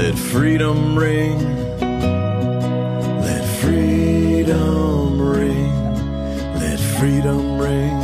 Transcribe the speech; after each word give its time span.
Let 0.00 0.18
freedom 0.18 0.98
ring. 0.98 1.38
Let 3.20 3.44
freedom 3.60 5.20
ring. 5.20 5.94
Let 6.54 6.80
freedom 6.80 7.58
ring. 7.58 8.00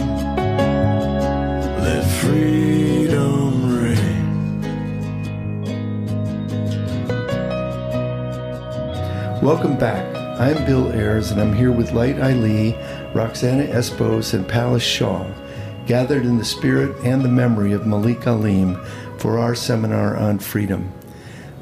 Let 1.80 2.04
freedom 2.20 3.82
ring. 3.82 4.60
Welcome 9.40 9.78
back. 9.78 10.04
I'm 10.38 10.66
Bill 10.66 10.92
Ayers, 10.92 11.30
and 11.30 11.40
I'm 11.40 11.54
here 11.54 11.72
with 11.72 11.92
Light 11.92 12.18
Eileen, 12.18 12.74
Roxana 13.14 13.64
Espos, 13.68 14.34
and 14.34 14.46
Palace 14.46 14.82
Shaw, 14.82 15.26
gathered 15.86 16.26
in 16.26 16.36
the 16.36 16.44
spirit 16.44 16.94
and 17.06 17.24
the 17.24 17.30
memory 17.30 17.72
of 17.72 17.86
Malik 17.86 18.26
Alim 18.26 18.78
for 19.16 19.38
our 19.38 19.54
seminar 19.54 20.14
on 20.18 20.38
freedom. 20.38 20.92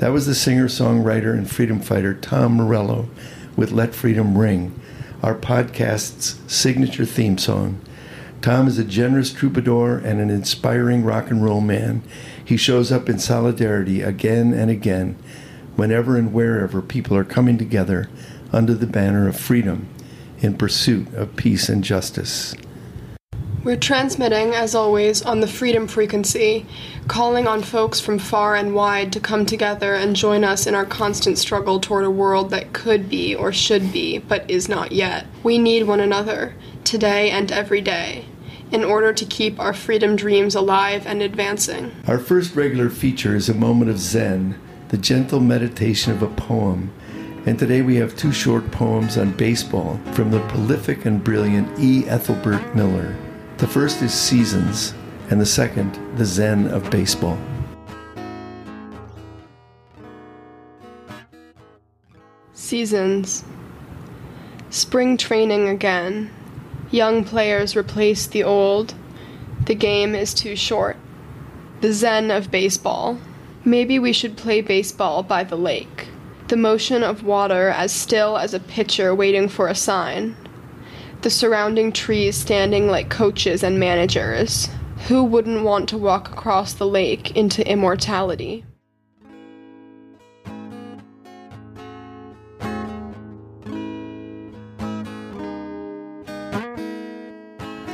That 0.05 0.13
was 0.13 0.27
the 0.27 0.35
singer 0.35 0.69
songwriter 0.69 1.33
and 1.33 1.51
freedom 1.51 1.81
fighter 1.81 2.13
Tom 2.13 2.57
Morello 2.57 3.09
with 3.57 3.73
Let 3.73 3.95
Freedom 3.95 4.37
Ring, 4.37 4.79
our 5.23 5.35
podcast's 5.35 6.39
signature 6.47 7.07
theme 7.07 7.39
song. 7.39 7.81
Tom 8.43 8.69
is 8.69 8.79
a 8.79 8.85
generous 8.85 9.33
troubadour 9.33 9.97
and 9.97 10.21
an 10.21 10.29
inspiring 10.29 11.05
rock 11.05 11.31
and 11.31 11.43
roll 11.43 11.63
man. 11.63 12.03
He 12.45 12.59
shows 12.59 12.93
up 12.93 13.09
in 13.09 13.19
solidarity 13.19 14.03
again 14.03 14.53
and 14.53 14.71
again, 14.71 15.17
whenever 15.75 16.19
and 16.19 16.35
wherever 16.35 16.83
people 16.83 17.17
are 17.17 17.25
coming 17.25 17.57
together 17.57 18.11
under 18.53 18.75
the 18.75 18.87
banner 18.87 19.27
of 19.27 19.41
freedom 19.41 19.89
in 20.41 20.59
pursuit 20.59 21.15
of 21.15 21.35
peace 21.35 21.71
and 21.71 21.83
justice. 21.83 22.55
We're 23.65 23.77
transmitting, 23.77 24.53
as 24.53 24.75
always, 24.75 25.23
on 25.23 25.41
the 25.41 25.47
freedom 25.47 25.89
frequency, 25.89 26.67
calling 27.09 27.49
on 27.49 27.63
folks 27.63 27.99
from 27.99 28.19
far 28.19 28.55
and 28.55 28.75
wide 28.75 29.11
to 29.15 29.21
come 29.21 29.47
together 29.47 29.95
and 29.95 30.15
join 30.15 30.45
us 30.45 30.67
in 30.67 30.75
our 30.75 30.85
constant 30.85 31.39
struggle 31.39 31.81
toward 31.81 32.05
a 32.05 32.11
world 32.11 32.51
that 32.51 32.75
could 32.75 33.09
be 33.09 33.35
or 33.35 33.55
should 33.55 33.91
be, 33.91 34.19
but 34.19 34.51
is 34.51 34.69
not 34.69 34.93
yet. 34.93 35.27
We 35.43 35.57
need 35.57 35.85
one 35.85 36.01
another, 36.01 36.55
today 36.85 37.31
and 37.31 37.51
every 37.51 37.81
day, 37.81 38.27
in 38.71 38.85
order 38.85 39.15
to 39.15 39.25
keep 39.25 39.59
our 39.59 39.73
freedom 39.73 40.15
dreams 40.15 40.55
alive 40.55 41.07
and 41.07 41.23
advancing. 41.23 41.91
Our 42.07 42.19
first 42.19 42.55
regular 42.55 42.91
feature 42.91 43.35
is 43.35 43.49
a 43.49 43.55
moment 43.55 43.91
of 43.91 43.99
Zen, 43.99 44.61
the 44.89 44.99
gentle 44.99 45.41
meditation 45.41 46.13
of 46.13 46.23
a 46.23 46.29
poem. 46.29 46.93
And 47.47 47.59
today 47.59 47.81
we 47.81 47.97
have 47.97 48.15
two 48.15 48.33
short 48.33 48.71
poems 48.71 49.17
on 49.17 49.33
baseball 49.33 49.99
from 50.13 50.31
the 50.31 50.41
prolific 50.49 51.07
and 51.07 51.25
brilliant 51.25 51.81
E. 51.81 52.07
Ethelbert 52.07 52.77
Miller. 52.77 53.17
The 53.65 53.71
first 53.71 54.03
is 54.03 54.13
Seasons, 54.13 54.93
and 55.31 55.41
the 55.41 55.47
second, 55.47 55.99
The 56.19 56.25
Zen 56.27 56.67
of 56.67 56.91
Baseball. 56.91 57.39
Seasons. 62.53 63.43
Spring 64.69 65.17
training 65.17 65.71
again. 65.71 66.31
Young 66.91 67.25
players 67.25 67.75
replace 67.75 68.27
the 68.27 68.45
old. 68.45 68.93
The 69.65 69.75
game 69.75 70.15
is 70.15 70.35
too 70.35 70.57
short. 70.57 70.99
The 71.81 71.95
zen 71.95 72.31
of 72.31 72.51
baseball. 72.51 73.19
Maybe 73.65 73.99
we 73.99 74.13
should 74.13 74.37
play 74.37 74.61
baseball 74.61 75.23
by 75.23 75.43
the 75.43 75.57
lake. 75.57 76.09
The 76.49 76.59
motion 76.59 77.03
of 77.03 77.25
water 77.25 77.71
as 77.71 77.93
still 77.93 78.37
as 78.37 78.53
a 78.53 78.61
pitcher 78.61 79.15
waiting 79.15 79.49
for 79.49 79.69
a 79.69 79.75
sign. 79.75 80.37
The 81.25 81.31
surrounding 81.31 81.91
trees 81.91 82.37
standing 82.37 82.87
like 82.87 83.09
coaches 83.09 83.63
and 83.63 83.81
managers. 83.81 84.69
Who 85.09 85.25
wouldn't 85.25 85.65
want 85.65 85.89
to 85.89 85.97
walk 85.97 86.31
across 86.31 86.75
the 86.75 86.87
lake 86.87 87.35
into 87.35 87.67
immortality? 87.67 88.67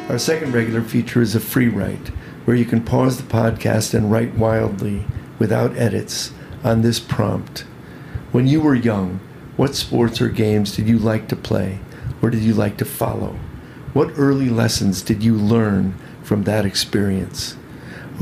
Our 0.08 0.18
second 0.18 0.52
regular 0.52 0.82
feature 0.82 1.22
is 1.22 1.36
a 1.36 1.40
free 1.40 1.68
write, 1.68 2.08
where 2.46 2.56
you 2.56 2.64
can 2.64 2.82
pause 2.82 3.16
the 3.16 3.32
podcast 3.32 3.94
and 3.94 4.10
write 4.10 4.34
wildly, 4.34 5.04
without 5.38 5.76
edits, 5.76 6.32
on 6.64 6.82
this 6.82 6.98
prompt. 6.98 7.60
When 8.32 8.48
you 8.48 8.60
were 8.60 8.74
young, 8.74 9.20
what 9.56 9.76
sports 9.76 10.20
or 10.20 10.28
games 10.30 10.74
did 10.74 10.88
you 10.88 10.98
like 10.98 11.28
to 11.28 11.36
play, 11.36 11.78
or 12.22 12.30
did 12.30 12.42
you 12.42 12.54
like 12.54 12.76
to 12.78 12.84
follow? 12.84 13.38
What 13.92 14.12
early 14.16 14.48
lessons 14.48 15.02
did 15.02 15.22
you 15.22 15.34
learn 15.34 15.94
from 16.22 16.44
that 16.44 16.64
experience? 16.64 17.56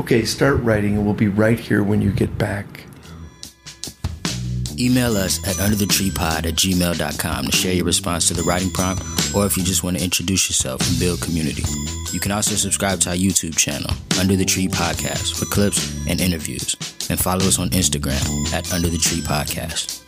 Okay, 0.00 0.24
start 0.24 0.60
writing, 0.60 0.96
and 0.96 1.04
we'll 1.04 1.14
be 1.14 1.28
right 1.28 1.58
here 1.58 1.82
when 1.82 2.00
you 2.00 2.12
get 2.12 2.38
back. 2.38 2.84
Email 4.78 5.16
us 5.16 5.38
at 5.46 5.56
underthetreepod 5.56 6.46
at 6.46 6.54
gmail.com 6.54 7.46
to 7.46 7.52
share 7.52 7.74
your 7.74 7.84
response 7.84 8.28
to 8.28 8.34
the 8.34 8.44
writing 8.44 8.70
prompt 8.70 9.02
or 9.34 9.44
if 9.44 9.56
you 9.56 9.64
just 9.64 9.82
want 9.82 9.98
to 9.98 10.04
introduce 10.04 10.48
yourself 10.48 10.80
and 10.88 10.98
build 11.00 11.20
community. 11.20 11.64
You 12.12 12.20
can 12.20 12.32
also 12.32 12.54
subscribe 12.54 13.00
to 13.00 13.10
our 13.10 13.16
YouTube 13.16 13.56
channel, 13.56 13.90
Under 14.20 14.36
the 14.36 14.44
Tree 14.44 14.68
Podcast, 14.68 15.38
for 15.38 15.46
clips 15.46 15.94
and 16.08 16.20
interviews. 16.20 16.76
And 17.10 17.18
follow 17.18 17.46
us 17.46 17.58
on 17.58 17.70
Instagram 17.70 18.52
at 18.52 18.72
Under 18.72 18.88
the 18.88 18.98
Tree 18.98 19.20
Podcast. 19.20 20.07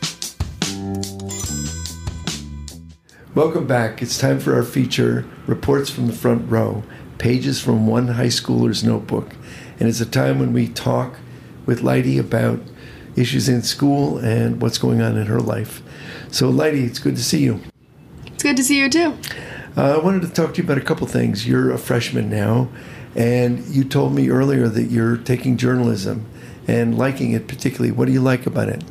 Welcome 3.33 3.65
back. 3.65 4.01
It's 4.01 4.17
time 4.17 4.41
for 4.41 4.53
our 4.55 4.63
feature, 4.63 5.25
Reports 5.47 5.89
from 5.89 6.07
the 6.07 6.13
Front 6.13 6.51
Row, 6.51 6.83
pages 7.17 7.61
from 7.61 7.87
one 7.87 8.09
high 8.09 8.25
schooler's 8.25 8.83
notebook. 8.83 9.37
And 9.79 9.87
it's 9.87 10.01
a 10.01 10.05
time 10.05 10.37
when 10.37 10.51
we 10.51 10.67
talk 10.67 11.17
with 11.65 11.79
Lighty 11.79 12.19
about 12.19 12.59
issues 13.15 13.47
in 13.47 13.61
school 13.61 14.17
and 14.17 14.61
what's 14.61 14.77
going 14.77 15.01
on 15.01 15.15
in 15.15 15.27
her 15.27 15.39
life. 15.39 15.81
So, 16.29 16.51
Lighty, 16.51 16.85
it's 16.85 16.99
good 16.99 17.15
to 17.15 17.23
see 17.23 17.39
you. 17.39 17.61
It's 18.25 18.43
good 18.43 18.57
to 18.57 18.65
see 18.65 18.77
you 18.77 18.89
too. 18.89 19.17
Uh, 19.77 19.95
I 19.95 19.97
wanted 19.99 20.23
to 20.23 20.29
talk 20.29 20.53
to 20.55 20.57
you 20.57 20.65
about 20.65 20.77
a 20.77 20.85
couple 20.85 21.07
things. 21.07 21.47
You're 21.47 21.71
a 21.71 21.77
freshman 21.77 22.29
now, 22.29 22.67
and 23.15 23.65
you 23.67 23.85
told 23.85 24.13
me 24.13 24.29
earlier 24.29 24.67
that 24.67 24.91
you're 24.91 25.15
taking 25.15 25.55
journalism 25.55 26.25
and 26.67 26.97
liking 26.97 27.31
it 27.31 27.47
particularly. 27.47 27.93
What 27.93 28.07
do 28.07 28.11
you 28.11 28.21
like 28.21 28.45
about 28.45 28.67
it? 28.67 28.83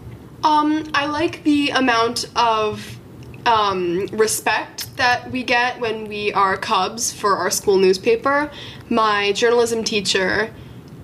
Um, 0.43 0.91
I 0.95 1.05
like 1.05 1.45
the 1.45 1.69
amount 1.71 2.25
of 2.35 3.00
um, 3.47 4.07
respect 4.13 4.97
that 4.97 5.31
we 5.31 5.43
get 5.43 5.81
when 5.81 6.07
we 6.07 6.33
are 6.33 6.57
Cubs 6.57 7.13
for 7.13 7.37
our 7.37 7.51
school 7.51 7.79
newspaper. 7.79 8.51
My 8.89 9.33
journalism 9.33 9.85
teacher, 9.85 10.53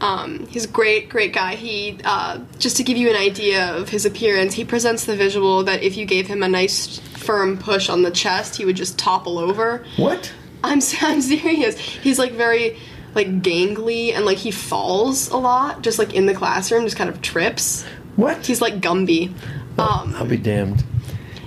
um, 0.01 0.47
he's 0.47 0.65
a 0.65 0.69
great, 0.69 1.09
great 1.09 1.33
guy. 1.33 1.55
He, 1.55 1.99
uh, 2.05 2.41
just 2.59 2.77
to 2.77 2.83
give 2.83 2.97
you 2.97 3.09
an 3.11 3.17
idea 3.17 3.75
of 3.75 3.89
his 3.89 4.05
appearance, 4.05 4.55
he 4.55 4.65
presents 4.65 5.05
the 5.05 5.17
visual 5.17 5.65
that 5.65 5.83
if 5.83 5.97
you 5.97 6.05
gave 6.05 6.27
him 6.27 6.43
a 6.43 6.49
nice 6.49 6.99
firm 6.99 7.59
push 7.59 7.89
on 7.89 8.03
the 8.03 8.11
chest, 8.11 8.57
he 8.57 8.65
would 8.65 8.77
just 8.77 8.99
topple 8.99 9.39
over. 9.39 9.85
What? 9.97 10.33
I'm, 10.63 10.81
I'm 11.01 11.21
serious. 11.21 11.79
He's 11.79 12.19
like 12.19 12.33
very 12.33 12.79
like 13.15 13.41
gangly 13.41 14.13
and 14.13 14.27
like 14.27 14.37
he 14.37 14.51
falls 14.51 15.31
a 15.31 15.37
lot, 15.37 15.83
just 15.83 15.99
like 15.99 16.13
in 16.13 16.27
the 16.27 16.35
classroom, 16.35 16.85
just 16.85 16.97
kind 16.97 17.09
of 17.09 17.23
trips. 17.23 17.85
What? 18.17 18.45
He's 18.45 18.61
like 18.61 18.81
Gumby. 18.81 19.31
Um, 19.79 20.15
I'll 20.17 20.27
be 20.27 20.37
damned. 20.37 20.85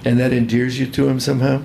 And 0.05 0.19
that 0.19 0.31
endears 0.31 0.79
you 0.79 0.87
to 0.87 1.07
him 1.07 1.19
somehow? 1.19 1.61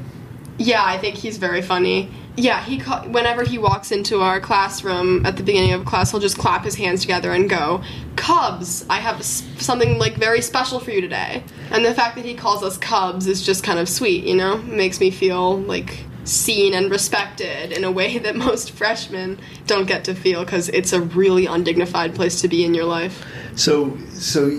Yeah, 0.58 0.84
I 0.84 0.98
think 0.98 1.16
he's 1.16 1.36
very 1.38 1.62
funny. 1.62 2.10
Yeah, 2.36 2.62
he 2.62 2.78
ca- 2.78 3.04
whenever 3.04 3.44
he 3.44 3.58
walks 3.58 3.92
into 3.92 4.20
our 4.20 4.40
classroom 4.40 5.24
at 5.24 5.36
the 5.36 5.42
beginning 5.42 5.72
of 5.72 5.84
class, 5.84 6.10
he'll 6.10 6.20
just 6.20 6.38
clap 6.38 6.64
his 6.64 6.74
hands 6.74 7.00
together 7.00 7.32
and 7.32 7.48
go, 7.48 7.82
"Cubs, 8.16 8.84
I 8.90 8.98
have 8.98 9.22
something 9.24 9.98
like 9.98 10.16
very 10.16 10.40
special 10.40 10.80
for 10.80 10.90
you 10.90 11.00
today." 11.00 11.44
And 11.70 11.84
the 11.84 11.94
fact 11.94 12.16
that 12.16 12.24
he 12.24 12.34
calls 12.34 12.62
us 12.62 12.76
Cubs 12.76 13.26
is 13.28 13.44
just 13.44 13.62
kind 13.62 13.78
of 13.78 13.88
sweet, 13.88 14.24
you 14.24 14.34
know? 14.34 14.54
It 14.54 14.64
makes 14.64 14.98
me 14.98 15.10
feel 15.10 15.58
like 15.60 16.04
seen 16.24 16.74
and 16.74 16.90
respected 16.90 17.70
in 17.70 17.84
a 17.84 17.90
way 17.90 18.18
that 18.24 18.34
most 18.34 18.72
freshmen 18.72 19.38
don't 19.66 19.86
get 19.86 20.04
to 20.04 20.14
feel 20.14 20.44
because 20.44 20.68
it's 20.70 20.92
a 20.92 21.00
really 21.00 21.46
undignified 21.46 22.14
place 22.14 22.40
to 22.40 22.48
be 22.48 22.64
in 22.64 22.74
your 22.74 22.86
life. 22.86 23.24
So, 23.54 23.96
so 24.10 24.50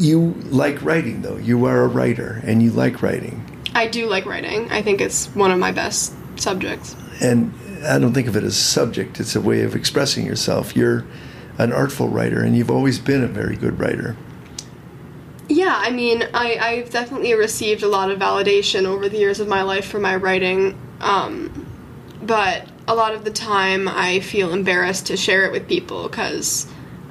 you 0.00 0.34
like 0.50 0.82
writing, 0.82 1.22
though. 1.22 1.36
You 1.36 1.66
are 1.66 1.82
a 1.82 1.88
writer, 1.88 2.40
and 2.44 2.62
you 2.62 2.70
like 2.70 3.02
writing. 3.02 3.44
I 3.74 3.86
do 3.86 4.08
like 4.08 4.26
writing. 4.26 4.70
I 4.70 4.82
think 4.82 5.00
it's 5.00 5.26
one 5.28 5.50
of 5.50 5.58
my 5.58 5.72
best 5.72 6.14
subjects. 6.36 6.96
And 7.20 7.52
I 7.84 7.98
don't 7.98 8.12
think 8.12 8.26
of 8.26 8.36
it 8.36 8.44
as 8.44 8.56
a 8.56 8.60
subject, 8.60 9.20
it's 9.20 9.36
a 9.36 9.40
way 9.40 9.62
of 9.62 9.74
expressing 9.74 10.26
yourself. 10.26 10.74
You're 10.74 11.04
an 11.58 11.72
artful 11.72 12.08
writer, 12.08 12.42
and 12.42 12.56
you've 12.56 12.70
always 12.70 12.98
been 12.98 13.22
a 13.22 13.28
very 13.28 13.56
good 13.56 13.78
writer. 13.78 14.16
Yeah, 15.48 15.76
I 15.76 15.90
mean, 15.90 16.22
I, 16.32 16.56
I've 16.56 16.90
definitely 16.90 17.34
received 17.34 17.82
a 17.82 17.88
lot 17.88 18.10
of 18.10 18.18
validation 18.18 18.84
over 18.84 19.08
the 19.08 19.18
years 19.18 19.40
of 19.40 19.48
my 19.48 19.62
life 19.62 19.84
for 19.84 19.98
my 19.98 20.16
writing, 20.16 20.78
um, 21.00 21.66
but 22.22 22.68
a 22.86 22.94
lot 22.94 23.14
of 23.14 23.24
the 23.24 23.30
time 23.30 23.88
I 23.88 24.20
feel 24.20 24.52
embarrassed 24.52 25.06
to 25.06 25.16
share 25.16 25.44
it 25.44 25.52
with 25.52 25.68
people 25.68 26.08
because 26.08 26.66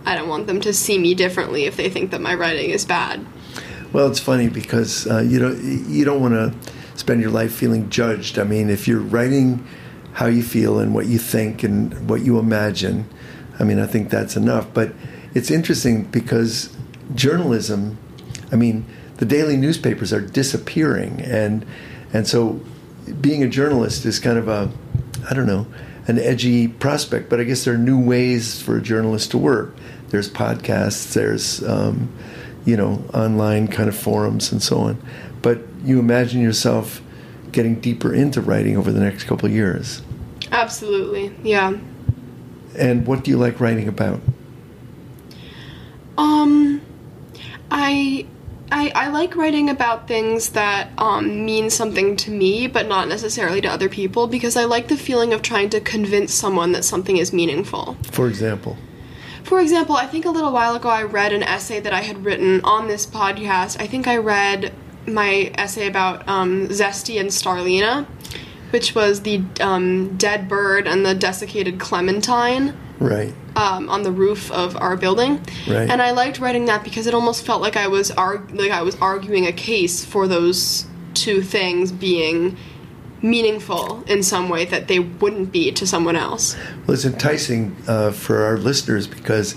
I 0.09 0.15
don't 0.15 0.27
want 0.27 0.47
them 0.47 0.59
to 0.61 0.73
see 0.73 0.97
me 0.97 1.13
differently 1.13 1.65
if 1.65 1.77
they 1.77 1.89
think 1.89 2.11
that 2.11 2.21
my 2.21 2.33
writing 2.33 2.71
is 2.71 2.85
bad. 2.85 3.25
Well, 3.94 4.09
it's 4.09 4.19
funny 4.19 4.50
because 4.50 5.07
uh, 5.07 5.19
you 5.19 5.39
don't 5.39 5.89
you 5.89 6.06
don't 6.06 6.21
want 6.21 6.33
to 6.33 6.53
spend 6.97 7.21
your 7.21 7.31
life 7.31 7.53
feeling 7.53 7.89
judged. 7.89 8.38
I 8.38 8.44
mean, 8.44 8.69
if 8.69 8.88
you're 8.88 9.00
writing 9.00 9.65
how 10.13 10.25
you 10.25 10.44
feel 10.44 10.79
and 10.79 10.94
what 10.94 11.06
you 11.06 11.17
think 11.17 11.63
and 11.63 12.09
what 12.09 12.21
you 12.21 12.39
imagine, 12.39 13.07
I 13.59 13.63
mean, 13.63 13.79
I 13.79 13.85
think 13.85 14.09
that's 14.09 14.35
enough. 14.35 14.73
But 14.73 14.94
it's 15.33 15.51
interesting 15.51 16.03
because 16.06 16.75
journalism 17.15 17.97
I 18.51 18.56
mean, 18.56 18.85
the 19.17 19.25
daily 19.25 19.57
newspapers 19.57 20.13
are 20.13 20.21
disappearing, 20.21 21.21
and 21.21 21.65
and 22.13 22.27
so 22.27 22.59
being 23.21 23.44
a 23.44 23.47
journalist 23.47 24.06
is 24.06 24.19
kind 24.19 24.38
of 24.38 24.47
a, 24.47 24.71
I 25.29 25.33
don't 25.33 25.45
know, 25.45 25.67
an 26.07 26.19
edgy 26.19 26.67
prospect. 26.67 27.29
But 27.29 27.39
I 27.39 27.44
guess 27.44 27.65
there 27.65 27.73
are 27.73 27.77
new 27.77 28.00
ways 28.00 28.61
for 28.61 28.77
a 28.77 28.81
journalist 28.81 29.31
to 29.31 29.38
work. 29.38 29.75
There's 30.09 30.29
podcasts. 30.29 31.13
There's 31.13 31.63
um, 31.63 32.11
you 32.65 32.75
know 32.77 33.03
online 33.13 33.67
kind 33.67 33.89
of 33.89 33.95
forums 33.95 34.51
and 34.51 34.61
so 34.61 34.79
on. 34.79 35.01
But 35.41 35.59
you 35.83 36.00
imagine 36.00 36.41
yourself 36.41 37.01
getting 37.51 37.79
deeper 37.79 38.13
into 38.13 38.41
writing 38.41 38.77
over 38.77 38.91
the 38.91 39.00
next 39.00 39.23
couple 39.23 39.47
of 39.47 39.53
years. 39.53 40.01
Absolutely. 40.51 41.33
Yeah. 41.44 41.77
And 42.77 43.07
what 43.07 43.23
do 43.23 43.31
you 43.31 43.38
like 43.38 43.59
writing 43.59 43.88
about? 43.88 44.21
Um, 46.17 46.81
I. 47.71 48.25
I, 48.71 48.91
I 48.94 49.07
like 49.07 49.35
writing 49.35 49.67
about 49.71 50.07
things 50.07 50.50
that 50.50 50.91
um, 51.00 51.44
mean 51.44 51.71
something 51.71 52.15
to 52.17 52.29
me, 52.29 52.67
but 52.67 52.88
not 52.88 53.07
necessarily 53.07 53.61
to 53.61 53.67
other 53.67 53.89
people, 53.89 54.27
because 54.27 54.56
I 54.56 54.65
like 54.65 54.89
the 54.89 54.95
feeling 54.95 55.33
of 55.33 55.41
trying 55.41 55.71
to 55.71 55.81
convince 55.81 56.35
someone 56.35 56.71
that 56.73 56.85
something 56.85 57.17
is 57.17 57.33
meaningful. 57.33 57.97
For 58.11 58.27
example, 58.27 58.77
For 59.44 59.59
example, 59.59 59.95
I 59.95 60.06
think 60.06 60.25
a 60.25 60.30
little 60.30 60.51
while 60.51 60.75
ago 60.75 60.89
I 60.89 61.03
read 61.03 61.33
an 61.33 61.44
essay 61.44 61.80
that 61.80 61.94
I 61.94 62.01
had 62.01 62.25
written 62.25 62.62
on 62.63 62.88
this 62.88 63.06
podcast. 63.06 63.80
I 63.80 63.88
think 63.88 64.07
I 64.07 64.18
read 64.18 64.74
my 65.07 65.51
essay 65.56 65.88
about 65.88 66.27
um, 66.27 66.68
Zesty 66.68 67.19
and 67.19 67.30
Starlina, 67.30 68.06
which 68.71 68.94
was 68.94 69.21
the 69.21 69.44
um, 69.59 70.15
dead 70.18 70.47
bird 70.47 70.88
and 70.88 71.06
the 71.06 71.15
desiccated 71.15 71.80
clementine 71.80 72.77
right? 73.00 73.33
um, 73.56 73.89
on 73.89 74.03
the 74.03 74.12
roof 74.12 74.51
of 74.51 74.77
our 74.77 74.95
building. 74.95 75.42
Right. 75.68 75.89
And 75.89 76.01
I 76.01 76.12
liked 76.12 76.39
writing 76.39 76.65
that 76.65 76.83
because 76.83 77.07
it 77.07 77.13
almost 77.13 77.45
felt 77.45 77.62
like 77.62 77.75
I 77.75 77.88
was 77.88 78.12
arg- 78.12 78.51
like 78.51 78.71
I 78.71 78.81
was 78.81 78.95
arguing 78.95 79.47
a 79.47 79.51
case 79.51 80.06
for 80.06 80.27
those 80.27 80.85
two 81.13 81.42
things 81.42 81.92
being 81.92 82.57
meaningful 83.21 84.04
in 84.07 84.24
some 84.24 84.50
way 84.50 84.66
that 84.66 84.88
they 84.88 85.00
wouldn't 85.00 85.51
be 85.51 85.71
to 85.71 85.86
someone 85.86 86.16
else. 86.16 86.56
Well, 86.86 86.95
it's 86.95 87.06
enticing 87.06 87.75
uh, 87.88 88.12
for 88.12 88.44
our 88.44 88.57
listeners 88.57 89.07
because 89.07 89.56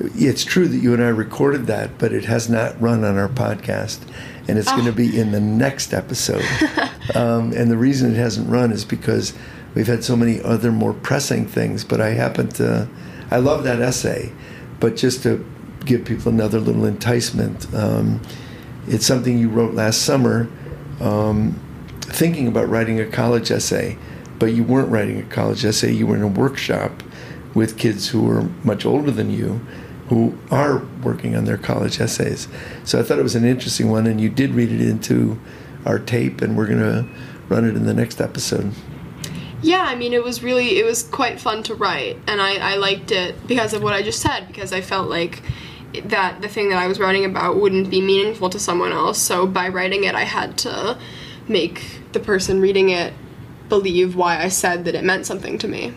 it's 0.00 0.44
true 0.44 0.66
that 0.66 0.78
you 0.78 0.94
and 0.94 1.02
I 1.02 1.08
recorded 1.08 1.66
that, 1.66 1.98
but 1.98 2.12
it 2.12 2.24
has 2.24 2.48
not 2.48 2.80
run 2.80 3.04
on 3.04 3.18
our 3.18 3.28
podcast, 3.28 4.00
and 4.48 4.58
it's 4.58 4.70
going 4.70 4.86
to 4.86 4.92
be 4.92 5.18
in 5.18 5.32
the 5.32 5.40
next 5.40 5.92
episode. 5.92 6.44
um, 7.14 7.52
and 7.52 7.70
the 7.70 7.76
reason 7.76 8.12
it 8.12 8.16
hasn't 8.16 8.48
run 8.48 8.72
is 8.72 8.84
because 8.84 9.34
we've 9.74 9.86
had 9.86 10.02
so 10.02 10.16
many 10.16 10.40
other 10.42 10.72
more 10.72 10.92
pressing 10.92 11.46
things. 11.46 11.84
But 11.84 12.00
I 12.00 12.10
happen 12.10 12.48
to, 12.50 12.88
I 13.30 13.36
love 13.36 13.64
that 13.64 13.80
essay, 13.80 14.32
but 14.80 14.96
just 14.96 15.22
to 15.22 15.44
give 15.84 16.04
people 16.04 16.32
another 16.32 16.58
little 16.58 16.84
enticement, 16.84 17.72
um, 17.74 18.20
it's 18.88 19.06
something 19.06 19.38
you 19.38 19.48
wrote 19.48 19.74
last 19.74 20.02
summer. 20.02 20.48
Um, 21.00 21.60
thinking 22.02 22.46
about 22.46 22.68
writing 22.68 23.00
a 23.00 23.06
college 23.06 23.50
essay, 23.50 23.96
but 24.38 24.46
you 24.46 24.62
weren't 24.64 24.90
writing 24.90 25.20
a 25.20 25.24
college 25.24 25.64
essay. 25.64 25.92
You 25.92 26.06
were 26.06 26.16
in 26.16 26.22
a 26.22 26.28
workshop 26.28 27.02
with 27.54 27.78
kids 27.78 28.08
who 28.08 28.22
were 28.22 28.42
much 28.64 28.84
older 28.84 29.10
than 29.10 29.30
you, 29.30 29.60
who 30.08 30.36
are 30.50 30.82
working 31.02 31.36
on 31.36 31.44
their 31.44 31.58
college 31.58 32.00
essays. 32.00 32.48
So 32.84 32.98
I 32.98 33.02
thought 33.02 33.18
it 33.18 33.22
was 33.22 33.36
an 33.36 33.44
interesting 33.44 33.90
one, 33.90 34.06
and 34.06 34.20
you 34.20 34.28
did 34.28 34.50
read 34.50 34.72
it 34.72 34.80
into 34.80 35.38
our 35.86 35.98
tape, 35.98 36.42
and 36.42 36.56
we're 36.56 36.66
going 36.66 36.80
to 36.80 37.06
run 37.48 37.64
it 37.64 37.76
in 37.76 37.86
the 37.86 37.94
next 37.94 38.20
episode. 38.20 38.72
Yeah, 39.62 39.82
I 39.82 39.94
mean, 39.94 40.12
it 40.12 40.24
was 40.24 40.42
really, 40.42 40.78
it 40.78 40.84
was 40.84 41.02
quite 41.04 41.40
fun 41.40 41.62
to 41.64 41.74
write, 41.74 42.18
and 42.26 42.40
I, 42.40 42.56
I 42.56 42.76
liked 42.76 43.12
it 43.12 43.46
because 43.46 43.72
of 43.72 43.82
what 43.82 43.94
I 43.94 44.02
just 44.02 44.20
said, 44.20 44.48
because 44.48 44.72
I 44.72 44.80
felt 44.80 45.08
like 45.08 45.42
that 46.04 46.40
the 46.40 46.48
thing 46.48 46.70
that 46.70 46.78
I 46.78 46.88
was 46.88 46.98
writing 46.98 47.24
about 47.24 47.56
wouldn't 47.56 47.90
be 47.90 48.00
meaningful 48.00 48.50
to 48.50 48.58
someone 48.58 48.92
else, 48.92 49.18
so 49.18 49.46
by 49.46 49.68
writing 49.68 50.04
it, 50.04 50.14
I 50.14 50.24
had 50.24 50.58
to 50.58 50.98
make 51.52 52.00
the 52.12 52.20
person 52.20 52.60
reading 52.60 52.88
it 52.88 53.12
believe 53.68 54.16
why 54.16 54.42
I 54.42 54.48
said 54.48 54.84
that 54.84 54.94
it 54.94 55.04
meant 55.04 55.26
something 55.26 55.58
to 55.58 55.68
me. 55.68 55.94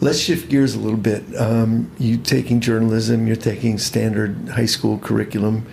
Let's 0.00 0.18
shift 0.18 0.48
gears 0.50 0.74
a 0.74 0.80
little 0.80 0.98
bit. 0.98 1.22
Um, 1.36 1.90
you 1.98 2.16
taking 2.16 2.60
journalism, 2.60 3.26
you're 3.26 3.36
taking 3.36 3.78
standard 3.78 4.48
high 4.48 4.66
school 4.66 4.98
curriculum. 4.98 5.66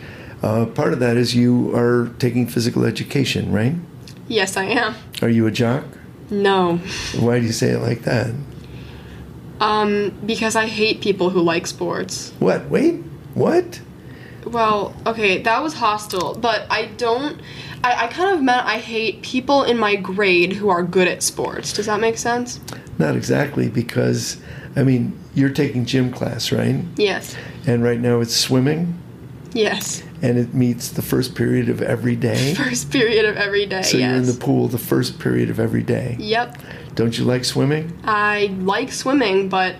Uh, 0.44 0.66
part 0.68 0.94
of 0.94 1.00
that 1.00 1.18
is 1.18 1.36
you 1.36 1.76
are 1.76 2.14
taking 2.20 2.48
physical 2.48 2.86
education, 2.86 3.52
right? 3.52 3.74
Yes, 4.28 4.56
I 4.56 4.66
am. 4.66 4.96
Are 5.22 5.30
you 5.30 5.48
a 5.48 5.52
jock? 5.52 5.84
No. 6.30 6.78
Why 7.20 7.40
do 7.40 7.46
you 7.46 7.52
say 7.52 7.72
it 7.72 7.80
like 7.80 8.04
that? 8.04 8.34
Um, 9.60 10.18
because 10.26 10.56
I 10.56 10.68
hate 10.68 11.02
people 11.02 11.32
who 11.32 11.42
like 11.42 11.68
sports. 11.68 12.32
What? 12.40 12.70
Wait, 12.70 13.04
what? 13.34 13.82
Well, 14.52 14.96
okay, 15.06 15.42
that 15.44 15.62
was 15.64 15.74
hostile, 15.74 16.36
but 16.36 16.66
I 16.70 16.86
don't. 16.98 17.40
I, 17.84 18.06
I 18.06 18.08
kind 18.08 18.36
of 18.36 18.42
meant 18.42 18.66
I 18.66 18.78
hate 18.78 19.22
people 19.22 19.64
in 19.64 19.78
my 19.78 19.96
grade 19.96 20.54
who 20.54 20.70
are 20.70 20.84
good 20.84 21.08
at 21.08 21.24
sports. 21.24 21.72
Does 21.74 21.86
that 21.86 22.00
make 22.00 22.18
sense? 22.18 22.60
Not 22.98 23.16
exactly, 23.16 23.70
because 23.70 24.42
I 24.76 24.84
mean, 24.84 25.18
you're 25.34 25.50
taking 25.50 25.86
gym 25.86 26.12
class, 26.12 26.52
right? 26.52 26.84
Yes. 26.98 27.36
And 27.68 27.84
right 27.84 28.00
now 28.00 28.20
it's 28.20 28.36
swimming, 28.36 28.98
Yes. 29.54 30.04
and 30.22 30.38
it 30.38 30.54
meets 30.54 30.90
the 30.90 31.02
first 31.02 31.36
period 31.36 31.70
of 31.70 31.82
every 31.82 32.16
day. 32.16 32.54
First 32.56 32.92
period 32.92 33.26
of 33.26 33.38
every 33.38 33.66
day. 33.66 33.82
So 33.84 33.98
yes. 33.98 34.10
you're 34.10 34.18
in 34.18 34.26
the 34.26 34.34
pool 34.34 34.68
the 34.68 34.78
first 34.78 35.20
period 35.20 35.50
of 35.50 35.60
every 35.60 35.84
day. 35.84 36.16
Yep. 36.20 36.58
Don't 36.96 37.18
you 37.18 37.24
like 37.24 37.46
swimming? 37.46 37.98
I 38.04 38.56
like 38.60 38.92
swimming, 38.92 39.48
but 39.50 39.76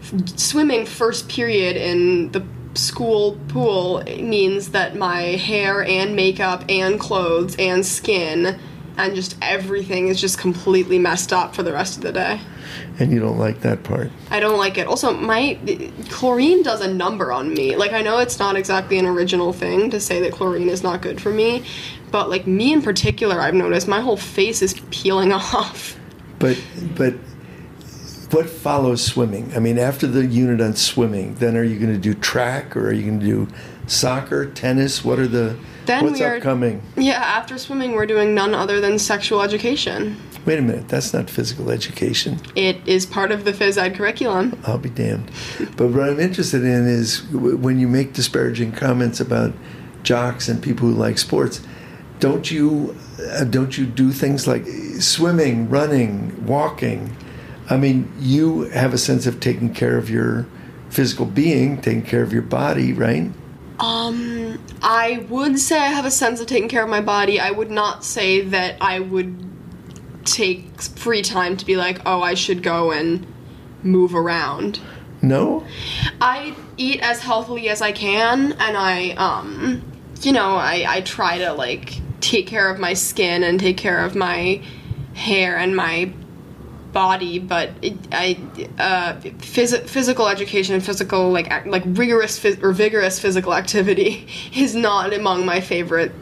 f- 0.00 0.28
swimming 0.38 0.86
first 0.86 1.28
period 1.28 1.76
in 1.76 2.32
the 2.32 2.40
school 2.78 3.38
pool 3.48 4.02
means 4.04 4.70
that 4.70 4.96
my 4.96 5.20
hair 5.22 5.82
and 5.82 6.14
makeup 6.14 6.64
and 6.68 6.98
clothes 6.98 7.56
and 7.58 7.84
skin 7.84 8.58
and 8.96 9.14
just 9.14 9.36
everything 9.40 10.08
is 10.08 10.20
just 10.20 10.38
completely 10.38 10.98
messed 10.98 11.32
up 11.32 11.54
for 11.54 11.62
the 11.62 11.72
rest 11.72 11.96
of 11.96 12.02
the 12.02 12.12
day. 12.12 12.40
And 12.98 13.12
you 13.12 13.20
don't 13.20 13.38
like 13.38 13.60
that 13.60 13.84
part. 13.84 14.10
I 14.30 14.40
don't 14.40 14.58
like 14.58 14.76
it. 14.76 14.88
Also, 14.88 15.14
my 15.14 15.58
chlorine 16.10 16.62
does 16.62 16.80
a 16.80 16.92
number 16.92 17.32
on 17.32 17.54
me. 17.54 17.76
Like 17.76 17.92
I 17.92 18.02
know 18.02 18.18
it's 18.18 18.38
not 18.38 18.56
exactly 18.56 18.98
an 18.98 19.06
original 19.06 19.52
thing 19.52 19.90
to 19.90 20.00
say 20.00 20.20
that 20.20 20.32
chlorine 20.32 20.68
is 20.68 20.82
not 20.82 21.00
good 21.00 21.20
for 21.20 21.30
me, 21.30 21.64
but 22.10 22.28
like 22.28 22.46
me 22.46 22.72
in 22.72 22.82
particular, 22.82 23.40
I've 23.40 23.54
noticed 23.54 23.86
my 23.86 24.00
whole 24.00 24.16
face 24.16 24.62
is 24.62 24.74
peeling 24.90 25.32
off. 25.32 25.96
But 26.40 26.60
but 26.96 27.14
what 28.30 28.48
follows 28.48 29.02
swimming? 29.04 29.52
I 29.56 29.58
mean, 29.58 29.78
after 29.78 30.06
the 30.06 30.26
unit 30.26 30.60
on 30.60 30.74
swimming, 30.76 31.34
then 31.36 31.56
are 31.56 31.62
you 31.64 31.78
going 31.78 31.92
to 31.92 31.98
do 31.98 32.14
track 32.14 32.76
or 32.76 32.88
are 32.88 32.92
you 32.92 33.02
going 33.04 33.20
to 33.20 33.26
do 33.26 33.48
soccer, 33.86 34.46
tennis? 34.50 35.04
What 35.04 35.18
are 35.18 35.26
the 35.26 35.56
Then 35.86 36.04
what's 36.04 36.20
are- 36.20 36.36
upcoming? 36.36 36.82
Yeah, 36.96 37.12
after 37.14 37.56
swimming, 37.58 37.92
we're 37.92 38.06
doing 38.06 38.34
none 38.34 38.54
other 38.54 38.80
than 38.80 38.98
sexual 38.98 39.40
education. 39.42 40.16
Wait 40.44 40.58
a 40.58 40.62
minute, 40.62 40.88
that's 40.88 41.12
not 41.12 41.28
physical 41.28 41.70
education. 41.70 42.38
It 42.54 42.76
is 42.86 43.04
part 43.04 43.32
of 43.32 43.44
the 43.44 43.52
phys 43.52 43.76
ed 43.76 43.94
curriculum. 43.96 44.58
I'll 44.66 44.78
be 44.78 44.88
damned. 44.88 45.30
But 45.76 45.88
what 45.88 46.08
I'm 46.08 46.20
interested 46.20 46.62
in 46.64 46.86
is 46.86 47.22
when 47.32 47.78
you 47.78 47.88
make 47.88 48.14
disparaging 48.14 48.72
comments 48.72 49.20
about 49.20 49.52
jocks 50.04 50.48
and 50.48 50.62
people 50.62 50.88
who 50.88 50.94
like 50.94 51.18
sports, 51.18 51.60
don't 52.18 52.50
you 52.50 52.96
uh, 53.30 53.44
don't 53.44 53.76
you 53.76 53.84
do 53.86 54.10
things 54.12 54.46
like 54.46 54.66
swimming, 55.00 55.68
running, 55.68 56.46
walking? 56.46 57.14
I 57.70 57.76
mean, 57.76 58.10
you 58.18 58.62
have 58.70 58.94
a 58.94 58.98
sense 58.98 59.26
of 59.26 59.40
taking 59.40 59.74
care 59.74 59.96
of 59.96 60.08
your 60.08 60.46
physical 60.90 61.26
being, 61.26 61.80
taking 61.80 62.02
care 62.02 62.22
of 62.22 62.32
your 62.32 62.42
body, 62.42 62.92
right? 62.92 63.30
Um, 63.78 64.58
I 64.82 65.26
would 65.28 65.58
say 65.58 65.78
I 65.78 65.86
have 65.88 66.04
a 66.04 66.10
sense 66.10 66.40
of 66.40 66.46
taking 66.46 66.68
care 66.68 66.82
of 66.82 66.88
my 66.88 67.00
body. 67.00 67.38
I 67.38 67.50
would 67.50 67.70
not 67.70 68.04
say 68.04 68.40
that 68.40 68.76
I 68.80 69.00
would 69.00 69.44
take 70.24 70.80
free 70.80 71.22
time 71.22 71.56
to 71.56 71.64
be 71.64 71.76
like, 71.76 72.00
oh, 72.06 72.22
I 72.22 72.34
should 72.34 72.62
go 72.62 72.90
and 72.90 73.26
move 73.82 74.14
around. 74.14 74.80
No? 75.22 75.66
I 76.20 76.56
eat 76.76 77.00
as 77.02 77.20
healthily 77.20 77.68
as 77.68 77.82
I 77.82 77.92
can, 77.92 78.52
and 78.52 78.76
I, 78.76 79.10
um, 79.10 79.82
you 80.22 80.32
know, 80.32 80.56
I, 80.56 80.84
I 80.88 81.00
try 81.02 81.38
to 81.38 81.52
like 81.52 82.00
take 82.20 82.46
care 82.46 82.70
of 82.70 82.78
my 82.78 82.94
skin 82.94 83.42
and 83.42 83.60
take 83.60 83.76
care 83.76 84.04
of 84.04 84.14
my 84.14 84.62
hair 85.14 85.56
and 85.56 85.74
my 85.74 86.12
body. 86.92 87.38
But 87.38 87.70
it, 87.82 87.96
I, 88.12 88.38
uh, 88.78 89.14
phys- 89.20 89.88
physical 89.88 90.28
education, 90.28 90.74
and 90.74 90.84
physical 90.84 91.30
like 91.30 91.50
ac- 91.50 91.68
like 91.68 91.82
rigorous 91.86 92.38
phys- 92.38 92.62
or 92.62 92.72
vigorous 92.72 93.18
physical 93.18 93.54
activity 93.54 94.26
is 94.54 94.74
not 94.74 95.12
among 95.12 95.46
my 95.46 95.60
favorite 95.60 96.12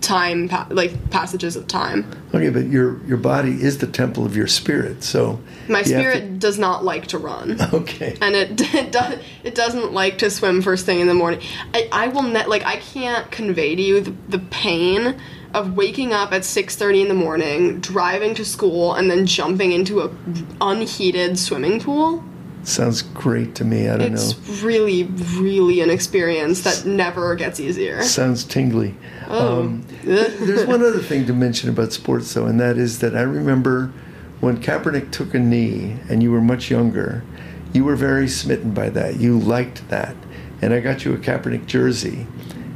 time 0.00 0.48
pa- 0.50 0.66
like 0.70 1.10
passages 1.10 1.56
of 1.56 1.66
time. 1.66 2.10
Okay, 2.34 2.50
but 2.50 2.66
your 2.66 3.02
your 3.06 3.16
body 3.16 3.52
is 3.62 3.78
the 3.78 3.86
temple 3.86 4.26
of 4.26 4.36
your 4.36 4.46
spirit, 4.46 5.02
so 5.02 5.40
My 5.68 5.82
spirit 5.82 6.38
does 6.38 6.58
not 6.58 6.84
like 6.84 7.06
to 7.08 7.18
run. 7.18 7.58
okay. 7.72 8.16
and 8.20 8.34
it 8.34 8.60
it, 8.74 8.92
does, 8.92 9.18
it 9.42 9.54
doesn't 9.54 9.92
like 9.92 10.18
to 10.18 10.30
swim 10.30 10.62
first 10.62 10.84
thing 10.86 11.00
in 11.00 11.06
the 11.06 11.14
morning. 11.14 11.40
I, 11.72 11.88
I 11.90 12.08
will 12.08 12.22
net 12.22 12.48
like 12.48 12.64
I 12.64 12.76
can't 12.76 13.30
convey 13.30 13.74
to 13.74 13.82
you 13.82 14.00
the, 14.00 14.14
the 14.28 14.38
pain 14.38 15.18
of 15.54 15.76
waking 15.76 16.12
up 16.12 16.32
at 16.32 16.42
6:30 16.42 17.02
in 17.02 17.08
the 17.08 17.14
morning, 17.14 17.80
driving 17.80 18.34
to 18.34 18.44
school 18.44 18.94
and 18.94 19.10
then 19.10 19.24
jumping 19.24 19.72
into 19.72 20.00
a 20.00 20.10
unheated 20.60 21.38
swimming 21.38 21.80
pool. 21.80 22.22
Sounds 22.64 23.02
great 23.02 23.54
to 23.56 23.64
me. 23.64 23.88
I 23.88 23.98
don't 23.98 24.14
It's 24.14 24.32
know. 24.32 24.38
It's 24.48 24.62
really, 24.62 25.04
really 25.36 25.80
an 25.80 25.90
experience 25.90 26.62
that 26.62 26.86
never 26.86 27.34
gets 27.34 27.60
easier. 27.60 28.02
Sounds 28.02 28.42
tingly. 28.42 28.94
Um, 29.28 29.84
there's 30.04 30.66
one 30.66 30.82
other 30.82 31.00
thing 31.00 31.26
to 31.26 31.34
mention 31.34 31.68
about 31.68 31.92
sports, 31.92 32.32
though, 32.32 32.46
and 32.46 32.58
that 32.60 32.78
is 32.78 33.00
that 33.00 33.14
I 33.14 33.20
remember 33.20 33.92
when 34.40 34.58
Kaepernick 34.62 35.10
took 35.10 35.34
a 35.34 35.38
knee 35.38 35.96
and 36.08 36.22
you 36.22 36.30
were 36.30 36.40
much 36.40 36.70
younger, 36.70 37.22
you 37.74 37.84
were 37.84 37.96
very 37.96 38.28
smitten 38.28 38.72
by 38.72 38.88
that. 38.90 39.16
You 39.20 39.38
liked 39.38 39.88
that. 39.90 40.16
And 40.62 40.72
I 40.72 40.80
got 40.80 41.04
you 41.04 41.12
a 41.12 41.18
Kaepernick 41.18 41.66
jersey. 41.66 42.26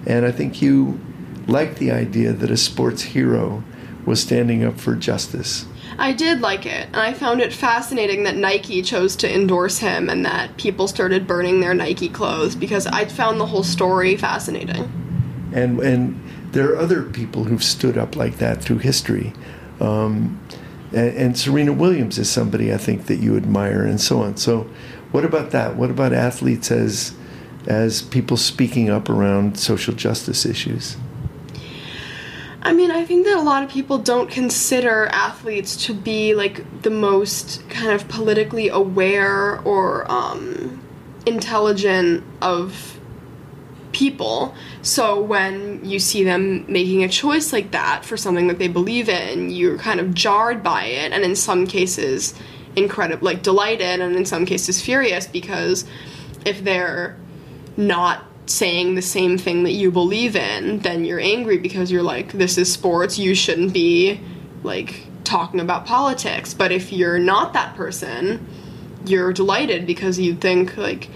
And 0.06 0.26
I 0.26 0.32
think 0.32 0.60
you 0.60 1.00
liked 1.48 1.78
the 1.78 1.90
idea 1.90 2.32
that 2.32 2.50
a 2.50 2.56
sports 2.56 3.02
hero 3.02 3.64
was 4.04 4.22
standing 4.22 4.64
up 4.64 4.78
for 4.78 4.94
justice. 4.94 5.66
I 5.98 6.12
did 6.12 6.40
like 6.40 6.64
it, 6.64 6.86
and 6.86 6.96
I 6.96 7.12
found 7.12 7.40
it 7.40 7.52
fascinating 7.52 8.22
that 8.24 8.36
Nike 8.36 8.82
chose 8.82 9.16
to 9.16 9.34
endorse 9.34 9.78
him 9.78 10.08
and 10.08 10.24
that 10.24 10.56
people 10.56 10.86
started 10.86 11.26
burning 11.26 11.60
their 11.60 11.74
Nike 11.74 12.08
clothes 12.08 12.54
because 12.54 12.86
I 12.86 13.06
found 13.06 13.40
the 13.40 13.46
whole 13.46 13.64
story 13.64 14.16
fascinating. 14.16 14.90
and 15.52 15.80
and 15.80 16.20
there 16.52 16.72
are 16.72 16.76
other 16.76 17.02
people 17.02 17.44
who've 17.44 17.64
stood 17.64 17.98
up 17.98 18.16
like 18.16 18.38
that 18.38 18.62
through 18.62 18.78
history. 18.78 19.32
Um, 19.80 20.40
and, 20.92 21.16
and 21.16 21.38
Serena 21.38 21.72
Williams 21.72 22.18
is 22.18 22.30
somebody 22.30 22.72
I 22.72 22.78
think 22.78 23.06
that 23.06 23.16
you 23.16 23.36
admire, 23.36 23.82
and 23.82 24.00
so 24.00 24.22
on. 24.22 24.36
So, 24.36 24.68
what 25.10 25.24
about 25.24 25.50
that? 25.50 25.76
What 25.76 25.90
about 25.90 26.12
athletes 26.12 26.70
as 26.70 27.14
as 27.66 28.02
people 28.02 28.36
speaking 28.36 28.88
up 28.88 29.08
around 29.08 29.58
social 29.58 29.94
justice 29.94 30.46
issues? 30.46 30.96
I 32.68 32.74
mean, 32.74 32.90
I 32.90 33.02
think 33.06 33.24
that 33.24 33.38
a 33.38 33.40
lot 33.40 33.62
of 33.62 33.70
people 33.70 33.96
don't 33.96 34.30
consider 34.30 35.06
athletes 35.06 35.86
to 35.86 35.94
be 35.94 36.34
like 36.34 36.82
the 36.82 36.90
most 36.90 37.66
kind 37.70 37.92
of 37.92 38.06
politically 38.08 38.68
aware 38.68 39.58
or 39.60 40.04
um, 40.12 40.86
intelligent 41.24 42.24
of 42.42 43.00
people. 43.92 44.54
So 44.82 45.18
when 45.18 45.82
you 45.82 45.98
see 45.98 46.24
them 46.24 46.70
making 46.70 47.02
a 47.04 47.08
choice 47.08 47.54
like 47.54 47.70
that 47.70 48.04
for 48.04 48.18
something 48.18 48.48
that 48.48 48.58
they 48.58 48.68
believe 48.68 49.08
in, 49.08 49.48
you're 49.48 49.78
kind 49.78 49.98
of 49.98 50.12
jarred 50.12 50.62
by 50.62 50.84
it, 50.84 51.12
and 51.12 51.24
in 51.24 51.36
some 51.36 51.66
cases, 51.66 52.34
incredible, 52.76 53.24
like 53.24 53.42
delighted, 53.42 54.02
and 54.02 54.14
in 54.14 54.26
some 54.26 54.44
cases 54.44 54.78
furious 54.82 55.26
because 55.26 55.86
if 56.44 56.62
they're 56.62 57.16
not 57.78 58.26
saying 58.48 58.94
the 58.94 59.02
same 59.02 59.38
thing 59.38 59.64
that 59.64 59.72
you 59.72 59.90
believe 59.90 60.36
in, 60.36 60.80
then 60.80 61.04
you're 61.04 61.20
angry 61.20 61.58
because 61.58 61.90
you're 61.90 62.02
like, 62.02 62.32
this 62.32 62.58
is 62.58 62.72
sports, 62.72 63.18
you 63.18 63.34
shouldn't 63.34 63.72
be 63.72 64.20
like 64.62 65.06
talking 65.24 65.60
about 65.60 65.86
politics. 65.86 66.54
But 66.54 66.72
if 66.72 66.92
you're 66.92 67.18
not 67.18 67.52
that 67.52 67.74
person, 67.76 68.46
you're 69.04 69.32
delighted 69.32 69.86
because 69.86 70.18
you 70.18 70.34
think 70.34 70.76
like 70.76 71.08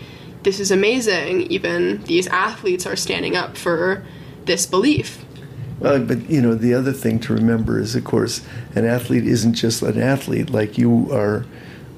this 0.42 0.60
is 0.60 0.70
amazing. 0.70 1.42
Even 1.42 2.02
these 2.04 2.26
athletes 2.28 2.86
are 2.86 2.96
standing 2.96 3.36
up 3.36 3.56
for 3.56 4.04
this 4.44 4.66
belief. 4.66 5.24
Well, 5.78 6.04
but 6.04 6.30
you 6.30 6.40
know, 6.40 6.54
the 6.54 6.74
other 6.74 6.92
thing 6.92 7.18
to 7.20 7.34
remember 7.34 7.80
is, 7.80 7.96
of 7.96 8.04
course, 8.04 8.44
an 8.74 8.84
athlete 8.84 9.26
isn't 9.26 9.54
just 9.54 9.82
an 9.82 10.00
athlete. 10.00 10.50
Like 10.50 10.78
you 10.78 11.10
are 11.12 11.44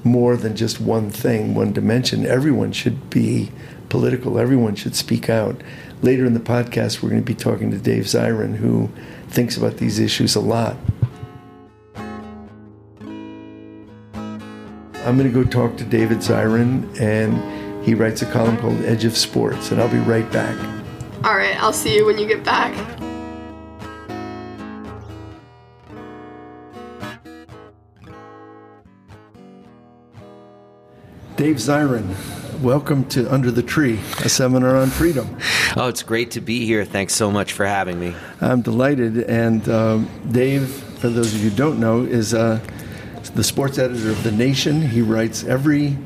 more 0.03 0.37
than 0.37 0.55
just 0.55 0.79
one 0.79 1.09
thing, 1.09 1.53
one 1.53 1.73
dimension. 1.73 2.25
Everyone 2.25 2.71
should 2.71 3.09
be 3.09 3.51
political. 3.95 4.37
Everyone 4.37 4.75
should 4.75 4.93
speak 4.93 5.29
out. 5.29 5.55
Later 6.01 6.25
in 6.25 6.33
the 6.33 6.39
podcast, 6.41 7.01
we're 7.01 7.07
going 7.07 7.21
to 7.21 7.25
be 7.25 7.33
talking 7.33 7.71
to 7.71 7.77
Dave 7.77 8.03
Zirin, 8.03 8.53
who 8.53 8.89
thinks 9.29 9.55
about 9.55 9.77
these 9.77 9.99
issues 9.99 10.35
a 10.35 10.41
lot. 10.41 10.75
I'm 15.05 15.17
going 15.17 15.31
to 15.31 15.43
go 15.43 15.45
talk 15.45 15.77
to 15.77 15.85
David 15.85 16.17
Zirin, 16.17 16.99
and 16.99 17.85
he 17.85 17.93
writes 17.93 18.21
a 18.21 18.25
column 18.25 18.57
called 18.57 18.81
Edge 18.81 19.05
of 19.05 19.15
Sports, 19.15 19.71
and 19.71 19.79
I'll 19.79 19.87
be 19.87 19.99
right 19.99 20.29
back. 20.29 20.59
All 21.23 21.37
right, 21.37 21.55
I'll 21.63 21.71
see 21.71 21.95
you 21.95 22.05
when 22.05 22.17
you 22.17 22.27
get 22.27 22.43
back. 22.43 22.73
Dave 31.37 31.57
Zirin, 31.57 32.34
welcome 32.61 33.05
to 33.09 33.31
Under 33.31 33.51
the 33.51 33.63
Tree, 33.63 33.99
a 34.23 34.29
seminar 34.29 34.75
on 34.75 34.89
freedom. 34.89 35.37
Oh, 35.75 35.87
it's 35.87 36.03
great 36.03 36.31
to 36.31 36.41
be 36.41 36.65
here. 36.65 36.85
Thanks 36.85 37.13
so 37.13 37.29
much 37.29 37.53
for 37.53 37.65
having 37.65 37.99
me. 37.99 38.15
I'm 38.39 38.61
delighted. 38.61 39.17
And 39.23 39.67
um, 39.67 40.09
Dave, 40.31 40.69
for 40.69 41.09
those 41.09 41.33
of 41.33 41.43
you 41.43 41.49
who 41.49 41.55
don't 41.55 41.79
know, 41.79 42.01
is 42.01 42.33
uh, 42.33 42.59
the 43.33 43.43
sports 43.43 43.77
editor 43.77 44.09
of 44.09 44.23
The 44.23 44.31
Nation. 44.31 44.81
He 44.81 45.01
writes 45.01 45.43
every 45.43 45.97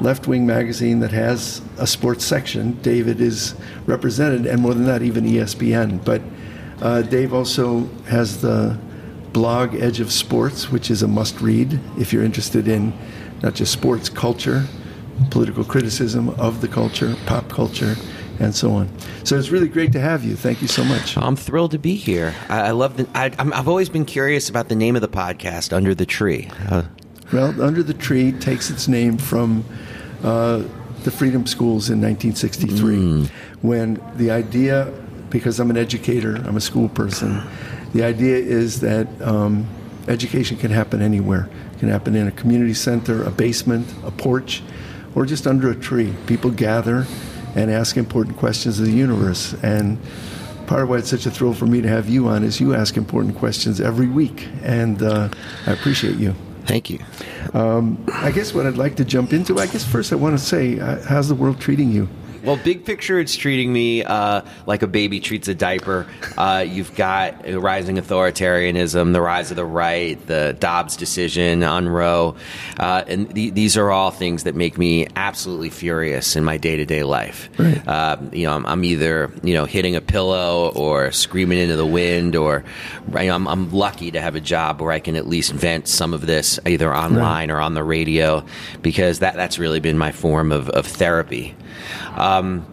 left 0.00 0.26
wing 0.26 0.46
magazine 0.46 1.00
that 1.00 1.12
has 1.12 1.62
a 1.78 1.86
sports 1.86 2.24
section. 2.24 2.72
David 2.82 3.20
is 3.20 3.54
represented, 3.86 4.46
and 4.46 4.60
more 4.60 4.74
than 4.74 4.86
that, 4.86 5.02
even 5.02 5.24
ESPN. 5.24 6.04
But 6.04 6.22
uh, 6.82 7.02
Dave 7.02 7.32
also 7.32 7.88
has 8.08 8.40
the 8.40 8.78
blog 9.32 9.74
Edge 9.74 10.00
of 10.00 10.12
Sports, 10.12 10.70
which 10.70 10.90
is 10.90 11.02
a 11.02 11.08
must 11.08 11.40
read 11.40 11.78
if 11.98 12.12
you're 12.12 12.24
interested 12.24 12.68
in 12.68 12.92
not 13.42 13.54
just 13.54 13.72
sports 13.72 14.08
culture, 14.08 14.66
political 15.30 15.64
criticism 15.64 16.30
of 16.30 16.60
the 16.60 16.68
culture, 16.68 17.14
pop 17.26 17.48
culture, 17.48 17.96
and 18.40 18.54
so 18.54 18.72
on. 18.72 18.88
So 19.24 19.38
it's 19.38 19.50
really 19.50 19.68
great 19.68 19.92
to 19.92 20.00
have 20.00 20.24
you. 20.24 20.34
Thank 20.36 20.60
you 20.60 20.68
so 20.68 20.84
much. 20.84 21.16
I'm 21.16 21.36
thrilled 21.36 21.70
to 21.72 21.78
be 21.78 21.94
here. 21.94 22.34
I, 22.48 22.60
I 22.68 22.70
love 22.72 22.96
the. 22.96 23.06
I, 23.14 23.32
I'm, 23.38 23.52
I've 23.52 23.68
always 23.68 23.88
been 23.88 24.04
curious 24.04 24.48
about 24.48 24.68
the 24.68 24.74
name 24.74 24.96
of 24.96 25.02
the 25.02 25.08
podcast, 25.08 25.72
Under 25.72 25.94
the 25.94 26.06
Tree. 26.06 26.50
Uh, 26.68 26.82
Well, 27.32 27.60
Under 27.62 27.82
the 27.82 27.94
Tree 27.94 28.32
takes 28.32 28.70
its 28.70 28.88
name 28.88 29.18
from 29.18 29.64
uh, 30.22 30.62
the 31.04 31.10
Freedom 31.10 31.46
Schools 31.46 31.90
in 31.90 32.00
1963, 32.00 33.28
when 33.62 34.00
the 34.16 34.30
idea, 34.30 34.92
because 35.30 35.60
I'm 35.60 35.70
an 35.70 35.76
educator, 35.76 36.36
I'm 36.36 36.56
a 36.56 36.60
school 36.60 36.88
person, 36.88 37.42
the 37.92 38.02
idea 38.02 38.36
is 38.36 38.80
that 38.80 39.06
um, 39.22 39.66
education 40.08 40.56
can 40.56 40.70
happen 40.70 41.02
anywhere. 41.02 41.48
It 41.74 41.78
can 41.78 41.88
happen 41.88 42.14
in 42.14 42.26
a 42.26 42.32
community 42.32 42.74
center, 42.74 43.22
a 43.22 43.30
basement, 43.30 43.86
a 44.04 44.10
porch, 44.10 44.62
or 45.14 45.26
just 45.26 45.46
under 45.46 45.70
a 45.70 45.74
tree. 45.74 46.14
People 46.26 46.50
gather 46.50 47.06
and 47.54 47.70
ask 47.70 47.96
important 47.96 48.36
questions 48.36 48.80
of 48.80 48.86
the 48.86 48.92
universe. 48.92 49.54
And 49.62 49.98
part 50.66 50.82
of 50.82 50.88
why 50.88 50.98
it's 50.98 51.10
such 51.10 51.26
a 51.26 51.30
thrill 51.30 51.54
for 51.54 51.66
me 51.66 51.80
to 51.82 51.88
have 51.88 52.08
you 52.08 52.28
on 52.28 52.42
is 52.42 52.60
you 52.60 52.74
ask 52.74 52.96
important 52.96 53.36
questions 53.36 53.80
every 53.80 54.08
week, 54.08 54.48
and 54.62 55.02
uh, 55.02 55.28
I 55.66 55.72
appreciate 55.72 56.16
you. 56.16 56.34
thank 56.66 56.88
you. 56.88 56.98
I 58.08 58.32
guess 58.32 58.54
what 58.54 58.66
I'd 58.66 58.76
like 58.78 58.96
to 58.96 59.04
jump 59.04 59.32
into, 59.32 59.58
I 59.58 59.66
guess 59.66 59.84
first 59.84 60.12
I 60.12 60.16
want 60.16 60.38
to 60.38 60.44
say, 60.44 60.80
uh, 60.80 61.02
how's 61.02 61.28
the 61.28 61.34
world 61.34 61.60
treating 61.60 61.92
you? 61.92 62.08
Well, 62.44 62.56
big 62.56 62.84
picture, 62.84 63.18
it's 63.18 63.34
treating 63.34 63.72
me 63.72 64.04
uh, 64.04 64.42
like 64.66 64.82
a 64.82 64.86
baby 64.86 65.18
treats 65.18 65.48
a 65.48 65.54
diaper. 65.54 66.06
Uh, 66.36 66.62
you've 66.68 66.94
got 66.94 67.48
rising 67.48 67.96
authoritarianism, 67.96 69.14
the 69.14 69.22
rise 69.22 69.50
of 69.50 69.56
the 69.56 69.64
right, 69.64 70.14
the 70.26 70.54
Dobbs 70.60 70.98
decision 70.98 71.62
on 71.62 71.88
Roe, 71.88 72.36
uh, 72.78 73.02
and 73.06 73.34
th- 73.34 73.54
these 73.54 73.78
are 73.78 73.90
all 73.90 74.10
things 74.10 74.42
that 74.42 74.54
make 74.54 74.76
me 74.76 75.06
absolutely 75.16 75.70
furious 75.70 76.36
in 76.36 76.44
my 76.44 76.58
day 76.58 76.76
to 76.76 76.84
day 76.84 77.02
life. 77.02 77.48
Right. 77.58 77.88
Uh, 77.88 78.18
you 78.30 78.46
know, 78.46 78.54
I'm, 78.56 78.66
I'm 78.66 78.84
either 78.84 79.32
you 79.42 79.54
know 79.54 79.64
hitting 79.64 79.96
a 79.96 80.02
pillow 80.02 80.70
or 80.74 81.12
screaming 81.12 81.58
into 81.58 81.76
the 81.76 81.86
wind, 81.86 82.36
or 82.36 82.62
you 83.08 83.26
know, 83.26 83.34
I'm, 83.36 83.48
I'm 83.48 83.72
lucky 83.72 84.10
to 84.10 84.20
have 84.20 84.34
a 84.34 84.40
job 84.40 84.82
where 84.82 84.92
I 84.92 85.00
can 85.00 85.16
at 85.16 85.26
least 85.26 85.52
vent 85.52 85.88
some 85.88 86.12
of 86.12 86.26
this 86.26 86.60
either 86.66 86.94
online 86.94 87.50
or 87.50 87.58
on 87.58 87.72
the 87.72 87.82
radio, 87.84 88.44
because 88.82 89.20
that 89.20 89.34
that's 89.34 89.58
really 89.58 89.80
been 89.80 89.96
my 89.96 90.12
form 90.12 90.52
of, 90.52 90.68
of 90.68 90.86
therapy. 90.86 91.54
Um, 92.16 92.33
Um, 92.38 92.66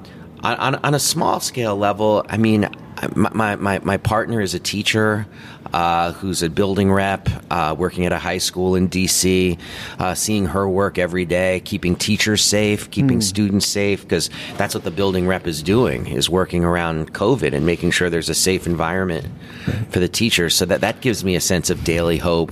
on, 0.43 0.57
on, 0.57 0.75
on 0.75 0.93
a 0.95 0.99
small 0.99 1.39
scale 1.39 1.75
level, 1.75 2.25
I 2.27 2.37
mean, 2.37 2.67
my, 3.15 3.55
my, 3.55 3.79
my 3.79 3.97
partner 3.97 4.41
is 4.41 4.53
a 4.53 4.59
teacher 4.59 5.27
uh, 5.73 6.11
who's 6.13 6.43
a 6.43 6.49
building 6.49 6.91
rep, 6.91 7.29
uh, 7.49 7.75
working 7.77 8.05
at 8.05 8.11
a 8.11 8.17
high 8.17 8.37
school 8.37 8.75
in 8.75 8.87
D.C., 8.87 9.57
uh, 9.99 10.13
seeing 10.13 10.45
her 10.47 10.67
work 10.67 10.97
every 10.97 11.25
day, 11.25 11.61
keeping 11.61 11.95
teachers 11.95 12.43
safe, 12.43 12.91
keeping 12.91 13.21
students 13.21 13.65
safe, 13.65 14.01
because 14.01 14.29
that's 14.57 14.73
what 14.75 14.83
the 14.83 14.91
building 14.91 15.27
rep 15.27 15.47
is 15.47 15.63
doing, 15.63 16.07
is 16.07 16.29
working 16.29 16.63
around 16.63 17.13
COVID 17.13 17.53
and 17.53 17.65
making 17.65 17.91
sure 17.91 18.09
there's 18.09 18.29
a 18.29 18.35
safe 18.35 18.67
environment 18.67 19.27
for 19.89 19.99
the 19.99 20.09
teachers. 20.09 20.55
So 20.55 20.65
that, 20.65 20.81
that 20.81 21.01
gives 21.01 21.23
me 21.23 21.35
a 21.35 21.41
sense 21.41 21.69
of 21.69 21.83
daily 21.83 22.17
hope. 22.17 22.51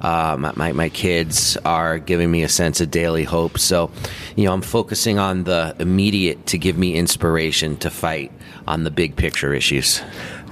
Uh, 0.00 0.36
my, 0.38 0.52
my, 0.56 0.72
my 0.72 0.88
kids 0.88 1.56
are 1.64 1.98
giving 1.98 2.30
me 2.30 2.42
a 2.42 2.48
sense 2.48 2.80
of 2.80 2.90
daily 2.90 3.24
hope. 3.24 3.58
So, 3.58 3.90
you 4.36 4.44
know, 4.44 4.52
I'm 4.52 4.62
focusing 4.62 5.18
on 5.18 5.44
the 5.44 5.74
immediate 5.78 6.46
to 6.46 6.58
give 6.58 6.76
me 6.76 6.94
inspiration 6.94 7.76
to 7.78 7.90
fight 7.90 8.32
on 8.66 8.84
the 8.84 8.90
big 8.90 9.16
picture 9.16 9.52
issues. 9.52 10.00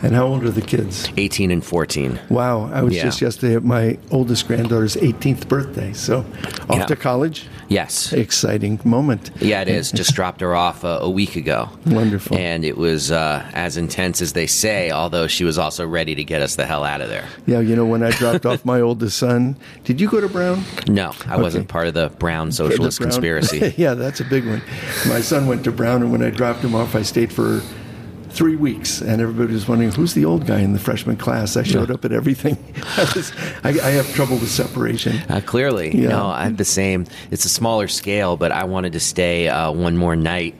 And 0.02 0.14
how 0.16 0.26
old 0.26 0.42
are 0.44 0.50
the 0.50 0.60
kids? 0.62 1.08
18 1.16 1.50
and 1.52 1.64
14. 1.64 2.18
Wow, 2.28 2.68
I 2.72 2.82
was 2.82 2.94
Yeah. 2.94 3.04
just 3.04 3.22
yesterday 3.22 3.54
at 3.54 3.64
my 3.64 3.98
oldest 4.10 4.48
granddaughter's 4.48 4.96
18th 4.96 5.48
birthday. 5.48 5.92
So 5.92 6.24
off 6.68 6.76
Yeah. 6.78 6.86
to 6.86 6.96
college. 6.96 7.46
Yes. 7.68 8.12
Exciting 8.12 8.80
moment. 8.84 9.30
Yeah, 9.40 9.62
it 9.62 9.68
is. 9.68 9.92
Just 9.92 10.14
dropped 10.14 10.40
her 10.40 10.54
off 10.56 10.82
a, 10.84 10.98
a 11.02 11.08
week 11.08 11.36
ago. 11.36 11.70
Wonderful. 11.86 12.36
And 12.36 12.64
it 12.64 12.76
was 12.76 13.10
uh, 13.12 13.44
as 13.54 13.76
intense 13.76 14.20
as 14.20 14.32
they 14.32 14.46
say, 14.46 14.90
although 14.90 15.26
she 15.28 15.44
was 15.44 15.56
also 15.56 15.86
ready 15.86 16.14
to 16.16 16.24
get 16.24 16.42
us 16.42 16.56
the 16.56 16.66
hell 16.66 16.84
out 16.84 17.00
of 17.00 17.08
there. 17.08 17.24
Yeah, 17.46 17.60
you 17.60 17.76
know, 17.76 17.86
when 17.86 18.02
I 18.02 18.10
dropped 18.10 18.44
off 18.44 18.64
my 18.64 18.80
oldest 18.80 19.16
son, 19.16 19.56
did 19.84 20.00
you 20.00 20.08
go 20.08 20.20
to 20.20 20.28
Brown? 20.28 20.64
No, 20.88 21.12
I 21.28 21.36
wasn't 21.36 21.68
part 21.68 21.86
of 21.86 21.94
the 21.94 22.10
Brown 22.18 22.50
socialist 22.52 22.98
The 22.98 23.04
Brown- 23.04 23.12
conspiracy. 23.12 23.74
yeah, 23.78 23.94
that's 23.94 24.20
a 24.20 24.24
big 24.24 24.46
one. 24.46 24.62
My 25.08 25.20
son 25.20 25.46
went 25.46 25.62
to 25.64 25.70
Brown, 25.72 26.02
and 26.02 26.10
when 26.12 26.22
I 26.22 26.30
dropped 26.30 26.60
him 26.64 26.74
off, 26.74 26.94
I 26.96 27.02
stayed 27.02 27.32
for 27.32 27.62
three 28.32 28.56
weeks, 28.56 29.00
and 29.00 29.20
everybody 29.20 29.52
was 29.52 29.68
wondering 29.68 29.92
who's 29.92 30.14
the 30.14 30.24
old 30.24 30.46
guy 30.46 30.60
in 30.60 30.72
the 30.72 30.78
freshman 30.78 31.16
class. 31.16 31.56
I 31.56 31.62
showed 31.62 31.90
up 31.90 32.04
at 32.04 32.12
everything. 32.12 32.56
I, 32.96 33.12
was, 33.14 33.32
I, 33.62 33.68
I 33.70 33.90
have 33.90 34.12
trouble 34.14 34.36
with 34.38 34.50
separation. 34.50 35.18
Uh, 35.28 35.40
clearly, 35.44 35.94
Yeah. 35.96 36.08
no, 36.08 36.26
I 36.26 36.44
have 36.44 36.56
the 36.56 36.64
same. 36.64 37.06
It's 37.30 37.44
a 37.44 37.48
smaller 37.50 37.88
scale, 37.88 38.36
but 38.36 38.50
I 38.50 38.64
wanted 38.64 38.94
to 38.94 39.00
stay 39.00 39.48
uh, 39.48 39.70
one 39.70 39.96
more 39.96 40.16
night. 40.16 40.54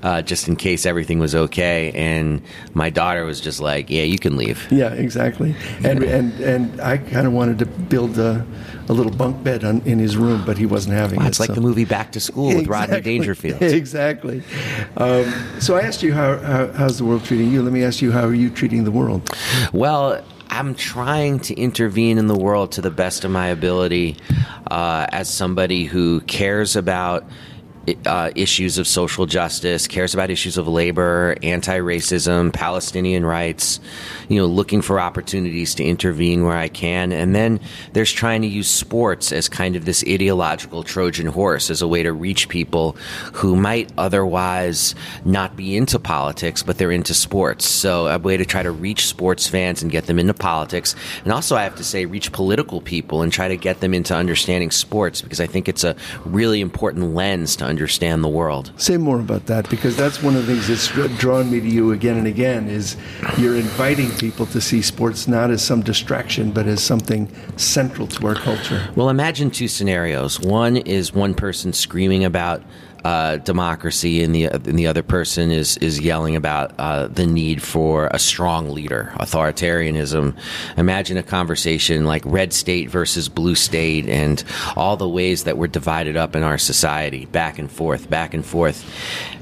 Uh, 0.00 0.22
just 0.22 0.46
in 0.46 0.54
case 0.54 0.86
everything 0.86 1.18
was 1.18 1.34
okay, 1.34 1.90
and 1.90 2.40
my 2.72 2.88
daughter 2.88 3.24
was 3.24 3.40
just 3.40 3.58
like, 3.58 3.90
"Yeah, 3.90 4.04
you 4.04 4.16
can 4.16 4.36
leave." 4.36 4.64
Yeah, 4.70 4.92
exactly. 4.92 5.56
And 5.82 6.04
and 6.04 6.32
and 6.40 6.80
I 6.80 6.98
kind 6.98 7.26
of 7.26 7.32
wanted 7.32 7.58
to 7.58 7.66
build 7.66 8.16
a, 8.16 8.46
a 8.88 8.92
little 8.92 9.12
bunk 9.12 9.42
bed 9.44 9.64
on, 9.64 9.80
in 9.84 9.98
his 9.98 10.16
room, 10.16 10.42
but 10.46 10.56
he 10.58 10.66
wasn't 10.66 10.94
having 10.94 11.18
Wow, 11.18 11.26
it. 11.26 11.28
it's 11.28 11.40
like 11.40 11.48
so- 11.48 11.54
the 11.54 11.60
movie 11.60 11.84
Back 11.84 12.12
to 12.12 12.20
School 12.20 12.54
with 12.54 12.66
Rodney 12.66 13.00
Dangerfield. 13.00 13.60
Exactly. 13.78 14.42
Um, 14.96 15.24
so 15.60 15.76
I 15.76 15.82
asked 15.82 16.02
you 16.02 16.12
how, 16.12 16.38
how 16.38 16.72
how's 16.72 16.98
the 16.98 17.04
world 17.04 17.24
treating 17.24 17.50
you. 17.52 17.62
Let 17.62 17.72
me 17.72 17.84
ask 17.84 18.00
you 18.02 18.10
how 18.12 18.24
are 18.26 18.34
you 18.34 18.50
treating 18.50 18.84
the 18.84 18.90
world? 18.90 19.28
Well, 19.72 20.22
I'm 20.50 20.74
trying 20.74 21.40
to 21.40 21.54
intervene 21.54 22.16
in 22.18 22.26
the 22.26 22.36
world 22.36 22.72
to 22.72 22.80
the 22.80 22.90
best 22.90 23.24
of 23.24 23.30
my 23.30 23.48
ability 23.48 24.16
uh, 24.70 25.06
as 25.12 25.28
somebody 25.28 25.84
who 25.84 26.20
cares 26.22 26.74
about. 26.76 27.24
Uh, 28.06 28.30
issues 28.34 28.78
of 28.78 28.86
social 28.86 29.26
justice, 29.26 29.86
cares 29.86 30.14
about 30.14 30.30
issues 30.30 30.58
of 30.58 30.68
labor, 30.68 31.36
anti-racism, 31.42 32.52
Palestinian 32.52 33.24
rights, 33.24 33.80
you 34.28 34.38
know, 34.38 34.46
looking 34.46 34.82
for 34.82 35.00
opportunities 35.00 35.74
to 35.74 35.84
intervene 35.84 36.44
where 36.44 36.56
I 36.56 36.68
can. 36.68 37.12
And 37.12 37.34
then 37.34 37.60
there's 37.94 38.12
trying 38.12 38.42
to 38.42 38.48
use 38.48 38.68
sports 38.68 39.32
as 39.32 39.48
kind 39.48 39.74
of 39.74 39.84
this 39.84 40.04
ideological 40.06 40.82
Trojan 40.82 41.26
horse 41.26 41.70
as 41.70 41.80
a 41.80 41.88
way 41.88 42.02
to 42.02 42.12
reach 42.12 42.48
people 42.48 42.92
who 43.32 43.56
might 43.56 43.90
otherwise 43.96 44.94
not 45.24 45.56
be 45.56 45.76
into 45.76 45.98
politics, 45.98 46.62
but 46.62 46.76
they're 46.76 46.92
into 46.92 47.14
sports. 47.14 47.66
So 47.66 48.06
a 48.06 48.18
way 48.18 48.36
to 48.36 48.44
try 48.44 48.62
to 48.62 48.70
reach 48.70 49.06
sports 49.06 49.48
fans 49.48 49.82
and 49.82 49.90
get 49.90 50.06
them 50.06 50.18
into 50.18 50.34
politics. 50.34 50.94
And 51.24 51.32
also, 51.32 51.56
I 51.56 51.62
have 51.62 51.76
to 51.76 51.84
say, 51.84 52.04
reach 52.04 52.32
political 52.32 52.80
people 52.80 53.22
and 53.22 53.32
try 53.32 53.48
to 53.48 53.56
get 53.56 53.80
them 53.80 53.94
into 53.94 54.14
understanding 54.14 54.70
sports 54.70 55.22
because 55.22 55.40
I 55.40 55.46
think 55.46 55.68
it's 55.68 55.84
a 55.84 55.96
really 56.26 56.60
important 56.60 57.14
lens 57.14 57.56
to 57.56 57.64
understand 57.64 57.77
the 57.86 58.28
world. 58.28 58.72
Say 58.76 58.96
more 58.96 59.20
about 59.20 59.46
that 59.46 59.68
because 59.70 59.96
that's 59.96 60.22
one 60.22 60.36
of 60.36 60.46
the 60.46 60.54
things 60.54 60.68
that's 60.68 61.18
drawn 61.18 61.50
me 61.50 61.60
to 61.60 61.68
you 61.68 61.92
again 61.92 62.16
and 62.16 62.26
again 62.26 62.68
is 62.68 62.96
you're 63.36 63.56
inviting 63.56 64.10
people 64.12 64.46
to 64.46 64.60
see 64.60 64.82
sports 64.82 65.28
not 65.28 65.50
as 65.50 65.62
some 65.62 65.82
distraction 65.82 66.50
but 66.50 66.66
as 66.66 66.82
something 66.82 67.28
central 67.56 68.06
to 68.06 68.26
our 68.26 68.34
culture. 68.34 68.88
Well, 68.96 69.08
imagine 69.08 69.50
two 69.50 69.68
scenarios. 69.68 70.40
One 70.40 70.76
is 70.76 71.12
one 71.12 71.34
person 71.34 71.72
screaming 71.72 72.24
about 72.24 72.62
uh, 73.04 73.36
democracy, 73.36 74.22
and 74.22 74.34
the 74.34 74.44
and 74.44 74.78
the 74.78 74.86
other 74.86 75.02
person 75.02 75.50
is 75.50 75.76
is 75.78 76.00
yelling 76.00 76.36
about 76.36 76.72
uh, 76.78 77.06
the 77.08 77.26
need 77.26 77.62
for 77.62 78.08
a 78.08 78.18
strong 78.18 78.70
leader, 78.70 79.12
authoritarianism. 79.16 80.36
Imagine 80.76 81.16
a 81.16 81.22
conversation 81.22 82.04
like 82.04 82.22
red 82.24 82.52
state 82.52 82.90
versus 82.90 83.28
blue 83.28 83.54
state, 83.54 84.08
and 84.08 84.42
all 84.76 84.96
the 84.96 85.08
ways 85.08 85.44
that 85.44 85.56
we're 85.56 85.66
divided 85.68 86.16
up 86.16 86.34
in 86.34 86.42
our 86.42 86.58
society, 86.58 87.26
back 87.26 87.58
and 87.58 87.70
forth, 87.70 88.10
back 88.10 88.34
and 88.34 88.44
forth. 88.44 88.84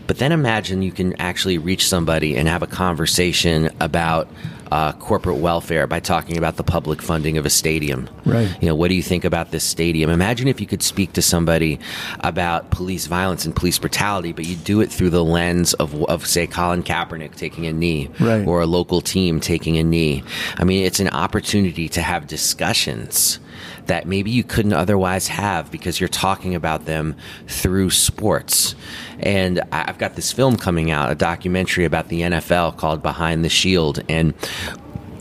But 0.07 0.19
then 0.19 0.33
imagine 0.33 0.83
you 0.83 0.93
can 0.93 1.15
actually 1.15 1.59
reach 1.59 1.89
somebody 1.89 2.37
and 2.37 2.47
have 2.49 2.63
a 2.63 2.69
conversation 2.69 3.71
about 3.81 4.29
uh, 4.73 4.93
corporate 4.93 5.37
welfare 5.39 5.87
by 5.87 6.01
talking 6.01 6.37
about 6.37 6.57
the 6.57 6.65
public 6.65 7.01
funding 7.03 7.39
of 7.39 7.47
a 7.47 7.51
stadium. 7.51 8.09
Right. 8.25 8.51
You 8.61 8.69
know, 8.69 8.75
what 8.75 8.89
do 8.89 8.95
you 8.95 9.03
think 9.03 9.25
about 9.25 9.51
this 9.51 9.65
stadium? 9.65 10.11
Imagine 10.11 10.49
if 10.49 10.61
you 10.61 10.67
could 10.67 10.83
speak 10.83 11.13
to 11.15 11.23
somebody 11.23 11.79
about 12.21 12.71
police 12.71 13.07
violence 13.07 13.45
and 13.45 13.55
police 13.55 13.79
brutality, 13.79 14.33
but 14.33 14.45
you 14.47 14.57
do 14.57 14.81
it 14.81 14.91
through 14.91 15.11
the 15.11 15.25
lens 15.25 15.75
of, 15.75 15.95
of 16.05 16.27
say, 16.27 16.47
Colin 16.47 16.83
Kaepernick 16.83 17.35
taking 17.37 17.67
a 17.67 17.73
knee 17.73 18.09
Right. 18.21 18.47
or 18.47 18.61
a 18.63 18.67
local 18.67 19.01
team 19.01 19.41
taking 19.41 19.77
a 19.79 19.83
knee. 19.85 20.23
I 20.57 20.65
mean, 20.65 20.85
it's 20.85 21.01
an 21.01 21.09
opportunity 21.09 21.89
to 21.91 22.03
have 22.03 22.27
discussions 22.27 23.39
that 23.87 24.07
maybe 24.07 24.31
you 24.31 24.45
couldn't 24.45 24.73
otherwise 24.73 25.29
have 25.29 25.71
because 25.71 26.01
you're 26.01 26.09
talking 26.09 26.55
about 26.55 26.85
them 26.85 27.17
through 27.47 27.91
sports. 27.91 28.75
And 29.21 29.61
I've 29.73 29.99
got 29.99 30.15
this 30.15 30.33
film 30.33 30.57
coming 30.57 30.91
out, 30.91 31.11
a 31.11 31.15
documentary 31.15 31.85
about 31.85 32.09
the 32.09 32.23
NFL 32.23 32.77
called 32.77 33.03
Behind 33.03 33.45
the 33.45 33.49
Shield. 33.49 34.03
And 34.09 34.35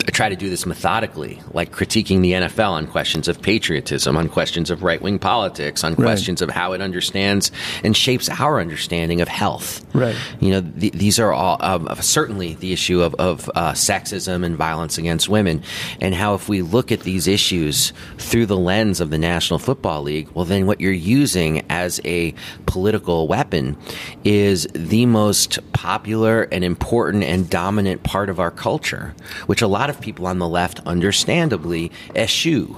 I 0.07 0.11
try 0.11 0.29
to 0.29 0.35
do 0.35 0.49
this 0.49 0.65
methodically, 0.65 1.41
like 1.51 1.71
critiquing 1.71 2.21
the 2.21 2.33
NFL 2.33 2.71
on 2.71 2.87
questions 2.87 3.27
of 3.27 3.41
patriotism, 3.41 4.15
on 4.15 4.29
questions 4.29 4.69
of 4.69 4.83
right 4.83 5.01
wing 5.01 5.17
politics, 5.17 5.83
on 5.83 5.95
questions 5.95 6.41
of 6.43 6.49
how 6.51 6.73
it 6.73 6.81
understands 6.81 7.51
and 7.83 7.97
shapes 7.97 8.29
our 8.29 8.59
understanding 8.59 9.21
of 9.21 9.27
health. 9.27 9.83
Right. 9.95 10.15
You 10.39 10.51
know, 10.51 10.61
th- 10.61 10.93
these 10.93 11.19
are 11.19 11.33
all 11.33 11.57
um, 11.59 11.89
certainly 12.01 12.53
the 12.53 12.71
issue 12.71 13.01
of, 13.01 13.15
of 13.15 13.49
uh, 13.55 13.71
sexism 13.71 14.45
and 14.45 14.55
violence 14.55 14.99
against 14.99 15.27
women, 15.27 15.63
and 15.99 16.13
how 16.13 16.35
if 16.35 16.47
we 16.47 16.61
look 16.61 16.91
at 16.91 16.99
these 17.01 17.27
issues 17.27 17.91
through 18.17 18.45
the 18.45 18.57
lens 18.57 19.01
of 19.01 19.09
the 19.09 19.17
National 19.17 19.57
Football 19.57 20.03
League, 20.03 20.29
well, 20.35 20.45
then 20.45 20.67
what 20.67 20.79
you're 20.79 20.91
using 20.91 21.65
as 21.69 21.99
a 22.05 22.35
political 22.67 23.27
weapon 23.27 23.75
is 24.23 24.67
the 24.73 25.07
most 25.07 25.59
popular 25.73 26.43
and 26.43 26.63
important 26.63 27.23
and 27.23 27.49
dominant 27.49 28.03
part 28.03 28.29
of 28.29 28.39
our 28.39 28.51
culture, 28.51 29.15
which 29.47 29.61
a 29.61 29.67
lot 29.67 29.89
of 29.89 29.94
people 30.01 30.27
on 30.27 30.39
the 30.39 30.47
left 30.47 30.79
understandably 30.85 31.91
eschew 32.15 32.75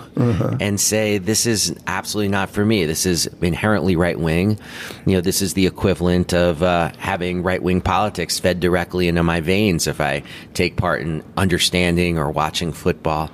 and 0.60 0.80
say 0.80 1.18
this 1.18 1.46
is 1.46 1.76
absolutely 1.88 2.30
not 2.30 2.50
for 2.50 2.66
me. 2.66 2.86
This 2.86 3.06
is 3.06 3.28
inherently 3.42 3.96
right 3.96 4.20
wing. 4.20 4.60
You 5.06 5.16
know, 5.16 5.22
this 5.22 5.42
is 5.42 5.54
the 5.54 5.68
equivalent 5.68 6.34
of 6.34 6.64
uh, 6.64 6.92
having 6.98 7.44
right 7.44 7.62
wing 7.62 7.82
politics 7.82 8.40
fed 8.40 8.60
directly 8.60 9.08
into 9.08 9.24
my 9.24 9.42
veins 9.42 9.88
if 9.88 10.02
I 10.02 10.24
take 10.54 10.78
part 10.78 11.02
in 11.02 11.24
understanding 11.36 12.18
or 12.18 12.32
watching 12.32 12.74
football. 12.74 13.30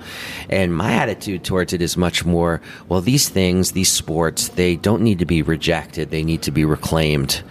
And 0.48 0.74
my 0.74 0.92
attitude 0.92 1.44
towards 1.44 1.72
it 1.72 1.82
is 1.82 1.96
much 1.96 2.24
more 2.24 2.60
well, 2.88 3.00
these 3.00 3.28
things, 3.28 3.72
these 3.72 3.90
sports, 3.90 4.48
they 4.50 4.76
don't 4.76 5.02
need 5.02 5.18
to 5.20 5.24
be 5.26 5.42
rejected, 5.42 6.10
they 6.10 6.22
need 6.22 6.42
to 6.42 6.50
be 6.50 6.64
reclaimed. 6.64 7.42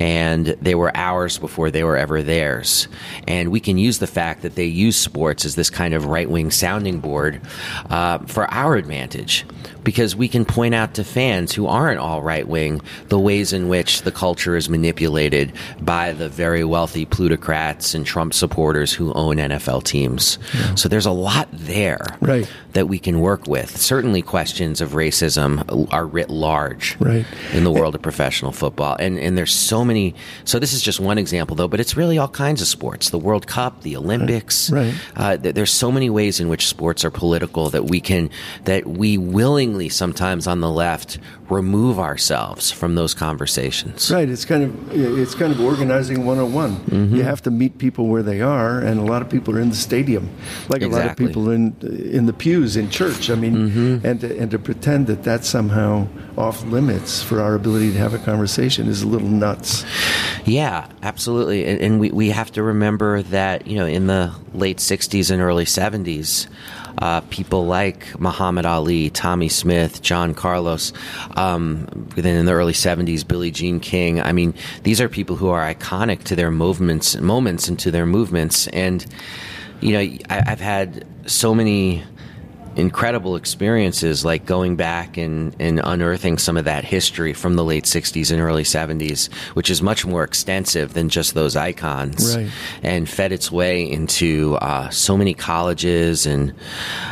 And 0.00 0.46
they 0.46 0.74
were 0.74 0.94
ours 0.96 1.38
before 1.38 1.70
they 1.70 1.84
were 1.84 1.96
ever 1.96 2.22
theirs. 2.22 2.88
And 3.26 3.50
we 3.50 3.60
can 3.60 3.78
use 3.78 3.98
the 3.98 4.06
fact 4.06 4.42
that 4.42 4.54
they 4.54 4.64
use 4.64 4.96
sports 4.96 5.44
as 5.44 5.54
this 5.54 5.70
kind 5.72 5.94
of 5.94 6.06
right 6.06 6.28
wing 6.28 6.50
sounding 6.50 7.00
board 7.00 7.40
uh, 7.90 8.18
for 8.18 8.44
our 8.52 8.76
advantage 8.76 9.44
because 9.84 10.14
we 10.14 10.28
can 10.28 10.44
point 10.44 10.74
out 10.74 10.94
to 10.94 11.04
fans 11.04 11.52
who 11.52 11.66
aren't 11.66 11.98
all 11.98 12.22
right 12.22 12.46
wing 12.46 12.80
the 13.08 13.18
ways 13.18 13.52
in 13.52 13.68
which 13.68 14.02
the 14.02 14.12
culture 14.12 14.56
is 14.56 14.68
manipulated 14.68 15.52
by 15.80 16.12
the 16.12 16.28
very 16.28 16.64
wealthy 16.64 17.04
plutocrats 17.04 17.94
and 17.94 18.04
Trump 18.06 18.34
supporters 18.34 18.92
who 18.92 19.12
own 19.14 19.36
NFL 19.36 19.84
teams. 19.84 20.38
So 20.76 20.88
there's 20.88 21.06
a 21.06 21.10
lot 21.10 21.48
there 21.52 22.04
Right. 22.20 22.46
that 22.74 22.88
we 22.88 22.98
can 22.98 23.20
work 23.20 23.46
with. 23.46 23.76
Certainly, 23.76 24.22
questions 24.22 24.80
of 24.80 24.90
racism 24.90 25.88
are 25.92 26.06
writ 26.06 26.30
large 26.30 26.96
Right. 27.00 27.24
in 27.52 27.64
the 27.64 27.70
world 27.70 27.94
of 27.94 28.02
professional 28.02 28.52
football. 28.52 28.96
And 28.98 29.18
and 29.18 29.36
there's 29.36 29.52
so 29.52 29.84
many. 29.84 30.14
So 30.44 30.58
this 30.58 30.72
is 30.72 30.82
just 30.82 31.00
one 31.00 31.18
example, 31.18 31.56
though, 31.56 31.68
but 31.68 31.80
it's 31.80 31.96
really 31.96 32.18
all 32.18 32.28
kinds 32.28 32.60
of 32.60 32.68
sports: 32.68 33.10
the 33.10 33.18
World 33.18 33.46
Cup, 33.46 33.82
the 33.82 33.96
Olympics. 33.96 34.70
Right. 34.70 34.94
Uh, 35.16 35.36
there's 35.40 35.70
so 35.70 35.90
many 35.90 36.10
ways 36.10 36.40
in 36.40 36.48
which 36.48 36.66
sports 36.66 37.04
are 37.04 37.10
political 37.10 37.70
that 37.70 37.86
we 37.86 38.00
can 38.00 38.30
that 38.64 38.86
we 38.86 39.16
willingly 39.18 39.71
sometimes 39.88 40.46
on 40.46 40.60
the 40.60 40.70
left 40.70 41.18
remove 41.48 41.98
ourselves 41.98 42.70
from 42.70 42.94
those 42.94 43.12
conversations. 43.14 44.10
Right, 44.10 44.28
it's 44.28 44.44
kind 44.44 44.62
of 44.62 44.92
it's 44.92 45.34
kind 45.34 45.52
of 45.52 45.60
organizing 45.60 46.24
101. 46.24 46.76
Mm-hmm. 46.76 47.16
You 47.16 47.22
have 47.22 47.42
to 47.42 47.50
meet 47.50 47.78
people 47.78 48.06
where 48.06 48.22
they 48.22 48.40
are, 48.40 48.78
and 48.80 48.98
a 48.98 49.04
lot 49.04 49.22
of 49.22 49.28
people 49.28 49.56
are 49.56 49.60
in 49.60 49.70
the 49.70 49.76
stadium, 49.76 50.30
like 50.68 50.82
a 50.82 50.88
lot 50.88 51.06
of 51.06 51.16
people 51.16 51.50
in 51.50 51.76
in 51.80 52.26
the 52.26 52.32
pews 52.32 52.76
in 52.76 52.90
church. 52.90 53.30
I 53.30 53.34
mean, 53.34 53.52
Mm-hmm. 53.52 54.06
and 54.06 54.20
to, 54.20 54.38
and 54.38 54.50
to 54.50 54.58
pretend 54.58 55.06
that 55.06 55.22
that's 55.22 55.48
somehow 55.48 56.06
off 56.36 56.64
limits 56.64 57.22
for 57.22 57.40
our 57.40 57.54
ability 57.54 57.92
to 57.92 57.98
have 57.98 58.14
a 58.14 58.18
conversation 58.18 58.88
is 58.88 59.02
a 59.02 59.06
little 59.06 59.28
nuts. 59.28 59.84
Yeah, 60.44 60.88
absolutely. 61.02 61.66
And, 61.66 61.80
and 61.80 62.00
we, 62.00 62.10
we 62.10 62.30
have 62.30 62.50
to 62.52 62.62
remember 62.62 63.22
that, 63.24 63.66
you 63.66 63.76
know, 63.76 63.86
in 63.86 64.06
the 64.06 64.32
late 64.54 64.78
60s 64.78 65.30
and 65.30 65.40
early 65.42 65.64
70s, 65.66 66.46
uh, 67.02 67.20
people 67.30 67.66
like 67.66 68.18
Muhammad 68.20 68.64
Ali, 68.64 69.10
Tommy 69.10 69.48
Smith, 69.48 70.02
John 70.02 70.34
Carlos, 70.34 70.92
um, 71.34 71.86
then 72.14 72.36
in 72.36 72.46
the 72.46 72.52
early 72.52 72.72
70s, 72.72 73.26
Billie 73.26 73.50
Jean 73.50 73.80
King. 73.80 74.20
I 74.20 74.30
mean, 74.30 74.54
these 74.84 75.00
are 75.00 75.08
people 75.08 75.34
who 75.34 75.48
are 75.48 75.74
iconic 75.74 76.22
to 76.24 76.36
their 76.36 76.52
movements, 76.52 77.16
moments 77.16 77.66
and 77.66 77.76
to 77.80 77.90
their 77.90 78.06
movements. 78.06 78.68
And, 78.68 79.04
you 79.80 79.94
know, 79.94 79.98
I, 80.30 80.44
I've 80.46 80.60
had 80.60 81.04
so 81.26 81.56
many 81.56 82.04
incredible 82.76 83.36
experiences 83.36 84.24
like 84.24 84.46
going 84.46 84.76
back 84.76 85.16
and, 85.16 85.54
and 85.60 85.80
unearthing 85.84 86.38
some 86.38 86.56
of 86.56 86.64
that 86.64 86.84
history 86.84 87.32
from 87.32 87.54
the 87.56 87.64
late 87.64 87.84
60s 87.84 88.30
and 88.32 88.40
early 88.40 88.62
70s 88.62 89.32
which 89.54 89.68
is 89.70 89.82
much 89.82 90.06
more 90.06 90.24
extensive 90.24 90.94
than 90.94 91.08
just 91.08 91.34
those 91.34 91.54
icons 91.54 92.34
Right. 92.36 92.50
and 92.82 93.08
fed 93.08 93.30
its 93.32 93.52
way 93.52 93.90
into 93.90 94.54
uh, 94.56 94.88
so 94.90 95.16
many 95.16 95.34
colleges 95.34 96.24
and 96.26 96.54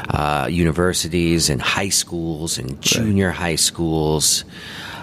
uh, 0.09 0.49
universities 0.51 1.51
and 1.51 1.61
high 1.61 1.90
schools 1.90 2.57
and 2.59 2.81
junior 2.81 3.31
high 3.31 3.57
schools 3.57 4.44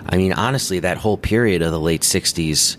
i 0.08 0.18
mean 0.18 0.34
honestly 0.34 0.80
that 0.80 0.98
whole 0.98 1.18
period 1.18 1.62
of 1.62 1.72
the 1.72 1.80
late 1.80 2.02
60s 2.02 2.78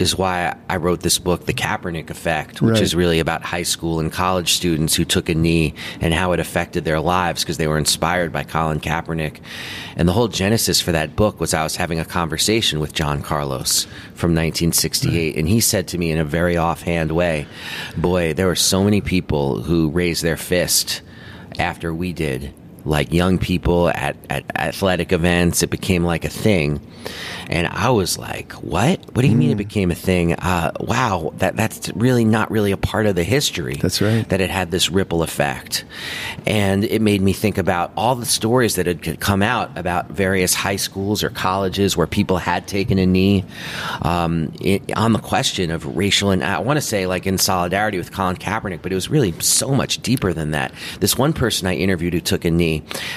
is 0.00 0.16
why 0.16 0.54
I 0.68 0.76
wrote 0.76 1.00
this 1.00 1.18
book, 1.18 1.46
The 1.46 1.52
Kaepernick 1.52 2.10
Effect, 2.10 2.60
which 2.62 2.74
Right. 2.74 2.82
is 2.82 2.94
really 2.94 3.18
about 3.18 3.42
high 3.42 3.62
school 3.62 4.00
and 4.00 4.12
college 4.12 4.52
students 4.52 4.94
who 4.94 5.04
took 5.04 5.28
a 5.28 5.34
knee 5.34 5.74
and 6.00 6.14
how 6.14 6.32
it 6.32 6.40
affected 6.40 6.84
their 6.84 7.00
lives 7.00 7.42
because 7.42 7.56
they 7.56 7.66
were 7.66 7.78
inspired 7.78 8.32
by 8.32 8.44
Colin 8.44 8.80
Kaepernick. 8.80 9.36
And 9.96 10.08
the 10.08 10.12
whole 10.12 10.28
genesis 10.28 10.80
for 10.80 10.92
that 10.92 11.16
book 11.16 11.40
was 11.40 11.54
I 11.54 11.62
was 11.62 11.76
having 11.76 11.98
a 12.00 12.04
conversation 12.04 12.80
with 12.80 12.92
John 12.92 13.22
Carlos 13.22 13.84
from 14.14 14.34
1968, 14.34 15.36
and 15.36 15.48
he 15.48 15.60
said 15.60 15.88
to 15.88 15.98
me 15.98 16.10
in 16.10 16.18
a 16.18 16.24
very 16.24 16.56
offhand 16.56 17.12
way, 17.12 17.46
Boy, 17.96 18.32
there 18.34 18.46
were 18.46 18.54
so 18.56 18.84
many 18.84 19.00
people 19.00 19.62
who 19.62 19.90
raised 19.90 20.22
their 20.22 20.36
fist 20.36 21.02
after 21.58 21.92
we 21.94 22.12
did. 22.12 22.52
Like 22.84 23.12
young 23.12 23.38
people 23.38 23.88
at, 23.88 24.16
at 24.30 24.44
athletic 24.56 25.12
events, 25.12 25.62
it 25.62 25.70
became 25.70 26.04
like 26.04 26.24
a 26.24 26.28
thing. 26.28 26.80
And 27.48 27.66
I 27.66 27.90
was 27.90 28.18
like, 28.18 28.52
"What? 28.52 29.00
What 29.14 29.22
do 29.22 29.28
you 29.28 29.36
mean 29.36 29.50
it 29.50 29.56
became 29.56 29.90
a 29.90 29.94
thing? 29.94 30.34
Uh, 30.34 30.72
wow, 30.80 31.32
that 31.38 31.56
that's 31.56 31.88
really 31.94 32.24
not 32.24 32.50
really 32.50 32.72
a 32.72 32.76
part 32.76 33.06
of 33.06 33.14
the 33.14 33.24
history. 33.24 33.76
That's 33.76 34.02
right. 34.02 34.28
That 34.28 34.42
it 34.42 34.50
had 34.50 34.70
this 34.70 34.90
ripple 34.90 35.22
effect, 35.22 35.84
and 36.46 36.84
it 36.84 37.00
made 37.00 37.22
me 37.22 37.32
think 37.32 37.56
about 37.56 37.92
all 37.96 38.14
the 38.14 38.26
stories 38.26 38.74
that 38.74 38.86
had 38.86 39.20
come 39.20 39.42
out 39.42 39.76
about 39.78 40.10
various 40.10 40.52
high 40.52 40.76
schools 40.76 41.22
or 41.24 41.30
colleges 41.30 41.96
where 41.96 42.06
people 42.06 42.36
had 42.36 42.68
taken 42.68 42.98
a 42.98 43.06
knee 43.06 43.44
um, 44.02 44.52
i 44.64 44.80
on 44.94 45.12
the 45.12 45.18
question 45.18 45.70
of 45.70 45.96
racial 45.96 46.30
and 46.30 46.44
I 46.44 46.58
want 46.58 46.76
to 46.76 46.82
say 46.82 47.06
like 47.06 47.26
in 47.26 47.38
solidarity 47.38 47.96
with 47.96 48.12
Colin 48.12 48.36
Kaepernick, 48.36 48.82
but 48.82 48.92
it 48.92 48.94
was 48.94 49.08
really 49.08 49.32
so 49.40 49.74
much 49.74 50.02
deeper 50.02 50.34
than 50.34 50.50
that. 50.50 50.72
This 51.00 51.16
one 51.16 51.32
person 51.32 51.66
I 51.66 51.74
interviewed 51.74 52.12
who 52.12 52.20
took 52.20 52.44
a 52.44 52.50
knee, 52.50 52.67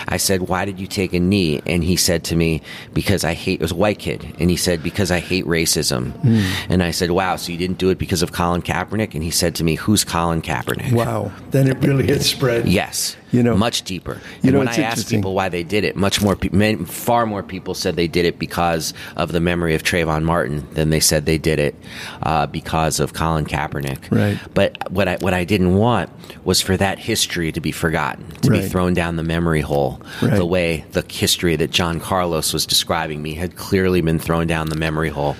I 0.07 0.17
said, 0.17 0.39
"Why 0.49 0.65
did 0.65 0.79
you 0.79 0.87
take 0.87 1.13
a 1.13 1.19
knee?" 1.19 1.61
And 1.65 1.83
he 1.83 1.95
said 1.95 2.23
to 2.25 2.35
me, 2.35 2.61
"Because 2.93 3.23
I 3.23 3.33
hate." 3.33 3.59
It 3.61 3.65
was 3.67 3.71
a 3.71 3.81
white 3.85 3.99
kid, 3.99 4.25
and 4.39 4.49
he 4.49 4.57
said, 4.57 4.81
"Because 4.83 5.11
I 5.11 5.19
hate 5.19 5.45
racism." 5.45 6.11
Hmm. 6.21 6.71
And 6.71 6.83
I 6.83 6.91
said, 6.91 7.11
"Wow, 7.11 7.35
so 7.37 7.51
you 7.51 7.57
didn't 7.57 7.77
do 7.77 7.89
it 7.89 7.97
because 7.97 8.21
of 8.23 8.31
Colin 8.31 8.61
Kaepernick?" 8.61 9.13
And 9.15 9.23
he 9.23 9.31
said 9.31 9.55
to 9.55 9.63
me, 9.63 9.75
"Who's 9.75 10.03
Colin 10.03 10.41
Kaepernick?" 10.41 10.93
Wow. 10.93 11.31
Then 11.51 11.67
it 11.67 11.77
really 11.81 12.07
had 12.07 12.23
spread. 12.23 12.67
Yes. 12.67 13.15
You 13.31 13.43
know- 13.43 13.55
much 13.55 13.83
deeper. 13.83 14.13
You 14.13 14.19
and 14.43 14.51
know, 14.53 14.59
when 14.59 14.67
I 14.67 14.75
asked 14.77 15.09
people 15.09 15.33
why 15.33 15.49
they 15.49 15.63
did 15.63 15.83
it, 15.83 15.95
much 15.95 16.21
more, 16.21 16.35
pe- 16.35 16.75
far 16.85 17.25
more 17.25 17.43
people 17.43 17.73
said 17.73 17.95
they 17.95 18.07
did 18.07 18.25
it 18.25 18.39
because 18.39 18.93
of 19.15 19.31
the 19.31 19.39
memory 19.39 19.73
of 19.75 19.83
Trayvon 19.83 20.23
Martin 20.23 20.67
than 20.73 20.89
they 20.89 20.99
said 20.99 21.25
they 21.25 21.37
did 21.37 21.59
it 21.59 21.75
uh, 22.23 22.45
because 22.47 22.99
of 22.99 23.13
Colin 23.13 23.45
Kaepernick. 23.45 24.09
Right. 24.11 24.39
But 24.53 24.91
what 24.91 25.07
I 25.07 25.15
what 25.17 25.33
I 25.33 25.43
didn't 25.43 25.75
want 25.75 26.09
was 26.43 26.61
for 26.61 26.75
that 26.77 26.99
history 26.99 27.51
to 27.51 27.61
be 27.61 27.71
forgotten, 27.71 28.25
to 28.41 28.49
be 28.51 28.61
thrown 28.61 28.93
down 28.93 29.15
the 29.15 29.23
memory 29.23 29.61
hole, 29.61 30.01
Right. 30.21 30.35
the 30.35 30.45
way 30.45 30.85
the 30.91 31.05
history 31.07 31.55
that 31.55 31.71
John 31.71 31.99
Carlos 31.99 32.51
was 32.53 32.65
describing 32.65 33.21
me 33.21 33.33
had 33.35 33.55
clearly 33.55 34.01
been 34.01 34.19
thrown 34.19 34.47
down 34.47 34.69
the 34.69 34.75
memory 34.75 35.09
hole. 35.09 35.35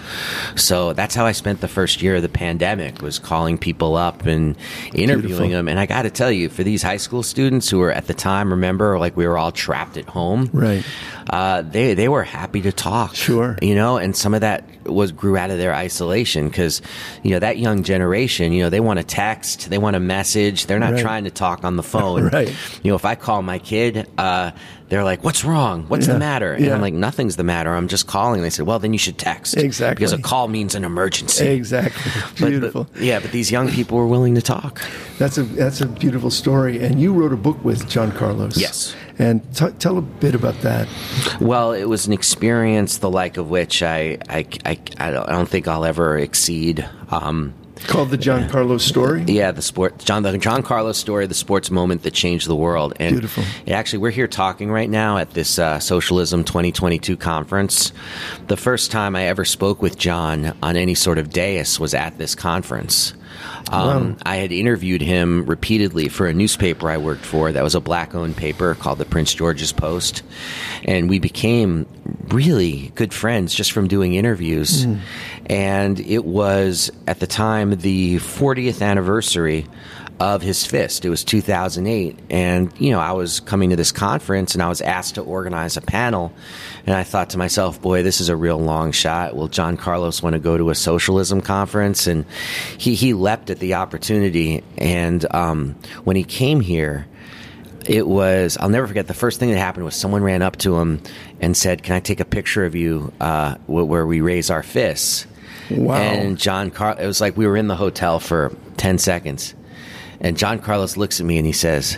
So 0.56 0.94
that's 0.94 1.16
how 1.16 1.26
I 1.26 1.32
spent 1.32 1.62
the 1.62 1.68
first 1.68 2.02
year 2.02 2.16
of 2.18 2.22
the 2.22 2.30
pandemic 2.30 3.02
was 3.02 3.20
calling 3.20 3.58
people 3.58 3.96
up 3.96 4.26
and 4.26 4.56
interviewing 4.94 5.22
Beautiful. 5.22 5.50
them. 5.50 5.68
And 5.68 5.80
I 5.80 5.86
got 5.86 6.04
to 6.04 6.10
tell 6.10 6.32
you, 6.32 6.50
for 6.50 6.64
these 6.64 6.84
high 6.84 6.98
school 6.98 7.24
students 7.24 7.70
who 7.70 7.81
were 7.82 7.92
at 7.92 8.08
the 8.08 8.14
time, 8.14 8.52
remember, 8.52 8.98
like 8.98 9.16
we 9.18 9.28
were 9.28 9.38
all 9.38 9.52
trapped 9.52 9.98
at 9.98 10.06
home, 10.06 10.50
Right. 10.54 10.84
Uh, 11.30 11.62
they 11.62 11.94
they 11.94 12.08
were 12.10 12.24
happy 12.24 12.62
to 12.62 12.72
talk, 12.72 13.16
Sure. 13.16 13.58
you 13.62 13.76
know, 13.76 13.98
and 13.98 14.16
some 14.16 14.34
of 14.34 14.42
that 14.42 14.66
was 14.86 15.12
grew 15.12 15.38
out 15.38 15.52
of 15.52 15.58
their 15.60 15.74
isolation 15.74 16.48
because 16.48 16.82
you 17.24 17.32
know 17.32 17.40
that 17.40 17.58
young 17.60 17.84
generation, 17.84 18.52
you 18.54 18.64
know, 18.64 18.70
they 18.70 18.80
want 18.80 18.98
to 19.00 19.04
text, 19.06 19.70
they 19.70 19.78
want 19.78 19.96
a 19.96 20.00
message, 20.00 20.66
they're 20.66 20.80
not 20.80 20.94
Right. 20.94 21.02
trying 21.02 21.24
to 21.26 21.30
talk 21.32 21.64
on 21.64 21.76
the 21.76 21.84
phone, 21.84 22.30
Right. 22.34 22.50
You 22.84 22.90
know, 22.92 22.96
if 22.96 23.06
I 23.06 23.16
call 23.16 23.42
my 23.44 23.60
kid, 23.60 24.08
uh, 24.18 24.52
they're 24.92 25.04
like, 25.04 25.24
"What's 25.24 25.44
wrong? 25.44 25.86
What's 25.88 26.06
Yeah. 26.06 26.14
the 26.14 26.20
matter?" 26.20 26.54
And 26.54 26.66
Yeah. 26.66 26.76
I'm 26.76 26.82
like, 26.82 26.94
"Nothing's 26.94 27.38
the 27.38 27.44
matter. 27.44 27.74
I'm 27.74 27.88
just 27.88 28.06
calling." 28.06 28.36
And 28.42 28.46
They 28.46 28.50
said, 28.52 28.68
"Well, 28.68 28.78
then 28.78 28.94
you 28.94 29.00
should 29.00 29.18
text, 29.18 29.58
Exactly. 29.58 29.96
because 29.96 30.12
a 30.14 30.20
call 30.20 30.48
means 30.50 30.76
an 30.76 30.84
emergency." 30.84 31.48
Exactly. 31.48 32.12
But- 32.22 32.40
but- 32.42 32.50
Beautiful. 32.50 32.88
yeah, 33.00 33.20
but 33.20 33.32
these 33.32 33.50
young 33.52 33.70
people 33.70 33.98
were 33.98 34.06
willing 34.06 34.36
to 34.36 34.42
talk. 34.42 34.82
That's 35.18 35.38
a 35.40 35.44
that's 35.44 35.82
a 35.82 35.88
beautiful 35.88 36.30
story. 36.30 36.84
And 36.84 37.00
you 37.02 37.14
wrote 37.14 37.34
a 37.34 37.38
book 37.38 37.64
with 37.64 37.88
John 37.90 38.12
Carlos. 38.12 38.58
Yes. 38.58 38.94
And 39.18 39.42
t- 39.56 39.68
tell 39.80 39.98
a 39.98 40.02
bit 40.02 40.36
about 40.36 40.62
that. 40.62 40.88
Well, 41.40 41.72
it 41.74 41.86
was 41.86 42.08
an 42.08 42.14
experience 42.14 42.98
the 42.98 43.10
like 43.10 43.38
of 43.38 43.50
which 43.50 43.82
I 43.84 44.18
I, 44.30 44.46
I, 44.66 44.78
I 45.00 45.12
don't 45.12 45.48
think 45.50 45.68
I'll 45.68 45.86
ever 45.86 46.18
exceed. 46.18 46.86
Um, 47.12 47.54
Called 47.88 48.10
the 48.10 48.18
John 48.18 48.48
Carlos 48.50 48.84
story. 48.84 49.24
yeah, 49.28 49.52
the 49.52 49.62
sport 49.62 49.98
John 50.00 50.24
the 50.24 50.38
John 50.38 50.64
Carlos 50.64 50.98
story, 50.98 51.28
the 51.28 51.34
sports 51.34 51.72
moment 51.72 52.04
that 52.04 52.14
changed 52.14 52.48
the 52.48 52.56
world. 52.56 52.94
And 53.00 53.16
Beautiful. 53.16 53.44
actually, 53.68 54.00
we're 54.00 54.12
here 54.12 54.28
talking 54.28 54.72
right 54.72 54.90
now 54.90 55.18
at 55.18 55.32
this 55.32 55.60
uh, 55.60 55.80
Socialism 55.80 56.44
2022 56.44 57.18
conference. 57.18 57.92
The 58.48 58.58
first 58.58 58.92
time 58.92 59.16
I 59.16 59.24
ever 59.26 59.46
spoke 59.46 59.82
with 59.82 59.98
John 59.98 60.56
on 60.62 60.76
any 60.76 60.96
sort 60.96 61.18
of 61.18 61.32
dais 61.32 61.80
was 61.80 61.94
at 61.94 62.18
this 62.18 62.36
conference. 62.36 63.14
Um, 63.70 64.18
I 64.26 64.38
had 64.38 64.52
interviewed 64.52 65.02
him 65.02 65.46
repeatedly 65.46 66.10
for 66.10 66.28
a 66.28 66.34
newspaper 66.34 66.90
I 66.90 66.98
worked 66.98 67.26
for 67.26 67.52
that 67.52 67.64
was 67.64 67.76
a 67.76 67.80
black 67.80 68.14
owned 68.16 68.36
paper 68.36 68.76
called 68.76 68.98
the 68.98 69.06
Prince 69.06 69.34
George's 69.34 69.72
Post. 69.72 70.24
And 70.84 71.10
we 71.10 71.20
became 71.20 71.86
really 72.28 72.92
good 72.96 73.14
friends 73.14 73.54
just 73.54 73.72
from 73.72 73.88
doing 73.88 74.14
interviews. 74.16 74.86
And 75.46 76.00
it 76.00 76.26
was 76.26 76.92
at 77.08 77.20
the 77.20 77.28
time 77.28 77.76
the 77.78 78.18
40th 78.18 78.82
anniversary 78.82 79.68
of 80.22 80.44
his 80.44 80.64
fist. 80.66 81.04
It 81.04 81.10
was 81.10 81.24
2008. 81.24 82.20
And, 82.30 82.72
you 82.80 82.92
know, 82.92 83.00
I 83.00 83.12
was 83.14 83.40
coming 83.40 83.72
to 83.72 83.76
this 83.76 83.92
conference 83.92 84.54
and 84.54 84.62
I 84.62 84.70
was 84.70 84.80
asked 84.80 85.16
to 85.16 85.22
organize 85.22 85.78
a 85.78 85.82
panel. 85.82 86.32
And 86.86 86.96
I 86.96 87.04
thought 87.04 87.32
to 87.32 87.40
myself, 87.40 87.82
boy, 87.82 88.04
this 88.04 88.22
is 88.22 88.30
a 88.30 88.36
real 88.36 88.60
long 88.60 88.92
shot. 88.92 89.36
Will 89.36 89.48
John 89.48 89.78
Carlos 89.78 90.22
want 90.22 90.36
to 90.36 90.40
go 90.40 90.58
to 90.58 90.70
a 90.70 90.76
socialism 90.76 91.42
conference? 91.42 92.06
And 92.06 92.26
he, 92.78 92.94
he 92.94 93.16
leapt 93.16 93.50
at 93.50 93.58
the 93.58 93.74
opportunity. 93.74 94.64
And 94.78 95.26
um, 95.34 95.76
when 96.04 96.16
he 96.16 96.24
came 96.24 96.60
here, 96.62 97.08
it 97.88 98.06
was 98.06 98.58
i'll 98.60 98.70
never 98.70 98.86
forget 98.86 99.08
the 99.08 99.14
first 99.16 99.40
thing 99.40 99.50
that 99.50 99.58
happened 99.58 99.84
was 99.84 99.96
someone 99.96 100.22
ran 100.22 100.44
up 100.44 100.56
to 100.56 100.78
him 100.78 101.02
and 101.40 101.58
said 101.58 101.82
can 101.82 101.96
i 101.96 102.00
take 102.00 102.20
a 102.20 102.26
picture 102.26 102.64
of 102.64 102.76
you 102.76 103.12
uh, 103.20 103.56
where 103.66 104.06
we 104.06 104.22
raise 104.22 104.52
our 104.52 104.62
fists 104.62 105.26
Wow. 105.72 105.96
and 105.96 106.38
john 106.38 106.70
Car- 106.70 106.96
it 107.02 107.08
was 107.08 107.20
like 107.20 107.36
we 107.36 107.48
were 107.48 107.58
in 107.58 107.66
the 107.68 107.76
hotel 107.76 108.20
for 108.20 108.56
10 108.78 109.00
seconds 109.00 109.56
and 110.22 110.38
john 110.38 110.60
carlos 110.60 110.96
looks 110.96 111.20
at 111.20 111.26
me 111.26 111.38
and 111.38 111.46
he 111.46 111.52
says 111.54 111.98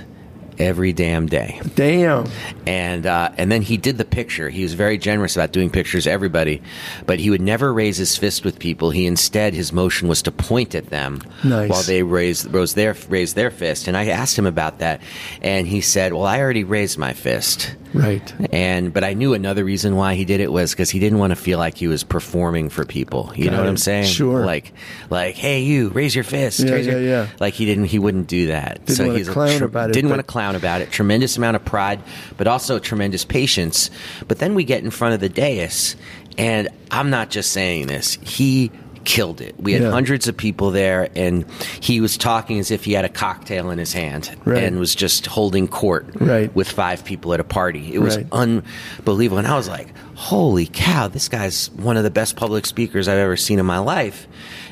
every 0.60 0.94
damn 0.94 1.26
day 1.26 1.60
Damn. 1.76 2.28
and 2.68 3.06
uh, 3.08 3.32
and 3.38 3.52
then 3.52 3.64
he 3.64 3.76
did 3.76 3.98
the 3.98 4.06
picture. 4.06 4.50
He 4.52 4.62
was 4.62 4.76
very 4.76 5.00
generous 5.00 5.36
about 5.36 5.52
doing 5.52 5.72
pictures 5.72 6.06
everybody, 6.06 6.62
but 7.08 7.18
he 7.18 7.32
would 7.32 7.42
never 7.42 7.74
raise 7.74 7.98
his 7.98 8.16
fist 8.16 8.46
with 8.46 8.60
people. 8.60 8.92
He 8.92 9.08
instead 9.08 9.56
his 9.56 9.74
motion 9.74 10.08
was 10.08 10.22
to 10.22 10.32
point 10.32 10.76
at 10.76 10.92
them 10.92 11.22
Nice. 11.44 11.72
while 11.72 11.82
they 11.82 12.04
raised 12.04 12.54
rose 12.54 12.76
their 12.76 12.96
raised 13.10 13.36
their 13.36 13.50
fist. 13.50 13.88
And 13.88 13.98
I 13.98 14.06
asked 14.10 14.38
him 14.38 14.46
about 14.46 14.78
that, 14.78 15.02
and 15.42 15.66
he 15.66 15.82
said, 15.82 16.14
"Well, 16.14 16.26
I 16.28 16.40
already 16.40 16.64
raised 16.64 17.00
my 17.00 17.14
fist." 17.14 17.76
Right. 17.94 18.34
And 18.52 18.92
but 18.92 19.04
I 19.04 19.14
knew 19.14 19.34
another 19.34 19.64
reason 19.64 19.96
why 19.96 20.16
he 20.16 20.26
did 20.26 20.40
it 20.40 20.52
was 20.52 20.72
because 20.72 20.90
he 20.90 21.00
didn't 21.00 21.20
want 21.20 21.32
to 21.32 21.36
feel 21.36 21.60
like 21.60 21.78
he 21.78 21.88
was 21.88 22.04
performing 22.04 22.70
for 22.70 22.86
people. 22.86 23.32
You 23.36 23.46
Got 23.46 23.52
know 23.54 23.60
what. 23.60 23.68
I'm 23.68 23.78
saying? 23.78 24.06
Sure. 24.06 24.46
Like, 24.46 24.74
like, 25.10 25.36
hey, 25.36 25.62
you 25.62 25.90
raise 25.90 26.16
your 26.16 26.24
fist. 26.24 26.60
Yeah, 26.62 26.72
raise 26.72 26.88
your-" 26.88 27.00
yeah, 27.00 27.24
yeah. 27.24 27.28
Like 27.40 27.54
he 27.54 27.66
didn't. 27.66 27.86
He 27.86 28.00
wouldn't 28.00 28.28
do 28.28 28.48
that. 28.48 28.84
Didn't 28.86 29.06
wanna 29.08 29.18
he's 29.20 29.28
a 29.28 29.32
clown 29.32 29.62
about 29.64 29.90
it, 29.90 29.94
Didn't 29.94 30.10
but- 30.10 30.16
want 30.18 30.28
to 30.28 30.32
clown 30.32 30.56
about 30.56 30.82
it. 30.82 30.92
Tremendous 30.92 31.38
amount 31.38 31.56
of 31.56 31.64
pride, 31.66 32.02
but 32.38 32.48
also 32.48 32.80
tremendous 32.80 33.26
patience. 33.26 33.90
But 34.28 34.40
then 34.40 34.56
we 34.56 34.64
get 34.64 34.84
in 34.84 34.90
front 34.90 35.14
of 35.14 35.20
the 35.20 35.30
dais, 35.30 35.96
and 36.38 36.70
I'm 36.90 37.10
not 37.12 37.30
just 37.30 37.52
saying 37.52 37.88
this. 37.88 38.16
He 38.22 38.72
killed 39.06 39.42
it. 39.42 39.56
We 39.60 39.74
had 39.74 39.82
Yeah. 39.84 39.92
hundreds 39.92 40.28
of 40.28 40.36
people 40.38 40.72
there, 40.72 41.10
and 41.16 41.46
he 41.80 42.00
was 42.02 42.18
talking 42.18 42.60
as 42.60 42.72
if 42.72 42.84
he 42.86 42.94
had 42.94 43.06
a 43.06 43.10
cocktail 43.10 43.70
in 43.70 43.78
his 43.80 43.94
hand 43.94 44.30
Right. 44.46 44.64
and 44.64 44.80
was 44.80 44.96
just 44.96 45.26
holding 45.28 45.68
court 45.68 46.08
Right. 46.20 46.54
with 46.56 46.70
five 46.70 47.04
people 47.04 47.34
at 47.34 47.40
a 47.40 47.44
party. 47.44 47.92
It 47.94 48.00
was 48.00 48.18
Right. 48.18 48.28
unbelievable. 48.32 49.38
And 49.40 49.48
I 49.48 49.56
was 49.56 49.68
like, 49.68 49.94
holy 50.16 50.66
cow, 50.72 51.08
this 51.08 51.28
guy's 51.28 51.70
one 51.78 51.98
of 51.98 52.04
the 52.04 52.12
best 52.12 52.36
public 52.36 52.66
speakers 52.66 53.08
I've 53.08 53.18
ever 53.18 53.36
seen 53.38 53.60
in 53.60 53.66
my 53.66 53.80
life. 53.80 54.28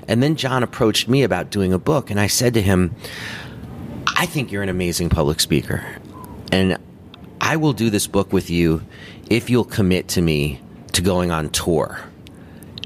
And 0.08 0.22
then 0.24 0.36
John 0.36 0.64
approached 0.64 1.08
me 1.08 1.24
about 1.24 1.50
doing 1.52 1.74
a 1.74 1.80
book, 1.80 2.10
and 2.10 2.20
I 2.20 2.28
said 2.28 2.54
to 2.56 2.62
him, 2.62 2.92
I 4.18 4.26
think 4.26 4.52
you're 4.52 4.64
an 4.64 4.70
amazing 4.70 5.10
public 5.10 5.40
speaker. 5.40 5.84
and 6.54 6.78
I 7.40 7.56
will 7.56 7.72
do 7.74 7.90
this 7.90 8.08
book 8.08 8.34
with 8.34 8.50
you 8.50 8.82
if 9.30 9.50
you'll 9.50 9.64
commit 9.64 10.10
to 10.10 10.22
me 10.22 10.60
to 10.92 11.02
going 11.02 11.32
on 11.32 11.50
tour 11.50 12.00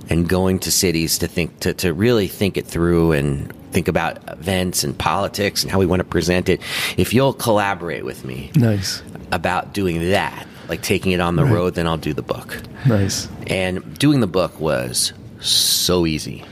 and 0.09 0.27
going 0.29 0.59
to 0.59 0.71
cities 0.71 1.17
to 1.19 1.27
think 1.27 1.59
to, 1.61 1.73
to 1.75 1.93
really 1.93 2.27
think 2.27 2.57
it 2.57 2.65
through 2.67 3.11
and 3.13 3.51
think 3.71 3.87
about 3.87 4.17
events 4.31 4.83
and 4.83 4.97
politics 4.97 5.63
and 5.63 5.71
how 5.71 5.79
we 5.79 5.85
want 5.85 5.99
to 5.99 6.05
present 6.05 6.47
it. 6.49 6.61
If 6.97 7.13
you'll 7.13 7.33
collaborate 7.33 8.05
with 8.05 8.23
me 8.23 8.51
Nice. 8.55 9.01
about 9.31 9.73
doing 9.73 10.09
that, 10.11 10.47
like 10.69 10.81
taking 10.81 11.11
it 11.11 11.19
on 11.19 11.35
the 11.35 11.43
Right. 11.43 11.53
road, 11.53 11.75
then 11.75 11.87
I'll 11.87 11.97
do 11.97 12.13
the 12.13 12.21
book. 12.21 12.57
Nice. 12.85 13.27
And 13.47 13.97
doing 13.99 14.19
the 14.21 14.27
book 14.27 14.59
was 14.59 15.11
so 15.41 16.05
easy 16.05 16.43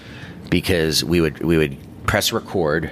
because 0.50 1.04
we 1.04 1.22
would 1.22 1.44
we 1.44 1.58
would 1.58 1.78
press 2.06 2.32
record 2.34 2.92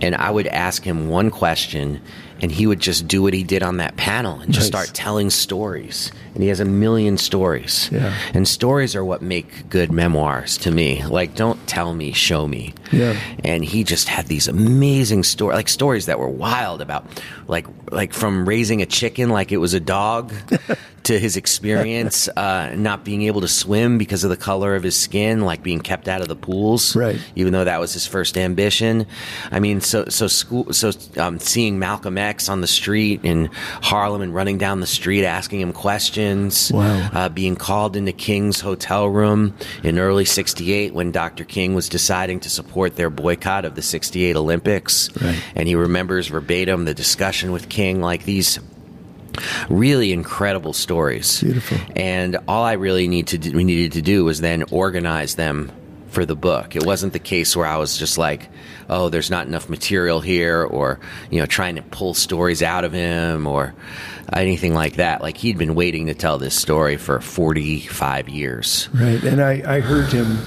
and 0.00 0.14
I 0.14 0.30
would 0.30 0.46
ask 0.46 0.82
him 0.84 1.08
one 1.08 1.30
question 1.30 2.00
and 2.42 2.50
he 2.50 2.66
would 2.66 2.80
just 2.80 3.06
do 3.08 3.22
what 3.22 3.34
he 3.34 3.42
did 3.44 3.62
on 3.62 3.78
that 3.78 3.96
panel 3.96 4.40
and 4.40 4.52
just 4.52 4.72
Nice. 4.72 4.84
start 4.86 4.94
telling 4.96 5.30
stories. 5.30 6.10
And 6.34 6.42
he 6.42 6.48
has 6.48 6.60
a 6.60 6.64
million 6.64 7.18
stories. 7.18 7.88
Yeah. 7.92 8.14
And 8.34 8.46
stories 8.46 8.94
are 8.94 9.04
what 9.04 9.22
make 9.22 9.68
good 9.68 9.90
memoirs 9.90 10.56
to 10.58 10.70
me. 10.70 11.04
Like 11.04 11.34
don't 11.34 11.64
tell 11.66 11.94
me, 11.94 12.12
show 12.12 12.46
me. 12.46 12.74
Yeah. 12.92 13.18
And 13.44 13.64
he 13.64 13.84
just 13.84 14.08
had 14.08 14.26
these 14.26 14.48
amazing 14.48 15.22
stories, 15.24 15.56
like 15.56 15.68
stories 15.68 16.06
that 16.06 16.18
were 16.18 16.28
wild 16.28 16.80
about 16.82 17.06
like 17.48 17.66
like 17.90 18.12
from 18.12 18.48
raising 18.48 18.82
a 18.82 18.86
chicken 18.86 19.30
like 19.30 19.50
it 19.52 19.56
was 19.58 19.74
a 19.74 19.80
dog 19.80 20.32
to 21.02 21.18
his 21.18 21.36
experience 21.36 22.28
uh, 22.36 22.72
not 22.76 23.04
being 23.04 23.22
able 23.22 23.40
to 23.40 23.48
swim 23.48 23.96
because 23.98 24.22
of 24.22 24.30
the 24.30 24.36
color 24.36 24.74
of 24.76 24.82
his 24.82 24.94
skin, 24.96 25.40
like 25.40 25.62
being 25.62 25.80
kept 25.80 26.08
out 26.08 26.20
of 26.20 26.28
the 26.28 26.36
pools, 26.36 26.94
Right. 26.94 27.18
Even 27.34 27.52
though 27.52 27.64
that 27.64 27.80
was 27.80 27.92
his 27.94 28.06
first 28.06 28.36
ambition. 28.36 29.06
I 29.50 29.60
mean, 29.60 29.80
so 29.80 30.04
so 30.08 30.26
school, 30.26 30.72
so 30.72 30.92
um, 31.16 31.38
seeing 31.38 31.78
Malcolm 31.78 32.18
X 32.18 32.48
on 32.48 32.60
the 32.60 32.66
street 32.66 33.20
in 33.24 33.46
Harlem 33.82 34.20
and 34.22 34.34
running 34.34 34.58
down 34.58 34.80
the 34.80 34.86
street 34.86 35.24
asking 35.24 35.60
him 35.60 35.72
questions, 35.72 36.19
Wow. 36.72 37.10
uh, 37.12 37.28
being 37.28 37.56
called 37.56 37.96
into 37.96 38.12
King's 38.12 38.60
hotel 38.60 39.06
room 39.08 39.54
in 39.82 39.98
early 39.98 40.24
'68 40.24 40.92
when 40.94 41.12
Dr. 41.12 41.44
King 41.44 41.74
was 41.74 41.88
deciding 41.88 42.40
to 42.40 42.50
support 42.50 42.96
their 42.96 43.10
boycott 43.10 43.64
of 43.64 43.74
the 43.74 43.82
'68 43.82 44.36
Olympics, 44.36 45.08
Right. 45.20 45.42
and 45.54 45.68
he 45.68 45.74
remembers 45.74 46.26
verbatim 46.28 46.84
the 46.84 46.94
discussion 46.94 47.52
with 47.52 47.68
King, 47.68 48.00
like 48.00 48.24
these 48.24 48.58
really 49.68 50.12
incredible 50.12 50.72
stories. 50.72 51.40
Beautiful. 51.40 51.78
And 51.96 52.36
all 52.48 52.64
I 52.64 52.72
really 52.72 53.08
need 53.08 53.28
to 53.28 53.38
do, 53.38 53.52
we 53.52 53.64
needed 53.64 53.92
to 53.92 54.02
do 54.02 54.24
was 54.24 54.40
then 54.40 54.64
organize 54.70 55.34
them 55.36 55.70
for 56.08 56.26
the 56.26 56.34
book. 56.34 56.74
It 56.74 56.84
wasn't 56.84 57.12
the 57.12 57.20
case 57.20 57.56
where 57.56 57.66
I 57.66 57.76
was 57.76 57.96
just 57.96 58.18
like, 58.18 58.48
oh, 58.88 59.08
there's 59.08 59.30
not 59.30 59.46
enough 59.46 59.68
material 59.68 60.20
here, 60.20 60.64
or 60.64 60.98
you 61.30 61.38
know, 61.38 61.46
trying 61.46 61.76
to 61.76 61.82
pull 61.82 62.14
stories 62.14 62.62
out 62.62 62.84
of 62.84 62.92
him, 62.92 63.46
or 63.46 63.72
anything 64.38 64.74
like 64.74 64.94
that. 64.94 65.22
Like 65.22 65.36
he'd 65.36 65.58
been 65.58 65.74
waiting 65.74 66.06
to 66.06 66.14
tell 66.14 66.38
this 66.38 66.54
story 66.54 66.96
for 66.96 67.20
45 67.20 68.28
years. 68.28 68.88
Right. 68.92 69.22
And 69.22 69.42
I, 69.42 69.62
I 69.66 69.80
heard 69.80 70.12
him 70.12 70.38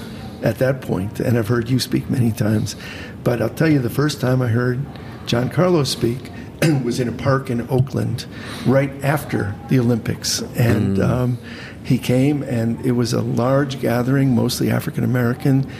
at 0.42 0.58
that 0.58 0.82
point, 0.82 1.20
and 1.20 1.38
I've 1.38 1.48
heard 1.48 1.70
you 1.70 1.80
speak 1.80 2.10
many 2.10 2.30
times. 2.30 2.76
But 3.22 3.40
I'll 3.40 3.48
tell 3.48 3.68
you, 3.68 3.78
the 3.78 3.90
first 3.90 4.20
time 4.20 4.42
I 4.42 4.48
heard 4.48 4.84
John 5.26 5.48
Carlos 5.48 5.90
speak 5.90 6.30
was 6.84 7.00
in 7.00 7.08
a 7.08 7.12
park 7.12 7.50
in 7.50 7.68
Oakland 7.70 8.26
right 8.66 8.92
after 9.02 9.54
the 9.68 9.78
Olympics. 9.78 10.42
And 10.56 11.00
um, 11.00 11.38
he 11.84 11.98
came, 11.98 12.42
and 12.42 12.84
it 12.84 12.92
was 12.92 13.12
a 13.12 13.22
large 13.22 13.80
gathering, 13.80 14.34
mostly 14.34 14.70
African 14.70 15.04
American. 15.04 15.70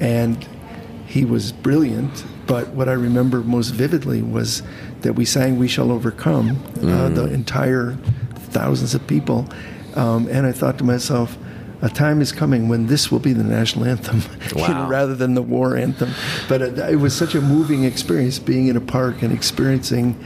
And 0.00 0.46
he 1.06 1.24
was 1.24 1.52
brilliant. 1.52 2.24
But 2.46 2.68
what 2.68 2.88
I 2.88 2.92
remember 2.92 3.40
most 3.40 3.70
vividly 3.70 4.22
was 4.22 4.62
that 5.04 5.12
we 5.14 5.24
sang 5.24 5.58
We 5.58 5.68
Shall 5.68 5.92
Overcome, 5.92 6.58
uh, 6.82 7.08
the 7.10 7.24
entire 7.32 7.92
thousands 8.50 8.94
of 8.94 9.06
people. 9.06 9.46
Um, 9.94 10.26
and 10.28 10.46
I 10.46 10.52
thought 10.52 10.78
to 10.78 10.84
myself, 10.84 11.36
a 11.82 11.88
time 11.88 12.20
is 12.22 12.32
coming 12.32 12.68
when 12.68 12.86
this 12.86 13.12
will 13.12 13.18
be 13.18 13.32
the 13.34 13.44
national 13.44 13.84
anthem, 13.84 14.22
you 14.56 14.66
know, 14.68 14.86
rather 14.88 15.14
than 15.14 15.34
the 15.34 15.42
war 15.42 15.76
anthem. 15.76 16.10
But 16.48 16.62
it, 16.62 16.78
it 16.78 16.96
was 16.96 17.14
such 17.14 17.34
a 17.34 17.40
moving 17.40 17.84
experience 17.84 18.38
being 18.38 18.68
in 18.68 18.76
a 18.76 18.80
park 18.80 19.22
and 19.22 19.32
experiencing 19.32 20.16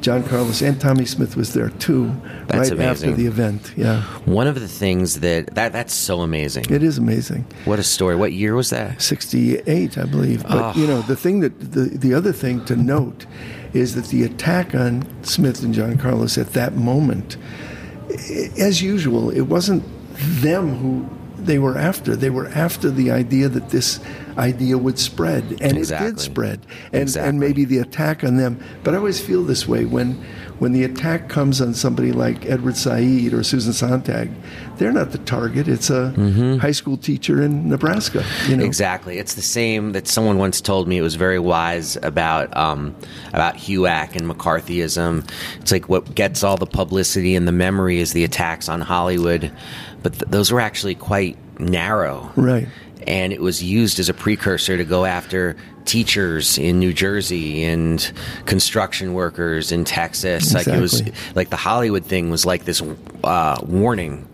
John 0.00 0.22
Carlos 0.24 0.62
and 0.62 0.80
Tommy 0.80 1.04
Smith 1.04 1.36
was 1.36 1.52
there 1.54 1.70
too, 1.70 2.14
That's 2.48 2.70
right 2.70 2.80
after 2.80 3.12
the 3.12 3.26
event. 3.26 3.72
Yeah, 3.76 4.02
One 4.24 4.46
of 4.46 4.58
the 4.60 4.68
things 4.68 5.20
that, 5.20 5.54
that 5.54 5.72
that's 5.72 5.94
so 5.94 6.20
amazing. 6.22 6.66
it 6.70 6.82
is 6.82 6.98
amazing. 6.98 7.44
What 7.64 7.78
a 7.78 7.82
story. 7.82 8.16
What 8.16 8.32
year 8.32 8.54
was 8.54 8.70
that? 8.70 9.00
68, 9.00 9.98
I 9.98 10.04
believe. 10.04 10.42
But 10.42 10.52
Ah. 10.52 10.74
you 10.74 10.86
know, 10.86 11.02
the 11.02 11.16
thing 11.16 11.40
that 11.40 11.72
the 11.72 11.84
the 11.98 12.14
other 12.14 12.32
thing 12.32 12.64
to 12.66 12.76
note 12.76 13.26
is 13.76 13.94
that 13.94 14.06
the 14.06 14.24
attack 14.24 14.74
on 14.74 15.06
Smith 15.22 15.62
and 15.62 15.72
John 15.74 15.96
Carlos 15.98 16.36
at 16.38 16.52
that 16.54 16.74
moment, 16.74 17.36
as 18.58 18.82
usual, 18.82 19.30
it 19.30 19.42
wasn't 19.42 19.82
them 20.40 20.76
who 20.76 21.08
they 21.38 21.58
were 21.58 21.76
after. 21.76 22.16
They 22.16 22.30
were 22.30 22.48
after 22.48 22.90
the 22.90 23.10
idea 23.10 23.48
that 23.48 23.70
this 23.70 24.00
idea 24.38 24.78
would 24.78 24.98
spread, 24.98 25.58
and 25.60 25.76
it 25.78 25.88
did 25.88 26.18
spread, 26.20 26.60
and 26.92 27.02
Exactly. 27.02 27.28
and 27.28 27.40
maybe 27.40 27.64
the 27.64 27.78
attack 27.78 28.24
on 28.24 28.36
them. 28.36 28.58
But 28.82 28.94
I 28.94 28.96
always 28.96 29.20
feel 29.20 29.42
this 29.44 29.68
way 29.68 29.84
when. 29.84 30.18
When 30.58 30.72
the 30.72 30.84
attack 30.84 31.28
comes 31.28 31.60
on 31.60 31.74
somebody 31.74 32.12
like 32.12 32.46
Edward 32.46 32.76
Said 32.76 33.32
or 33.34 33.42
Susan 33.42 33.72
Sontag, 33.72 34.30
they're 34.78 34.92
not 34.92 35.12
the 35.12 35.18
target. 35.18 35.68
It's 35.68 35.90
a 35.90 36.10
high 36.60 36.72
school 36.72 36.96
teacher 36.96 37.42
in 37.42 37.68
Nebraska. 37.68 38.24
You 38.48 38.56
know, 38.56 38.64
Exactly. 38.64 39.18
It's 39.18 39.34
the 39.34 39.42
same 39.42 39.92
that 39.92 40.08
someone 40.08 40.38
once 40.38 40.60
told 40.60 40.88
me. 40.88 40.96
It 40.98 41.02
was 41.02 41.14
very 41.14 41.38
wise 41.38 41.96
about 42.02 42.56
um, 42.56 42.94
about 43.34 43.56
HUAC 43.56 44.16
and 44.16 44.30
McCarthyism. 44.30 45.28
It's 45.60 45.72
like 45.72 45.88
what 45.88 46.14
gets 46.14 46.42
all 46.42 46.56
the 46.56 46.66
publicity 46.66 47.36
and 47.36 47.46
the 47.46 47.52
memory 47.52 47.98
is 47.98 48.12
the 48.12 48.24
attacks 48.24 48.68
on 48.68 48.80
Hollywood, 48.80 49.52
but 50.02 50.14
th- 50.14 50.30
those 50.30 50.50
were 50.52 50.60
actually 50.60 50.94
quite 50.94 51.36
narrow. 51.60 52.30
Right. 52.36 52.68
And 53.06 53.32
it 53.32 53.40
was 53.40 53.62
used 53.62 53.98
as 54.00 54.08
a 54.08 54.14
precursor 54.14 54.76
to 54.76 54.84
go 54.84 55.04
after 55.04 55.56
teachers 55.84 56.58
in 56.58 56.78
New 56.80 56.92
Jersey 56.92 57.62
and 57.64 58.12
construction 58.46 59.14
workers 59.14 59.70
in 59.72 59.84
Texas. 59.84 60.52
Like 60.52 60.66
it 60.66 60.80
was 60.80 61.02
like 61.36 61.50
the 61.50 61.56
Hollywood 61.56 62.04
thing 62.04 62.30
was 62.30 62.44
like 62.44 62.64
this 62.64 62.82
uh, 63.22 63.58
warning 63.64 64.26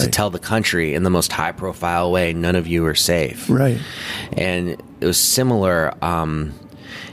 to 0.00 0.08
tell 0.08 0.30
the 0.30 0.40
country 0.40 0.94
in 0.94 1.04
the 1.04 1.10
most 1.10 1.30
high 1.30 1.52
profile 1.52 2.10
way 2.10 2.32
none 2.32 2.56
of 2.56 2.66
you 2.66 2.84
are 2.86 2.94
safe 2.96 3.48
Right. 3.48 3.78
and 4.32 4.70
it 5.00 5.06
was 5.06 5.16
similar 5.16 5.94
um, 6.02 6.52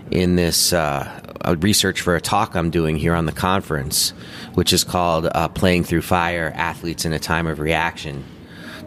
in 0.09 0.35
this 0.37 0.73
uh, 0.73 1.21
uh, 1.41 1.55
research 1.59 2.01
for 2.01 2.15
a 2.15 2.21
talk 2.21 2.55
I'm 2.55 2.71
doing 2.71 2.95
here 2.97 3.13
on 3.13 3.27
the 3.27 3.31
conference, 3.31 4.09
which 4.55 4.73
is 4.73 4.83
called 4.83 5.27
uh, 5.27 5.49
"Playing 5.49 5.83
Through 5.83 6.01
Fire: 6.01 6.51
Athletes 6.55 7.05
in 7.05 7.13
a 7.13 7.19
Time 7.19 7.45
of 7.45 7.59
Reaction." 7.59 8.23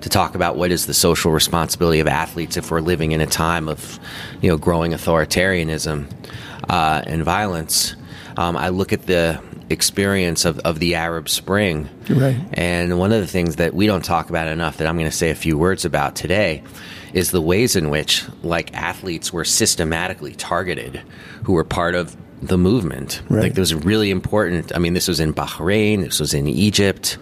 To 0.03 0.09
talk 0.09 0.35
about 0.37 0.57
what 0.57 0.71
is 0.71 0.87
the 0.87 0.95
social 0.95 1.33
responsibility 1.33 1.99
of 2.01 2.07
athletes 2.07 2.57
if 2.57 2.71
we're 2.71 2.81
living 2.81 3.13
in 3.13 3.21
a 3.21 3.27
time 3.27 3.69
of, 3.69 3.99
you 4.41 4.49
know, 4.49 4.57
growing 4.57 4.93
authoritarianism 4.93 6.07
uh, 6.69 7.03
and 7.07 7.25
violence. 7.25 7.97
Um, 8.37 8.57
I 8.57 8.69
look 8.69 8.93
at 8.93 9.03
the 9.07 9.41
experience 9.69 10.45
of, 10.45 10.61
of 10.61 10.79
the 10.79 10.95
Arab 10.95 11.29
Spring, 11.29 11.89
Right. 12.09 12.37
and 12.53 12.99
one 13.01 13.11
of 13.11 13.21
the 13.21 13.27
things 13.27 13.57
that 13.57 13.75
we 13.75 13.87
don't 13.87 14.05
talk 14.05 14.31
about 14.31 14.47
enough 14.47 14.77
that 14.77 14.87
I'm 14.87 14.97
going 14.97 15.11
to 15.11 15.17
say 15.17 15.31
a 15.31 15.35
few 15.35 15.59
words 15.59 15.85
about 15.85 16.15
today 16.15 16.63
is 17.13 17.33
the 17.33 17.41
ways 17.41 17.75
in 17.75 17.91
which, 17.91 18.25
like, 18.43 18.73
athletes 18.75 19.33
were 19.33 19.45
systematically 19.45 20.35
targeted 20.35 21.03
who 21.45 21.55
were 21.55 21.65
part 21.65 21.95
of 21.97 22.17
the 22.43 22.59
movement. 22.59 23.23
Right. 23.29 23.43
Like, 23.45 23.53
it 23.53 23.59
was 23.59 23.75
really 23.75 24.11
important. 24.11 24.75
I 24.75 24.79
mean, 24.79 24.93
this 24.95 25.09
was 25.09 25.21
in 25.21 25.33
Bahrain, 25.35 26.03
this 26.05 26.21
was 26.21 26.35
in 26.35 26.47
Egypt. 26.47 27.19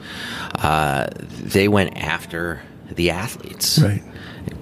Uh, 0.57 1.07
they 1.43 1.69
went 1.69 1.97
after 1.97 2.61
the 2.91 3.11
athletes. 3.11 3.79
Right. 3.79 4.03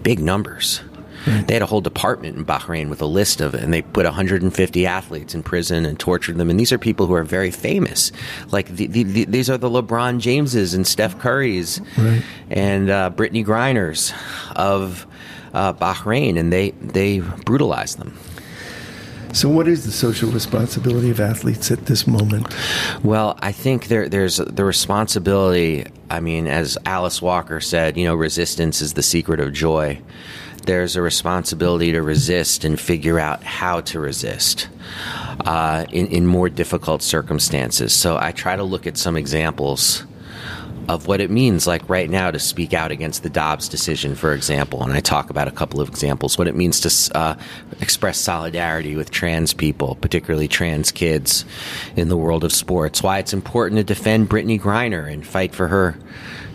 Big 0.02 0.18
numbers. 0.20 0.80
They 1.46 1.52
had 1.54 1.62
a 1.62 1.66
whole 1.66 1.80
department 1.80 2.36
in 2.36 2.44
Bahrain 2.44 2.90
with 2.90 3.00
a 3.00 3.06
list 3.06 3.40
of 3.40 3.54
it, 3.54 3.62
and 3.62 3.72
they 3.72 3.80
put 3.82 4.04
150 4.04 4.86
athletes 4.86 5.36
in 5.36 5.44
prison 5.44 5.86
and 5.86 5.96
tortured 5.96 6.36
them. 6.36 6.50
And 6.50 6.58
these 6.58 6.72
are 6.72 6.78
people 6.78 7.06
who 7.06 7.14
are 7.14 7.22
very 7.22 7.52
famous. 7.52 8.10
Like 8.50 8.66
the, 8.74 8.88
the, 8.88 9.04
the, 9.04 9.24
these 9.26 9.48
are 9.48 9.56
the 9.56 9.70
LeBron 9.70 10.18
Jameses 10.18 10.74
and 10.74 10.84
Steph 10.84 11.18
Currys 11.18 11.80
Right. 11.96 12.24
and 12.50 12.90
uh, 12.90 13.10
Brittney 13.14 13.44
Griners 13.44 14.12
of 14.56 15.06
uh, 15.54 15.72
Bahrain, 15.74 16.36
and 16.40 16.52
they 16.52 16.70
they 16.80 17.20
brutalized 17.20 17.98
them. 17.98 18.18
So, 19.32 19.48
what 19.48 19.66
is 19.66 19.86
the 19.86 19.92
social 19.92 20.30
responsibility 20.30 21.10
of 21.10 21.18
athletes 21.18 21.70
at 21.70 21.86
this 21.86 22.06
moment? 22.06 22.54
Well, 23.02 23.38
I 23.40 23.52
think 23.52 23.88
there, 23.88 24.08
there's 24.08 24.36
the 24.36 24.64
responsibility. 24.64 25.86
I 26.10 26.20
mean, 26.20 26.46
as 26.46 26.76
Alice 26.84 27.22
Walker 27.22 27.60
said, 27.60 27.96
you 27.96 28.04
know, 28.04 28.14
resistance 28.14 28.82
is 28.82 28.92
the 28.92 29.02
secret 29.02 29.40
of 29.40 29.52
joy. 29.52 30.00
There's 30.66 30.96
a 30.96 31.02
responsibility 31.02 31.92
to 31.92 32.02
resist 32.02 32.64
and 32.64 32.78
figure 32.78 33.18
out 33.18 33.42
how 33.42 33.80
to 33.80 33.98
resist 33.98 34.68
uh, 35.44 35.86
in, 35.90 36.06
in 36.08 36.26
more 36.26 36.48
difficult 36.48 37.02
circumstances. 37.02 37.92
So 37.92 38.16
I 38.16 38.32
try 38.32 38.54
to 38.54 38.62
look 38.62 38.86
at 38.86 38.96
some 38.96 39.16
examples 39.16 40.04
of 40.88 41.06
what 41.06 41.20
it 41.20 41.30
means, 41.30 41.66
like 41.66 41.88
right 41.88 42.10
now, 42.10 42.30
to 42.30 42.38
speak 42.38 42.72
out 42.74 42.90
against 42.90 43.22
the 43.22 43.30
Dobbs 43.30 43.68
decision, 43.68 44.14
for 44.14 44.34
example. 44.34 44.82
And 44.82 44.92
I 44.92 45.00
talk 45.00 45.30
about 45.30 45.48
a 45.48 45.52
couple 45.52 45.80
of 45.80 45.88
examples, 45.88 46.38
what 46.38 46.48
it 46.48 46.56
means 46.56 46.80
to 46.80 47.16
uh, 47.16 47.34
express 47.80 48.18
solidarity 48.18 48.96
with 48.96 49.10
trans 49.10 49.54
people, 49.54 49.96
particularly 49.96 50.48
trans 50.48 50.90
kids 50.90 51.44
in 51.96 52.08
the 52.08 52.16
world 52.16 52.44
of 52.44 52.52
sports, 52.52 53.02
why 53.02 53.18
it's 53.18 53.32
important 53.32 53.78
to 53.78 53.84
defend 53.84 54.28
Brittney 54.28 54.60
Griner 54.60 55.10
and 55.10 55.26
fight 55.26 55.54
for 55.54 55.68
her 55.68 55.96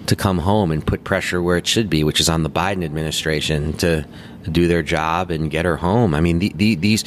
to 0.08 0.16
come 0.16 0.40
home 0.40 0.72
and 0.72 0.86
put 0.86 1.04
pressure 1.04 1.42
where 1.42 1.58
it 1.58 1.68
should 1.68 1.90
be, 1.90 2.04
which 2.04 2.20
is 2.20 2.30
on 2.30 2.44
the 2.44 2.50
Biden 2.50 2.84
administration 2.84 3.74
to 3.74 4.06
do 4.52 4.68
their 4.68 4.84
job 4.84 5.32
and 5.32 5.52
get 5.52 5.66
her 5.66 5.78
home. 5.78 6.14
I 6.14 6.22
mean, 6.22 6.40
the, 6.40 6.54
the, 6.56 6.76
these 6.76 7.04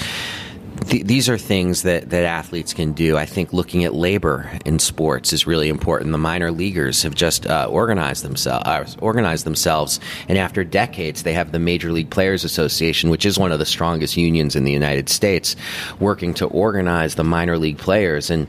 th- 0.88 1.04
these 1.04 1.28
are 1.28 1.38
things 1.38 1.82
that, 1.82 2.10
that 2.10 2.24
athletes 2.24 2.74
can 2.74 2.92
do. 2.92 3.16
I 3.16 3.26
think 3.26 3.52
looking 3.52 3.84
at 3.84 3.94
labor 3.94 4.50
in 4.64 4.78
sports 4.78 5.32
is 5.32 5.46
really 5.46 5.68
important. 5.68 6.12
The 6.12 6.18
minor 6.18 6.50
leaguers 6.50 7.02
have 7.02 7.14
just 7.14 7.46
uh, 7.46 7.66
organized 7.70 8.24
themselves, 8.24 8.66
uh, 8.66 8.86
organized 9.00 9.44
themselves, 9.44 10.00
and 10.28 10.38
after 10.38 10.64
decades, 10.64 11.22
they 11.22 11.32
have 11.32 11.52
the 11.52 11.58
Major 11.58 11.92
League 11.92 12.10
Players 12.10 12.44
Association, 12.44 13.10
which 13.10 13.26
is 13.26 13.38
one 13.38 13.52
of 13.52 13.58
the 13.58 13.66
strongest 13.66 14.16
unions 14.16 14.56
in 14.56 14.64
the 14.64 14.72
United 14.72 15.08
States, 15.08 15.56
working 15.98 16.34
to 16.34 16.46
organize 16.46 17.14
the 17.14 17.24
minor 17.24 17.58
league 17.58 17.78
players. 17.78 18.30
And 18.30 18.46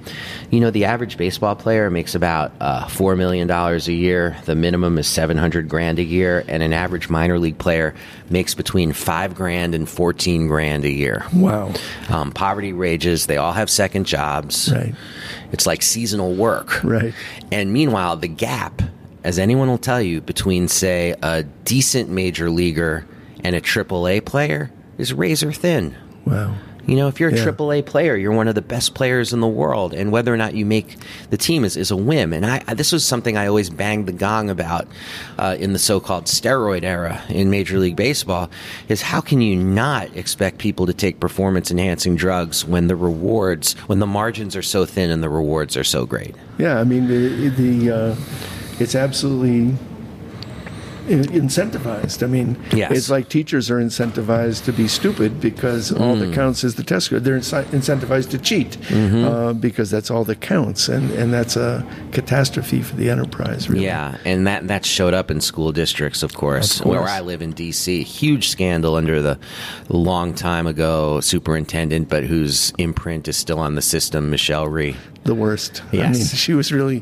you 0.49 0.59
know, 0.59 0.71
the 0.71 0.85
average 0.85 1.17
baseball 1.17 1.55
player 1.55 1.89
makes 1.89 2.15
about 2.15 2.51
uh, 2.59 2.87
four 2.87 3.15
million 3.15 3.47
dollars 3.47 3.87
a 3.87 3.93
year. 3.93 4.37
The 4.45 4.55
minimum 4.55 4.97
is 4.97 5.07
seven 5.07 5.37
hundred 5.37 5.69
grand 5.69 5.99
a 5.99 6.03
year, 6.03 6.43
and 6.47 6.63
an 6.63 6.73
average 6.73 7.09
minor 7.09 7.39
league 7.39 7.57
player 7.57 7.93
makes 8.31 8.53
between 8.53 8.93
five 8.93 9.35
grand 9.35 9.75
and 9.75 9.87
fourteen 9.87 10.47
grand 10.47 10.85
a 10.85 10.89
year. 10.89 11.25
Wow. 11.33 11.73
Um, 12.09 12.31
poverty 12.31 12.73
rages. 12.73 13.25
They 13.25 13.37
all 13.37 13.53
have 13.53 13.69
second 13.69 14.05
jobs. 14.05 14.71
Right. 14.71 14.95
It's 15.51 15.65
like 15.65 15.81
seasonal 15.81 16.33
work. 16.33 16.83
Right. 16.83 17.13
And 17.51 17.73
meanwhile, 17.73 18.15
the 18.17 18.27
gap, 18.27 18.81
as 19.23 19.37
anyone 19.37 19.67
will 19.67 19.77
tell 19.77 20.01
you, 20.01 20.21
between, 20.21 20.67
say, 20.67 21.15
a 21.21 21.43
decent 21.43 22.09
major 22.09 22.49
leaguer 22.49 23.05
and 23.43 23.55
a 23.55 23.61
AAA 23.61 24.25
player 24.25 24.71
is 24.97 25.13
razor 25.13 25.51
thin. 25.51 25.95
Wow. 26.25 26.55
You 26.87 26.95
know, 26.95 27.07
if 27.07 27.19
you're 27.19 27.29
a 27.29 27.35
Yeah. 27.35 27.45
AAA 27.45 27.85
player, 27.85 28.15
you're 28.15 28.31
one 28.31 28.47
of 28.47 28.55
the 28.55 28.61
best 28.61 28.93
players 28.93 29.33
in 29.33 29.39
the 29.39 29.47
world, 29.47 29.93
and 29.93 30.11
whether 30.11 30.33
or 30.33 30.37
not 30.37 30.55
you 30.55 30.65
make 30.65 30.97
the 31.29 31.37
team 31.37 31.63
is, 31.63 31.77
is 31.77 31.91
a 31.91 31.95
whim. 31.95 32.33
And 32.33 32.45
I, 32.45 32.59
this 32.73 32.91
was 32.91 33.05
something 33.05 33.37
I 33.37 33.47
always 33.47 33.69
banged 33.69 34.07
the 34.07 34.11
gong 34.13 34.49
about 34.49 34.87
uh, 35.37 35.55
in 35.59 35.73
the 35.73 35.79
so-called 35.79 36.25
steroid 36.25 36.83
era 36.83 37.21
in 37.29 37.49
Major 37.49 37.77
League 37.77 37.95
Baseball. 37.95 38.49
Is 38.87 39.01
how 39.01 39.21
can 39.21 39.41
you 39.41 39.55
not 39.55 40.15
expect 40.15 40.57
people 40.57 40.85
to 40.87 40.93
take 40.93 41.19
performance-enhancing 41.19 42.15
drugs 42.15 42.65
when 42.65 42.87
the 42.87 42.95
rewards, 42.95 43.73
when 43.87 43.99
the 43.99 44.07
margins 44.07 44.55
are 44.55 44.61
so 44.63 44.85
thin 44.85 45.11
and 45.11 45.21
the 45.21 45.29
rewards 45.29 45.77
are 45.77 45.83
so 45.83 46.05
great? 46.05 46.35
Yeah, 46.57 46.79
I 46.79 46.83
mean 46.83 47.07
the, 47.07 47.49
the 47.49 47.91
uh, 47.95 48.15
it's 48.79 48.95
absolutely 48.95 49.75
incentivized. 51.19 52.23
I 52.23 52.27
mean, 52.27 52.57
Yes. 52.73 52.91
it's 52.91 53.09
like 53.09 53.29
teachers 53.29 53.69
are 53.69 53.77
incentivized 53.79 54.65
to 54.65 54.71
be 54.73 54.87
stupid 54.87 55.39
because 55.41 55.91
all 55.91 56.15
Mm. 56.15 56.19
that 56.21 56.33
counts 56.33 56.63
is 56.63 56.75
the 56.75 56.83
test 56.83 57.07
score. 57.07 57.19
They're 57.19 57.37
incentivized 57.39 58.29
to 58.31 58.37
cheat 58.37 58.77
Mm-hmm. 58.89 59.23
uh, 59.25 59.53
because 59.53 59.89
that's 59.91 60.09
all 60.11 60.23
that 60.25 60.41
counts, 60.41 60.87
and 60.89 61.11
and 61.11 61.33
that's 61.33 61.55
a 61.55 61.85
catastrophe 62.11 62.81
for 62.81 62.95
the 62.95 63.09
enterprise. 63.09 63.69
Really. 63.69 63.85
Yeah, 63.85 64.15
and 64.25 64.45
that 64.47 64.67
that 64.67 64.85
showed 64.85 65.13
up 65.13 65.29
in 65.31 65.41
school 65.41 65.71
districts, 65.71 66.23
of 66.23 66.33
course. 66.33 66.77
Of 66.79 66.83
course. 66.83 66.95
Where 66.99 67.07
I 67.07 67.21
live 67.21 67.41
in 67.41 67.51
D.C., 67.51 68.03
huge 68.03 68.49
scandal 68.49 68.95
under 68.95 69.21
the 69.21 69.37
long 69.89 70.33
time 70.33 70.67
ago 70.67 71.19
superintendent, 71.21 72.09
but 72.09 72.23
whose 72.23 72.73
imprint 72.77 73.27
is 73.27 73.37
still 73.37 73.59
on 73.59 73.75
the 73.75 73.81
system, 73.81 74.29
Michelle 74.29 74.67
Rhee. 74.67 74.95
The 75.23 75.35
worst. 75.35 75.81
I 75.93 75.97
Yes. 75.97 76.17
mean, 76.17 76.25
she 76.25 76.53
was 76.53 76.71
really, 76.71 76.99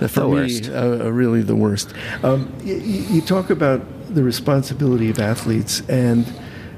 for 0.00 0.06
The 0.08 0.26
me, 0.28 0.32
worst. 0.34 0.68
Uh, 0.68 0.72
uh, 1.06 1.10
really 1.12 1.42
the 1.42 1.56
worst. 1.56 1.92
Um, 2.22 2.52
y- 2.64 2.72
y- 2.74 3.06
you 3.10 3.20
talk 3.20 3.50
about 3.50 3.80
the 4.14 4.22
responsibility 4.24 5.08
of 5.10 5.18
athletes, 5.20 5.82
and 5.88 6.26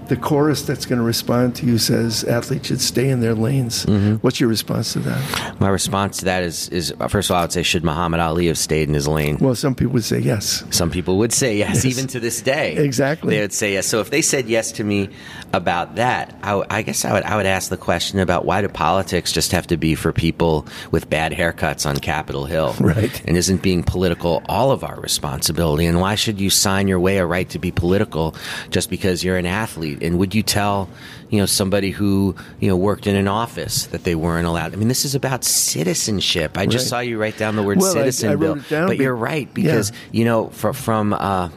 the 0.09 0.17
chorus 0.17 0.61
that's 0.63 0.85
going 0.85 0.99
to 0.99 1.05
respond 1.05 1.55
to 1.55 1.65
you 1.65 1.79
says 1.79 2.25
athletes 2.25 2.67
should 2.69 2.81
stay 2.83 3.09
in 3.09 3.21
their 3.21 3.35
lanes. 3.35 3.87
Mm-hmm. 3.87 4.17
What's 4.17 4.39
your 4.41 4.51
response 4.51 4.93
to 4.93 4.99
that? 4.99 5.59
My 5.61 5.71
response 5.71 6.19
to 6.19 6.25
that 6.27 6.43
is, 6.43 6.69
is 6.69 6.93
uh, 7.01 7.09
first 7.09 7.31
of 7.31 7.35
all, 7.35 7.41
I 7.41 7.45
would 7.45 7.53
say, 7.53 7.63
should 7.63 7.85
Muhammad 7.85 8.21
Ali 8.21 8.49
have 8.49 8.59
stayed 8.59 8.89
in 8.89 8.95
his 8.95 9.09
lane? 9.09 9.39
Well, 9.41 9.55
some 9.55 9.75
people 9.75 9.95
would 9.95 10.05
say 10.05 10.19
yes. 10.19 10.65
Some 10.71 10.91
people 10.91 11.17
would 11.19 11.33
say 11.33 11.57
yes, 11.57 11.77
Yes. 11.77 11.85
even 11.87 12.07
to 12.09 12.21
this 12.21 12.43
day. 12.43 12.77
Exactly. 12.77 13.37
They 13.37 13.41
would 13.41 13.55
say 13.55 13.73
yes. 13.73 13.87
So 13.87 14.01
if 14.01 14.11
they 14.11 14.21
said 14.21 14.49
yes 14.49 14.73
to 14.73 14.85
me 14.85 15.09
about 15.55 15.97
that, 15.97 16.35
I 16.43 16.83
guess 16.83 17.05
I 17.05 17.13
would, 17.13 17.23
I 17.25 17.37
would 17.37 17.45
ask 17.47 17.69
the 17.69 17.77
question 17.77 18.19
about 18.21 18.45
why 18.47 18.63
do 18.63 18.69
politics 18.69 19.33
just 19.33 19.53
have 19.53 19.67
to 19.67 19.77
be 19.77 19.95
for 19.95 20.13
people 20.13 20.67
with 20.91 21.11
bad 21.11 21.33
haircuts 21.33 21.85
on 21.85 21.97
Capitol 21.99 22.47
Hill? 22.47 22.75
Right. 22.81 23.23
And 23.27 23.37
isn't 23.37 23.63
being 23.63 23.83
political 23.83 24.43
all 24.49 24.71
of 24.71 24.83
our 24.85 24.99
responsibility? 25.01 25.87
And 25.87 26.01
why 26.01 26.15
should 26.15 26.41
you 26.41 26.51
sign 26.51 26.89
your 26.89 26.99
way 27.01 27.19
a 27.19 27.27
right 27.27 27.49
to 27.51 27.59
be 27.59 27.71
political 27.71 28.35
just 28.71 28.89
because 28.91 29.23
you're 29.23 29.37
an 29.37 29.47
athlete? 29.47 30.03
And 30.03 30.19
would 30.19 30.35
you 30.35 30.43
tell, 30.43 30.89
you 31.31 31.39
know, 31.39 31.47
somebody 31.47 31.91
who, 31.91 32.35
you 32.61 32.69
know, 32.69 32.77
worked 32.77 33.07
in 33.07 33.15
an 33.17 33.29
office 33.29 33.87
that 33.87 34.05
they 34.05 34.15
weren't 34.15 34.47
allowed? 34.47 34.73
I 34.73 34.77
mean, 34.77 34.89
this 34.89 35.05
is 35.05 35.15
about 35.15 35.45
citizenship. 35.45 36.57
I 36.59 36.67
just 36.67 36.85
Right. 36.87 36.89
saw 36.89 36.99
you 37.01 37.19
write 37.19 37.37
down 37.39 37.57
the 37.57 37.63
word 37.63 37.79
Well, 37.79 37.91
I- 37.91 37.95
citizen, 37.95 38.31
I 38.31 38.35
wrote 38.35 38.41
Bill. 38.41 38.57
it 38.57 38.69
down 38.69 38.87
but 38.89 38.99
be- 38.99 39.05
you're 39.05 39.15
right 39.15 39.47
Yeah. 39.49 39.53
because 39.55 39.93
you 40.13 40.25
know, 40.25 40.49
fr- 40.49 40.73
from 40.73 41.13
uh, 41.13 41.51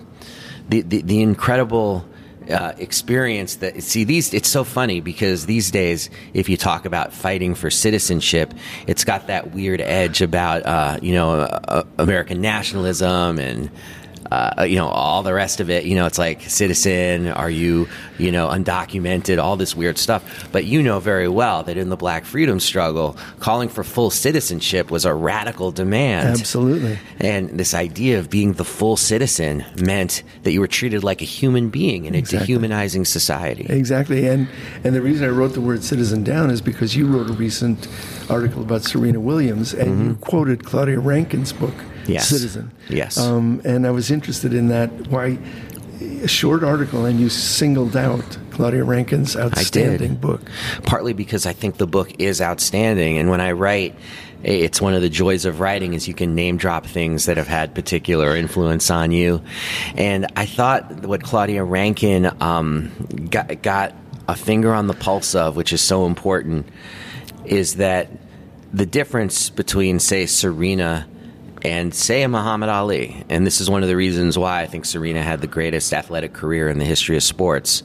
the, 0.69 0.81
the 0.81 1.01
the 1.01 1.21
incredible 1.21 2.05
uh, 2.49 2.73
experience 2.77 3.55
that 3.57 3.81
see 3.83 4.03
these. 4.03 4.33
It's 4.33 4.49
so 4.49 4.63
funny 4.63 5.01
because 5.01 5.45
these 5.45 5.71
days, 5.71 6.09
if 6.33 6.49
you 6.49 6.57
talk 6.57 6.85
about 6.85 7.13
fighting 7.13 7.55
for 7.55 7.69
citizenship, 7.69 8.53
it's 8.87 9.03
got 9.03 9.27
that 9.27 9.51
weird 9.51 9.81
edge 9.81 10.21
about 10.21 10.65
uh, 10.65 10.99
you 11.01 11.13
know 11.13 11.41
uh, 11.41 11.59
uh, 11.67 11.83
American 11.97 12.41
nationalism 12.41 13.39
and. 13.39 13.69
Uh, 14.31 14.63
you 14.63 14.75
know 14.75 14.87
all 14.87 15.23
the 15.23 15.33
rest 15.33 15.59
of 15.59 15.69
it. 15.69 15.85
You 15.85 15.95
know, 15.95 16.05
it's 16.05 16.17
like 16.17 16.41
citizen. 16.41 17.27
Are 17.27 17.49
you, 17.49 17.87
you 18.17 18.31
know, 18.31 18.47
undocumented? 18.47 19.41
All 19.41 19.55
this 19.57 19.75
weird 19.75 19.97
stuff. 19.97 20.49
But 20.51 20.65
you 20.65 20.81
know 20.81 20.99
very 20.99 21.27
well 21.27 21.63
that 21.63 21.77
in 21.77 21.89
the 21.89 21.97
Black 21.97 22.25
freedom 22.25 22.59
struggle, 22.59 23.17
calling 23.39 23.69
for 23.69 23.83
full 23.83 24.09
citizenship 24.09 24.91
was 24.91 25.05
a 25.05 25.13
radical 25.13 25.71
demand. 25.71 26.39
Absolutely. 26.39 26.97
And 27.19 27.49
this 27.59 27.73
idea 27.73 28.19
of 28.19 28.29
being 28.29 28.53
the 28.53 28.65
full 28.65 28.97
citizen 28.97 29.65
meant 29.81 30.23
that 30.43 30.51
you 30.51 30.59
were 30.59 30.67
treated 30.67 31.03
like 31.03 31.21
a 31.21 31.25
human 31.25 31.69
being 31.69 32.05
in 32.05 32.15
a 32.15 32.21
dehumanizing 32.21 33.05
society. 33.05 33.65
Exactly, 33.69 34.27
and 34.27 34.47
and 34.83 34.95
the 34.95 35.01
reason 35.01 35.25
I 35.25 35.29
wrote 35.29 35.53
the 35.53 35.61
word 35.61 35.83
citizen 35.83 36.23
down 36.23 36.49
is 36.49 36.61
because 36.61 36.95
you 36.95 37.07
wrote 37.07 37.29
a 37.29 37.33
recent 37.33 37.87
article 38.29 38.61
about 38.61 38.83
Serena 38.83 39.19
Williams, 39.19 39.73
and 39.73 40.05
you 40.05 40.15
quoted 40.15 40.65
Claudia 40.65 40.99
Rankine's 40.99 41.53
book, 41.53 41.73
Mm-hmm. 41.73 41.94
Yes. 42.07 42.29
Citizen. 42.29 42.71
Yes. 42.89 43.17
um, 43.17 43.61
and 43.65 43.85
I 43.87 43.91
was 43.91 44.11
interested 44.11 44.53
in 44.53 44.67
that. 44.69 44.89
Why 45.07 45.37
a 46.01 46.27
short 46.27 46.63
article, 46.63 47.05
and 47.05 47.19
you 47.19 47.29
singled 47.29 47.95
out 47.95 48.37
Claudia 48.51 48.83
Rankine's 48.83 49.35
outstanding 49.35 50.15
book. 50.15 50.41
Partly 50.83 51.13
because 51.13 51.45
I 51.45 51.53
think 51.53 51.77
the 51.77 51.87
book 51.87 52.19
is 52.19 52.41
outstanding, 52.41 53.17
and 53.17 53.29
when 53.29 53.41
I 53.41 53.51
write, 53.51 53.95
it's 54.43 54.81
one 54.81 54.93
of 54.93 55.01
the 55.01 55.09
joys 55.09 55.45
of 55.45 55.59
writing 55.59 55.93
is 55.93 56.07
you 56.07 56.13
can 56.13 56.35
name 56.35 56.57
drop 56.57 56.85
things 56.85 57.25
that 57.25 57.37
have 57.37 57.47
had 57.47 57.73
particular 57.73 58.35
influence 58.35 58.91
on 58.91 59.11
you. 59.11 59.41
And 59.95 60.27
I 60.35 60.45
thought 60.45 60.91
what 61.05 61.23
Claudia 61.23 61.63
Rankine 61.63 62.31
um, 62.41 62.91
got, 63.31 63.61
got 63.63 63.95
a 64.27 64.35
finger 64.35 64.73
on 64.73 64.87
the 64.87 64.93
pulse 64.93 65.33
of, 65.33 65.55
which 65.55 65.73
is 65.73 65.81
so 65.81 66.05
important, 66.05 66.67
is 67.45 67.75
that 67.75 68.11
the 68.71 68.85
difference 68.85 69.49
between, 69.49 69.99
say, 69.99 70.25
Serena 70.25 71.07
and 71.65 71.95
say 71.95 72.21
a 72.21 72.27
Muhammad 72.29 72.69
Ali, 72.69 73.25
and 73.27 73.45
this 73.45 73.59
is 73.59 73.69
one 73.69 73.81
of 73.81 73.89
the 73.89 73.95
reasons 73.95 74.37
why 74.37 74.61
I 74.61 74.67
think 74.67 74.85
Serena 74.85 75.23
had 75.23 75.41
the 75.41 75.47
greatest 75.47 75.93
athletic 75.93 76.31
career 76.31 76.69
in 76.69 76.77
the 76.77 76.85
history 76.85 77.17
of 77.17 77.23
sports, 77.23 77.81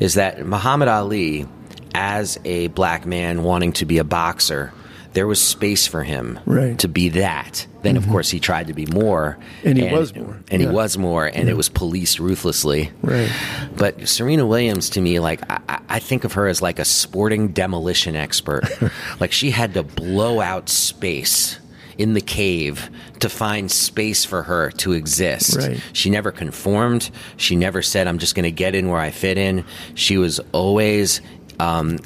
is 0.00 0.14
that 0.14 0.44
Muhammad 0.46 0.88
Ali, 0.88 1.46
as 1.94 2.38
a 2.46 2.68
black 2.68 3.04
man 3.04 3.42
wanting 3.42 3.72
to 3.74 3.84
be 3.84 3.98
a 3.98 4.04
boxer, 4.04 4.72
there 5.12 5.26
was 5.26 5.42
space 5.42 5.86
for 5.86 6.02
him 6.02 6.40
Right. 6.46 6.78
to 6.78 6.88
be 6.88 7.10
that. 7.10 7.66
Then, 7.82 7.98
of 7.98 8.04
mm-hmm. 8.04 8.12
course, 8.12 8.30
he 8.30 8.40
tried 8.40 8.68
to 8.68 8.72
be 8.72 8.86
more, 8.86 9.36
And 9.62 9.76
he 9.76 9.92
was 9.92 10.14
more. 10.14 10.38
and 10.50 10.62
Yeah. 10.62 10.68
he 10.68 10.74
was 10.74 10.96
more, 10.96 11.26
and 11.26 11.50
it 11.50 11.56
was 11.56 11.68
policed 11.68 12.18
ruthlessly. 12.18 12.92
Right. 13.02 13.30
But 13.76 14.08
Serena 14.08 14.46
Williams, 14.46 14.88
to 14.90 15.02
me, 15.02 15.18
like 15.20 15.42
I- 15.50 15.80
I 15.86 15.98
think 15.98 16.24
of 16.24 16.32
her 16.32 16.46
as 16.48 16.62
like 16.62 16.78
a 16.78 16.86
sporting 16.86 17.48
demolition 17.48 18.16
expert. 18.16 18.64
like 19.20 19.32
she 19.32 19.50
had 19.50 19.74
to 19.74 19.82
blow 19.82 20.40
out 20.40 20.70
space 20.70 21.58
in 22.02 22.14
the 22.14 22.20
cave 22.20 22.90
to 23.20 23.28
find 23.28 23.70
space 23.70 24.24
for 24.24 24.42
her 24.42 24.72
to 24.72 24.92
exist. 24.92 25.56
Right. 25.56 25.80
She 25.92 26.10
never 26.10 26.32
conformed. 26.32 27.10
She 27.36 27.54
never 27.54 27.80
said, 27.80 28.08
"I'm 28.08 28.18
just 28.18 28.34
going 28.34 28.44
to 28.44 28.50
get 28.50 28.74
in 28.74 28.88
where 28.88 29.00
I 29.00 29.10
fit 29.10 29.38
in." 29.38 29.64
She 29.94 30.18
was 30.18 30.40
always, 30.50 31.20
um, 31.60 31.98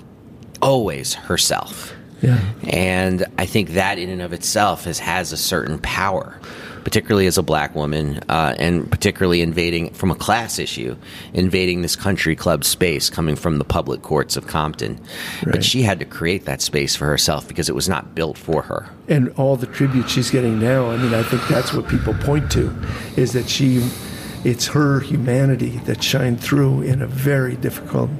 always 0.60 1.14
herself. 1.14 1.94
Yeah. 2.20 2.38
And 2.64 3.24
I 3.38 3.46
think 3.46 3.70
that 3.70 3.98
in 3.98 4.10
and 4.10 4.20
of 4.20 4.32
itself 4.32 4.84
has 4.84 4.98
has 4.98 5.32
a 5.32 5.36
certain 5.36 5.78
power. 5.78 6.38
Particularly 6.86 7.26
as 7.26 7.36
a 7.36 7.42
black 7.42 7.74
woman, 7.74 8.20
uh, 8.28 8.54
and 8.60 8.88
particularly 8.88 9.42
invading 9.42 9.92
from 9.92 10.08
a 10.12 10.14
class 10.14 10.56
issue, 10.56 10.94
invading 11.34 11.82
this 11.82 11.96
country 11.96 12.36
club 12.36 12.62
space 12.62 13.10
coming 13.10 13.34
from 13.34 13.58
the 13.58 13.64
public 13.64 14.02
courts 14.02 14.36
of 14.36 14.46
Compton. 14.46 14.94
Right. 15.42 15.50
But 15.50 15.64
she 15.64 15.82
had 15.82 15.98
to 15.98 16.04
create 16.04 16.44
that 16.44 16.62
space 16.62 16.94
for 16.94 17.06
herself 17.06 17.48
because 17.48 17.68
it 17.68 17.74
was 17.74 17.88
not 17.88 18.14
built 18.14 18.38
for 18.38 18.62
her. 18.62 18.88
and 19.08 19.30
all 19.30 19.56
the 19.56 19.66
tribute 19.66 20.08
she's 20.08 20.30
getting 20.30 20.60
now. 20.60 20.88
I 20.88 20.96
mean, 20.96 21.12
I 21.12 21.24
think 21.24 21.42
that's 21.48 21.72
what 21.74 21.88
people 21.88 22.14
point 22.14 22.52
to, 22.52 22.72
is 23.16 23.32
that 23.32 23.48
she, 23.48 23.84
it's 24.44 24.68
her 24.68 25.00
humanity 25.00 25.80
that 25.86 26.04
shined 26.04 26.40
through 26.40 26.82
in 26.82 27.02
a 27.02 27.08
very 27.08 27.56
difficult 27.56 28.10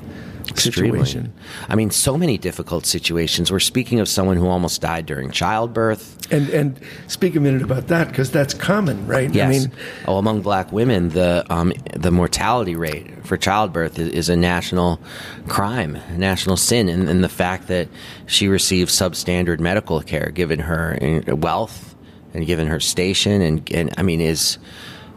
Extremely. 0.49 1.05
situation. 1.05 1.33
I 1.69 1.75
mean, 1.75 1.91
so 1.91 2.17
many 2.17 2.39
difficult 2.39 2.87
situations. 2.87 3.51
We're 3.51 3.61
speaking 3.61 4.01
of 4.01 4.09
someone 4.09 4.37
who 4.37 4.47
almost 4.47 4.81
died 4.81 5.07
during 5.07 5.31
childbirth. 5.31 6.33
And 6.33 6.49
and 6.51 6.81
speak 7.07 7.37
a 7.37 7.41
minute 7.41 7.63
about 7.63 7.89
that 7.89 8.09
because 8.09 8.31
that's 8.31 8.55
common, 8.55 9.07
right? 9.07 9.33
Yes. 9.33 9.47
I 9.47 9.51
mean, 9.51 9.73
oh, 10.07 10.19
among 10.19 10.43
black 10.43 10.73
women, 10.73 11.11
the 11.11 11.45
um, 11.51 11.73
the 11.95 12.11
mortality 12.11 12.75
rate 12.75 13.25
for 13.25 13.37
childbirth 13.37 13.99
is, 13.99 14.09
is 14.09 14.29
a 14.29 14.37
national 14.37 15.01
crime, 15.49 15.97
a 15.97 16.19
national 16.19 16.57
sin, 16.57 16.89
and, 16.89 17.09
and 17.09 17.23
the 17.23 17.29
fact 17.29 17.69
that 17.69 17.89
she 18.27 18.49
received 18.49 18.91
substandard 18.91 19.61
medical 19.61 20.01
care, 20.03 20.31
given 20.31 20.61
her 20.61 21.23
uh, 21.29 21.37
wealth 21.37 21.95
and 22.35 22.47
given 22.47 22.67
her 22.67 22.81
station, 22.81 23.41
and, 23.41 23.73
and 23.73 23.95
I 23.97 24.03
mean, 24.03 24.21
is 24.21 24.59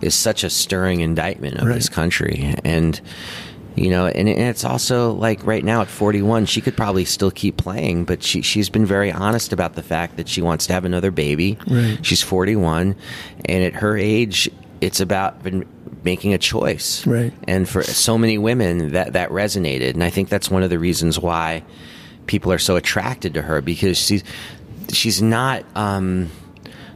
is 0.01 0.15
such 0.15 0.43
a 0.43 0.49
stirring 0.49 1.01
indictment 1.01 1.57
of 1.57 1.67
this 1.67 1.89
country, 1.89 2.55
and. 2.63 2.99
You 3.79 3.89
know, 3.89 4.07
and, 4.07 4.27
and 4.27 4.41
it's 4.41 4.65
also 4.65 5.13
like 5.13 5.45
right 5.45 5.63
now 5.63 5.81
at 5.81 5.87
41, 5.87 6.47
she 6.47 6.59
could 6.59 6.75
probably 6.75 7.05
still 7.05 7.31
keep 7.31 7.55
playing, 7.55 8.03
but 8.03 8.21
she 8.21 8.41
she's 8.41 8.69
been 8.69 8.85
very 8.85 9.09
honest 9.09 9.53
about 9.53 9.75
the 9.75 9.81
fact 9.81 10.17
that 10.17 10.27
she 10.27 10.41
wants 10.41 10.67
to 10.67 10.73
have 10.73 10.83
another 10.83 11.11
baby. 11.11 11.57
Right. 11.65 11.97
She's 12.05 12.21
41, 12.21 12.93
and 13.45 13.63
at 13.63 13.75
her 13.75 13.95
age, 13.95 14.51
it's 14.81 14.99
about 14.99 15.43
been 15.43 15.65
making 16.03 16.33
a 16.33 16.37
choice. 16.37 17.07
Right. 17.07 17.31
And 17.47 17.69
for 17.69 17.81
so 17.81 18.17
many 18.17 18.37
women, 18.37 18.91
that 18.91 19.13
that 19.13 19.29
resonated, 19.29 19.91
and 19.91 20.03
I 20.03 20.09
think 20.09 20.27
that's 20.27 20.51
one 20.51 20.61
of 20.61 20.69
the 20.69 20.77
reasons 20.77 21.17
why 21.17 21.63
people 22.25 22.51
are 22.51 22.59
so 22.59 22.75
attracted 22.75 23.33
to 23.35 23.41
her 23.43 23.61
because 23.61 23.97
she's 23.97 24.25
she's 24.89 25.21
not 25.21 25.63
um, 25.77 26.29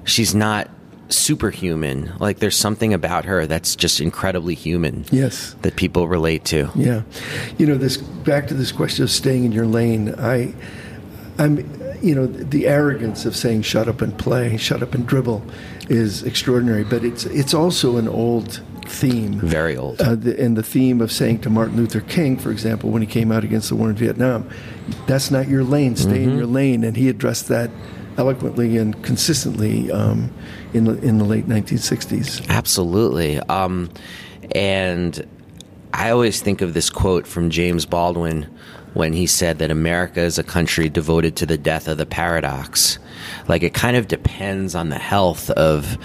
she's 0.04 0.36
not 0.36 0.70
superhuman. 1.10 2.12
Like 2.20 2.40
there's 2.40 2.56
something 2.58 2.94
about 2.94 3.26
her 3.26 3.46
that's 3.46 3.76
just 3.76 4.00
incredibly 4.02 4.56
human. 4.56 5.06
Yes. 5.12 5.56
That 5.62 5.76
people 5.76 6.08
relate 6.08 6.46
to. 6.46 6.70
Yeah, 6.76 7.04
you 7.58 7.66
know 7.66 7.78
this. 7.78 7.98
Back 7.98 8.48
to 8.48 8.54
this 8.54 8.72
question 8.72 9.04
of 9.04 9.12
staying 9.12 9.46
in 9.46 9.52
your 9.52 9.66
lane. 9.66 10.14
I, 10.18 10.54
I'm, 11.38 11.58
you 12.02 12.16
know, 12.16 12.26
the 12.28 12.68
arrogance 12.68 13.26
of 13.26 13.36
saying 13.36 13.64
"shut 13.64 13.88
up 13.88 14.02
and 14.02 14.18
play," 14.18 14.58
"shut 14.58 14.82
up 14.84 14.94
and 14.94 15.06
dribble," 15.06 15.44
is 15.90 16.24
extraordinary. 16.24 16.84
But 16.84 17.04
it's 17.04 17.26
it's 17.26 17.54
also 17.54 17.98
an 17.98 18.08
old 18.08 18.62
theme. 18.86 19.40
Very 19.40 19.76
old. 19.78 20.00
Uh, 20.02 20.16
the, 20.16 20.40
and 20.42 20.58
the 20.58 20.64
theme 20.64 21.00
of 21.02 21.12
saying 21.12 21.40
to 21.40 21.50
Martin 21.50 21.78
Luther 21.78 22.02
King, 22.02 22.38
for 22.38 22.52
example, 22.52 22.90
when 22.92 23.02
he 23.02 23.08
came 23.08 23.32
out 23.32 23.44
against 23.44 23.70
the 23.70 23.76
war 23.76 23.90
in 23.90 23.96
Vietnam, 23.96 24.48
"That's 25.08 25.32
not 25.32 25.48
your 25.48 25.64
lane. 25.64 25.96
Stay 25.96 26.10
Mm-hmm. 26.20 26.30
in 26.32 26.38
your 26.38 26.48
lane." 26.48 26.84
And 26.84 26.96
he 26.98 27.10
addressed 27.10 27.48
that 27.50 27.70
eloquently 28.18 28.78
and 28.78 29.02
consistently 29.04 29.92
um, 29.92 30.34
in 30.74 30.86
the 30.86 30.98
in 31.00 31.18
the 31.18 31.26
late 31.26 31.48
1960s. 31.48 32.48
Absolutely. 32.50 33.40
Um, 33.40 33.90
and 34.54 35.26
I 35.94 36.10
always 36.10 36.42
think 36.42 36.62
of 36.62 36.74
this 36.74 36.90
quote 36.90 37.28
from 37.28 37.50
James 37.50 37.86
Baldwin 37.86 38.50
when 38.94 39.14
he 39.14 39.26
said 39.26 39.60
that 39.60 39.72
America 39.72 40.22
is 40.22 40.38
a 40.38 40.44
country 40.44 40.90
devoted 40.90 41.36
to 41.38 41.46
the 41.46 41.58
death 41.58 41.88
of 41.88 41.98
the 41.98 42.06
paradox. 42.06 43.00
Like 43.48 43.64
it 43.64 43.74
kind 43.74 43.98
of 43.98 44.08
depends 44.08 44.76
on 44.76 44.90
the 44.90 45.00
health 45.00 45.50
of 45.52 45.98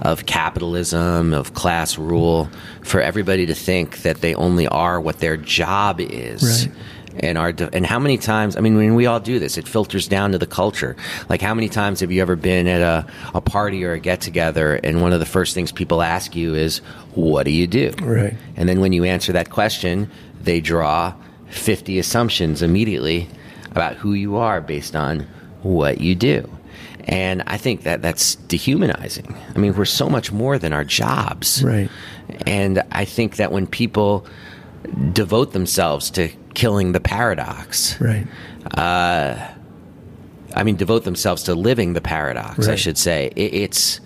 of 0.00 0.26
capitalism, 0.26 1.32
of 1.32 1.54
class 1.54 1.96
rule, 1.96 2.50
for 2.82 3.00
everybody 3.00 3.46
to 3.46 3.54
think 3.54 4.02
that 4.02 4.20
they 4.20 4.34
only 4.34 4.66
are 4.66 5.00
what 5.00 5.18
their 5.18 5.36
job 5.36 6.00
is. 6.00 6.66
Right. 6.66 6.76
And 7.18 7.36
our 7.36 7.52
and 7.72 7.84
how 7.84 7.98
many 7.98 8.16
times? 8.16 8.56
I 8.56 8.60
mean, 8.60 8.76
when 8.76 8.94
we 8.94 9.06
all 9.06 9.20
do 9.20 9.38
this, 9.38 9.58
it 9.58 9.68
filters 9.68 10.08
down 10.08 10.32
to 10.32 10.38
the 10.38 10.46
culture. 10.46 10.96
Like, 11.28 11.42
how 11.42 11.52
many 11.52 11.68
times 11.68 12.00
have 12.00 12.10
you 12.10 12.22
ever 12.22 12.36
been 12.36 12.66
at 12.66 12.80
a, 12.80 13.06
a 13.34 13.40
party 13.40 13.84
or 13.84 13.92
a 13.92 14.00
get 14.00 14.22
together, 14.22 14.80
and 14.82 15.02
one 15.02 15.12
of 15.12 15.20
the 15.20 15.26
first 15.26 15.54
things 15.54 15.72
people 15.72 16.00
ask 16.00 16.34
you 16.34 16.54
is, 16.54 16.78
"What 17.14 17.44
do 17.44 17.50
you 17.50 17.66
do?" 17.66 17.92
Right. 18.00 18.34
And 18.56 18.66
then 18.66 18.80
when 18.80 18.92
you 18.94 19.04
answer 19.04 19.32
that 19.32 19.50
question, 19.50 20.10
they 20.40 20.60
draw 20.60 21.12
fifty 21.48 21.98
assumptions 21.98 22.62
immediately 22.62 23.28
about 23.70 23.96
who 23.96 24.14
you 24.14 24.36
are 24.36 24.62
based 24.62 24.96
on 24.96 25.26
what 25.62 26.00
you 26.00 26.14
do. 26.14 26.48
And 27.08 27.42
I 27.46 27.56
think 27.58 27.82
that 27.82 28.00
that's 28.00 28.36
dehumanizing. 28.36 29.36
I 29.54 29.58
mean, 29.58 29.74
we're 29.74 29.84
so 29.84 30.08
much 30.08 30.32
more 30.32 30.58
than 30.58 30.72
our 30.72 30.84
jobs. 30.84 31.62
Right. 31.62 31.90
And 32.46 32.82
I 32.92 33.04
think 33.04 33.36
that 33.36 33.52
when 33.52 33.66
people 33.66 34.24
devote 35.12 35.52
themselves 35.52 36.10
to 36.12 36.30
killing 36.54 36.92
the 36.92 37.00
paradox, 37.00 38.00
Right. 38.00 38.26
Uh, 38.76 39.48
I 40.54 40.64
mean, 40.64 40.76
devote 40.76 41.04
themselves 41.04 41.44
to 41.44 41.54
living 41.54 41.94
the 41.94 42.00
paradox, 42.00 42.68
I 42.68 42.76
should 42.76 42.98
say, 42.98 43.32
it, 43.36 43.54
it's. 43.54 44.00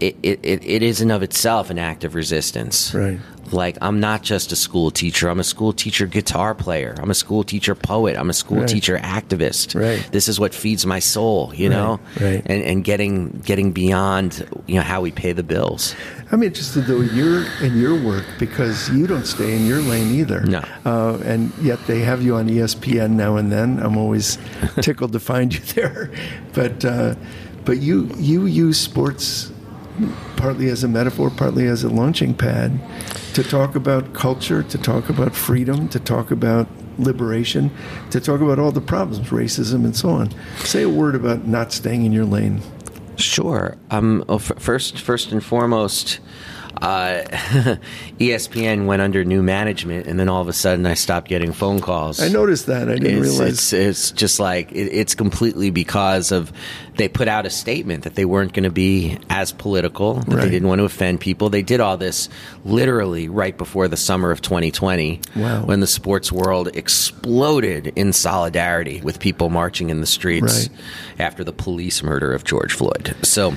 It, 0.00 0.16
it, 0.24 0.40
it, 0.42 0.64
it 0.64 0.82
is 0.82 1.00
in 1.00 1.12
of 1.12 1.22
itself 1.22 1.70
an 1.70 1.78
act 1.78 2.02
of 2.02 2.16
resistance. 2.16 2.92
Right. 2.92 3.20
Like, 3.54 3.78
I'm 3.80 4.00
not 4.00 4.22
just 4.22 4.52
a 4.52 4.56
school 4.56 4.90
teacher. 4.90 5.28
I'm 5.28 5.40
a 5.40 5.44
school 5.44 5.72
teacher 5.72 6.06
guitar 6.06 6.54
player. 6.54 6.94
I'm 6.98 7.10
a 7.10 7.14
school 7.14 7.44
teacher 7.44 7.74
poet. 7.74 8.16
I'm 8.16 8.28
a 8.28 8.34
school 8.34 8.58
Right. 8.60 8.68
teacher 8.68 8.98
activist. 8.98 9.74
Right. 9.80 10.06
This 10.12 10.28
is 10.28 10.38
what 10.38 10.52
feeds 10.52 10.84
my 10.84 10.98
soul, 10.98 11.52
you 11.54 11.68
know? 11.68 12.00
right. 12.20 12.42
And, 12.44 12.62
and 12.64 12.84
getting, 12.84 13.28
getting 13.44 13.72
beyond, 13.72 14.46
you 14.66 14.74
know, 14.76 14.82
how 14.82 15.00
we 15.00 15.10
pay 15.10 15.32
the 15.32 15.42
bills. 15.42 15.94
I'm 16.32 16.42
interested 16.42 16.86
though 16.86 17.00
in 17.00 17.14
your 17.14 17.44
in 17.62 17.78
your 17.80 17.94
work 18.02 18.24
because 18.40 18.90
you 18.90 19.06
don't 19.06 19.26
stay 19.26 19.54
in 19.56 19.66
your 19.66 19.80
lane 19.80 20.10
either. 20.18 20.40
No. 20.40 20.64
uh, 20.84 21.18
and 21.24 21.52
yet 21.62 21.78
they 21.86 22.00
have 22.00 22.22
you 22.22 22.34
on 22.36 22.48
ESPN 22.48 23.10
now 23.12 23.36
and 23.36 23.52
then. 23.52 23.78
I'm 23.78 23.96
always 23.96 24.36
tickled 24.80 25.12
to 25.12 25.20
find 25.20 25.54
you 25.54 25.60
there, 25.60 26.10
but 26.52 26.84
uh, 26.84 27.14
but 27.64 27.78
you 27.78 28.10
you 28.18 28.46
use 28.46 28.80
sports 28.80 29.52
partly 30.36 30.68
as 30.68 30.84
a 30.84 30.88
metaphor, 30.88 31.30
partly 31.30 31.66
as 31.66 31.84
a 31.84 31.88
launching 31.88 32.34
pad 32.34 32.78
to 33.34 33.42
talk 33.42 33.74
about 33.74 34.12
culture, 34.14 34.62
to 34.62 34.78
talk 34.78 35.08
about 35.08 35.34
freedom, 35.34 35.88
to 35.88 35.98
talk 36.00 36.30
about 36.30 36.66
liberation, 36.98 37.70
to 38.10 38.20
talk 38.20 38.40
about 38.40 38.58
all 38.58 38.72
the 38.72 38.80
problems, 38.80 39.28
racism, 39.30 39.84
and 39.84 39.96
so 39.96 40.10
on. 40.10 40.32
Say 40.58 40.82
a 40.82 40.88
word 40.88 41.14
about 41.14 41.46
not 41.46 41.72
staying 41.72 42.04
in 42.04 42.12
your 42.12 42.24
lane. 42.24 42.60
Sure. 43.16 43.76
Um, 43.90 44.24
well, 44.28 44.38
f- 44.38 44.52
first, 44.58 45.00
first 45.00 45.32
and 45.32 45.42
foremost, 45.42 46.20
uh, 46.82 47.22
ESPN 48.18 48.86
went 48.86 49.02
under 49.02 49.24
new 49.24 49.42
management, 49.42 50.06
and 50.06 50.18
then 50.18 50.28
all 50.28 50.40
of 50.40 50.48
a 50.48 50.52
sudden, 50.52 50.86
I 50.86 50.94
stopped 50.94 51.28
getting 51.28 51.52
phone 51.52 51.80
calls. 51.80 52.20
I 52.20 52.28
noticed 52.28 52.66
that. 52.66 52.88
I 52.88 52.94
didn't 52.94 53.18
It's, 53.24 53.38
realize. 53.38 53.52
it's, 53.52 53.72
it's 53.72 54.10
just 54.12 54.40
like 54.40 54.70
it, 54.72 54.88
it's 54.92 55.14
completely 55.14 55.70
because 55.70 56.32
of 56.32 56.52
they 56.96 57.08
put 57.08 57.26
out 57.26 57.44
a 57.44 57.50
statement 57.50 58.04
that 58.04 58.14
they 58.14 58.24
weren't 58.24 58.52
going 58.52 58.64
to 58.64 58.70
be 58.70 59.18
as 59.28 59.52
political, 59.52 60.14
that 60.14 60.28
Right. 60.28 60.44
they 60.44 60.50
didn't 60.50 60.68
want 60.68 60.78
to 60.80 60.84
offend 60.84 61.20
people. 61.20 61.50
They 61.50 61.62
did 61.62 61.80
all 61.80 61.96
this 61.96 62.28
literally 62.64 63.28
right 63.28 63.56
before 63.58 63.88
the 63.88 63.96
summer 63.96 64.30
of 64.30 64.40
2020, 64.42 65.20
Wow. 65.34 65.64
when 65.64 65.80
the 65.80 65.86
sports 65.88 66.30
world 66.30 66.68
exploded 66.74 67.92
in 67.96 68.12
solidarity 68.12 69.00
with 69.02 69.18
people 69.18 69.48
marching 69.50 69.90
in 69.90 70.00
the 70.00 70.06
streets 70.06 70.68
Right. 70.68 70.78
after 71.18 71.42
the 71.44 71.52
police 71.52 72.02
murder 72.02 72.32
of 72.32 72.44
George 72.44 72.72
Floyd. 72.72 73.14
So 73.22 73.54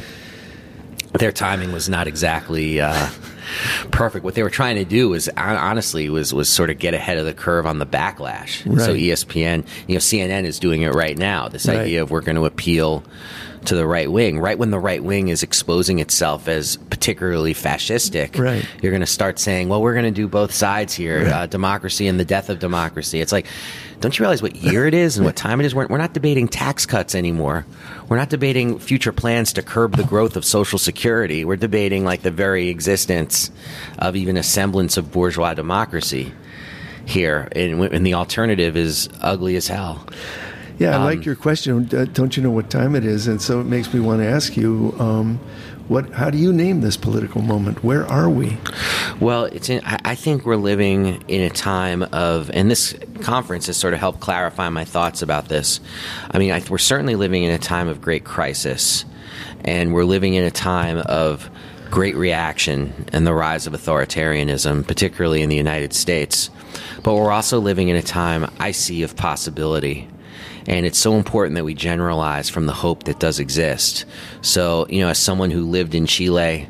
their 1.20 1.32
timing 1.32 1.72
was 1.72 1.90
not 1.90 2.08
exactly 2.08 2.80
uh, 2.82 3.10
perfect. 3.92 4.24
What 4.24 4.36
they 4.36 4.44
were 4.44 4.50
trying 4.50 4.76
to 4.76 4.86
do 4.86 5.10
was 5.10 5.30
honestly 5.38 6.10
was 6.10 6.34
was 6.34 6.50
sort 6.50 6.70
of 6.70 6.78
get 6.80 6.94
ahead 6.94 7.18
of 7.18 7.26
the 7.26 7.34
curve 7.34 7.66
on 7.66 7.80
the 7.80 7.86
backlash. 7.86 8.64
So 8.80 8.94
E 8.94 9.10
ESPN, 9.10 9.66
you 9.88 9.96
know, 9.96 10.00
CNN 10.00 10.44
is 10.46 10.60
doing 10.60 10.82
it 10.82 10.94
right 10.94 11.18
now. 11.18 11.48
This 11.50 11.68
Right. 11.68 11.78
idea 11.80 12.02
of 12.04 12.12
we're 12.12 12.22
going 12.22 12.36
to 12.36 12.46
appeal 12.46 13.04
to 13.68 13.76
the 13.76 13.86
right 13.86 14.12
wing, 14.12 14.40
right 14.40 14.58
when 14.58 14.72
the 14.72 14.80
right 14.80 15.04
wing 15.04 15.28
is 15.28 15.44
exposing 15.44 16.00
itself 16.00 16.48
as 16.48 16.78
particularly 16.90 17.54
fascistic. 17.54 18.38
Right. 18.38 18.66
You're 18.82 18.92
going 18.92 19.02
to 19.02 19.06
start 19.06 19.40
saying, 19.40 19.70
"Well, 19.70 19.82
we're 19.82 19.94
going 19.94 20.06
to 20.06 20.12
do 20.12 20.28
both 20.28 20.54
sides 20.54 20.94
here: 20.94 21.24
Right. 21.24 21.32
uh, 21.34 21.46
democracy 21.48 22.08
and 22.08 22.20
the 22.20 22.26
death 22.26 22.50
of 22.50 22.60
democracy." 22.60 23.22
It's 23.22 23.32
like, 23.32 23.46
don't 24.00 24.18
you 24.18 24.24
realize 24.24 24.42
what 24.42 24.56
year 24.56 24.86
it 24.86 24.94
is 24.94 25.18
and 25.18 25.26
what 25.26 25.36
time 25.36 25.60
it 25.60 25.66
is? 25.66 25.74
We're, 25.76 25.88
we're 25.88 25.98
not 25.98 26.14
debating 26.14 26.48
tax 26.48 26.86
cuts 26.86 27.16
anymore. 27.16 27.66
We're 28.10 28.18
not 28.18 28.30
debating 28.30 28.80
future 28.80 29.12
plans 29.12 29.54
to 29.54 29.62
curb 29.62 29.96
the 29.96 30.04
growth 30.04 30.36
of 30.36 30.46
Social 30.46 30.80
Security. 30.80 31.44
We're 31.46 31.56
debating 31.58 32.06
like 32.06 32.22
the 32.22 32.32
very 32.32 32.70
existence 32.70 33.52
of 34.00 34.16
even 34.16 34.38
a 34.38 34.44
semblance 34.44 34.98
of 34.98 35.12
bourgeois 35.12 35.54
democracy 35.54 36.32
here, 37.06 37.48
and, 37.54 37.82
and 37.86 38.06
the 38.06 38.14
alternative 38.14 38.78
is 38.78 39.10
ugly 39.22 39.56
as 39.56 39.68
hell. 39.68 40.06
Yeah, 40.80 40.92
I 40.92 40.96
Um, 40.98 41.04
like 41.06 41.26
your 41.26 41.36
question. 41.36 41.90
Uh, 41.92 42.06
Don't 42.14 42.38
you 42.38 42.44
know 42.44 42.52
what 42.52 42.70
time 42.70 42.96
it 42.96 43.04
is? 43.06 43.28
And 43.28 43.42
so 43.42 43.60
it 43.60 43.66
makes 43.66 43.94
me 43.94 44.00
want 44.00 44.22
to 44.22 44.28
ask 44.28 44.56
you, 44.56 44.96
um, 45.00 45.40
What? 45.88 46.12
How 46.12 46.30
do 46.30 46.38
you 46.38 46.52
name 46.52 46.82
this 46.82 46.98
political 46.98 47.42
moment? 47.42 47.82
Where 47.82 48.06
are 48.08 48.30
we? 48.30 48.58
Well, 49.22 49.46
it's 49.46 49.70
in, 49.70 49.82
I 49.86 49.98
I 50.04 50.16
think 50.16 50.46
we're 50.46 50.58
living 50.58 51.24
in 51.30 51.42
a 51.42 51.50
time 51.50 52.04
of, 52.12 52.52
and 52.54 52.70
this 52.70 52.94
conference 53.22 53.68
has 53.68 53.78
sort 53.78 53.94
of 53.94 54.00
helped 54.02 54.20
clarify 54.20 54.68
my 54.68 54.84
thoughts 54.84 55.22
about 55.22 55.48
this. 55.48 55.80
I 56.30 56.40
mean, 56.40 56.52
I, 56.52 56.62
we're 56.70 56.78
certainly 56.78 57.16
living 57.16 57.44
in 57.44 57.52
a 57.52 57.58
time 57.58 57.88
of 57.88 58.02
great 58.02 58.26
crisis, 58.26 59.06
and 59.64 59.94
we're 59.94 60.04
living 60.04 60.34
in 60.34 60.44
a 60.44 60.52
time 60.52 60.98
of 60.98 61.50
great 61.90 62.18
reaction 62.18 62.94
and 63.14 63.26
the 63.26 63.34
rise 63.34 63.66
of 63.66 63.72
authoritarianism, 63.72 64.86
particularly 64.86 65.42
in 65.42 65.48
the 65.50 65.56
United 65.56 65.94
States. 65.94 66.50
But 67.02 67.16
we're 67.16 67.32
also 67.32 67.62
living 67.62 67.88
in 67.88 67.96
a 67.96 68.02
time 68.04 68.52
I 68.60 68.72
see 68.74 69.04
of 69.04 69.16
possibility. 69.16 70.10
And 70.68 70.86
it's 70.86 71.00
so 71.00 71.14
important 71.14 71.56
that 71.56 71.64
we 71.64 71.74
generalize 71.74 72.50
from 72.50 72.66
the 72.66 72.74
hope 72.74 73.04
that 73.04 73.20
does 73.20 73.40
exist. 73.40 74.06
So, 74.42 74.86
you 74.90 75.00
know, 75.00 75.08
as 75.10 75.18
someone 75.18 75.50
who 75.50 75.64
lived 75.64 75.96
in 75.96 76.06
Chile, 76.06 76.68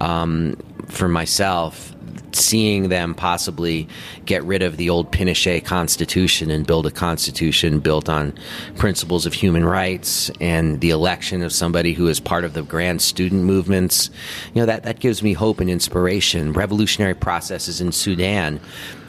um, 0.00 0.56
for 0.88 1.08
myself, 1.08 1.91
seeing 2.34 2.88
them 2.88 3.14
possibly 3.14 3.88
get 4.24 4.42
rid 4.44 4.62
of 4.62 4.76
the 4.76 4.90
old 4.90 5.10
Pinochet 5.12 5.64
constitution 5.64 6.50
and 6.50 6.66
build 6.66 6.86
a 6.86 6.90
constitution 6.90 7.80
built 7.80 8.08
on 8.08 8.32
principles 8.76 9.26
of 9.26 9.34
human 9.34 9.64
rights 9.64 10.30
and 10.40 10.80
the 10.80 10.90
election 10.90 11.42
of 11.42 11.52
somebody 11.52 11.92
who 11.92 12.08
is 12.08 12.20
part 12.20 12.44
of 12.44 12.54
the 12.54 12.62
grand 12.62 13.02
student 13.02 13.44
movements, 13.44 14.10
you 14.54 14.60
know, 14.60 14.66
that, 14.66 14.82
that 14.84 15.00
gives 15.00 15.22
me 15.22 15.32
hope 15.32 15.60
and 15.60 15.70
inspiration. 15.70 16.52
Revolutionary 16.52 17.14
processes 17.14 17.80
in 17.80 17.92
Sudan 17.92 18.60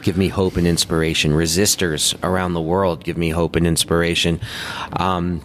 give 0.02 0.16
me 0.16 0.28
hope 0.28 0.56
and 0.56 0.66
inspiration. 0.66 1.32
Resistors 1.32 2.14
around 2.22 2.52
the 2.52 2.60
world 2.60 3.04
give 3.04 3.16
me 3.16 3.30
hope 3.30 3.56
and 3.56 3.66
inspiration. 3.66 4.40
Um, 4.94 5.42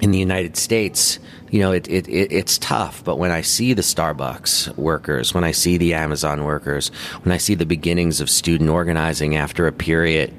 in 0.00 0.10
the 0.10 0.18
United 0.18 0.56
States, 0.56 1.20
you 1.52 1.60
know, 1.60 1.70
it, 1.70 1.86
it, 1.86 2.08
it, 2.08 2.32
it's 2.32 2.56
tough. 2.56 3.04
But 3.04 3.18
when 3.18 3.30
I 3.30 3.42
see 3.42 3.74
the 3.74 3.82
Starbucks 3.82 4.74
workers, 4.76 5.34
when 5.34 5.44
I 5.44 5.52
see 5.52 5.76
the 5.76 5.92
Amazon 5.92 6.44
workers, 6.44 6.88
when 7.22 7.32
I 7.32 7.36
see 7.36 7.54
the 7.54 7.66
beginnings 7.66 8.22
of 8.22 8.30
student 8.30 8.70
organizing 8.70 9.36
after 9.36 9.66
a 9.66 9.72
period 9.72 10.32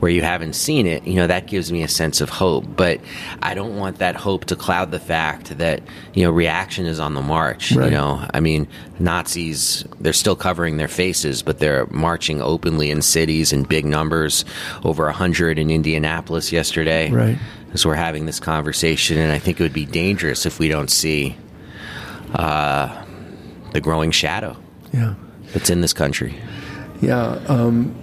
where 0.00 0.10
you 0.12 0.22
haven't 0.22 0.52
seen 0.54 0.86
it, 0.86 1.04
you 1.06 1.14
know, 1.14 1.26
that 1.26 1.46
gives 1.46 1.72
me 1.72 1.82
a 1.82 1.88
sense 1.88 2.20
of 2.20 2.28
hope. 2.28 2.64
But 2.76 3.00
I 3.42 3.54
don't 3.54 3.76
want 3.76 3.98
that 3.98 4.14
hope 4.14 4.44
to 4.46 4.56
cloud 4.56 4.90
the 4.92 5.00
fact 5.00 5.58
that, 5.58 5.82
you 6.14 6.22
know, 6.24 6.30
reaction 6.30 6.86
is 6.86 7.00
on 7.00 7.14
the 7.14 7.20
march. 7.22 7.72
Right. 7.72 7.86
You 7.86 7.90
know, 7.90 8.24
I 8.32 8.38
mean, 8.40 8.68
Nazis, 9.00 9.84
they're 10.00 10.12
still 10.12 10.36
covering 10.36 10.76
their 10.76 10.86
faces, 10.88 11.42
but 11.42 11.58
they're 11.58 11.86
marching 11.86 12.40
openly 12.40 12.90
in 12.92 13.02
cities 13.02 13.52
in 13.52 13.64
big 13.64 13.84
numbers, 13.84 14.44
over 14.84 15.04
100 15.06 15.58
in 15.58 15.70
Indianapolis 15.70 16.52
yesterday 16.52 17.10
Right. 17.10 17.38
as 17.74 17.84
we're 17.84 17.94
having 17.94 18.26
this 18.26 18.38
conversation, 18.38 19.18
and 19.18 19.32
I 19.32 19.38
think 19.40 19.58
it 19.58 19.62
would 19.64 19.72
be 19.72 19.84
dangerous 19.86 20.46
if 20.46 20.58
we 20.60 20.68
don't 20.68 20.90
see 20.90 21.36
uh, 22.34 23.04
the 23.72 23.80
growing 23.80 24.10
shadow 24.10 24.56
Yeah. 24.92 25.14
that's 25.52 25.70
in 25.70 25.80
this 25.80 25.92
country. 25.92 26.34
Yeah. 27.00 27.38
Um, 27.48 27.94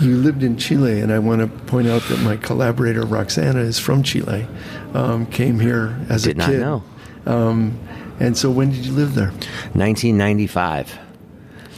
you 0.00 0.16
lived 0.16 0.42
in 0.42 0.56
Chile, 0.56 1.00
and 1.00 1.12
I 1.12 1.18
want 1.18 1.40
to 1.40 1.46
point 1.66 1.88
out 1.88 2.02
that 2.02 2.20
my 2.20 2.36
collaborator 2.36 3.04
Roxana 3.04 3.60
is 3.60 3.78
from 3.78 4.02
Chile. 4.02 4.46
Um, 4.94 5.26
came 5.26 5.60
here 5.60 5.98
as 6.08 6.24
Did 6.24 6.36
a 6.36 6.38
not 6.38 6.50
know. 6.50 6.84
Um, 7.26 7.78
and 8.20 8.36
so, 8.36 8.50
when 8.50 8.70
did 8.70 8.84
you 8.84 8.92
live 8.92 9.14
there? 9.14 9.30
1995. 9.74 10.98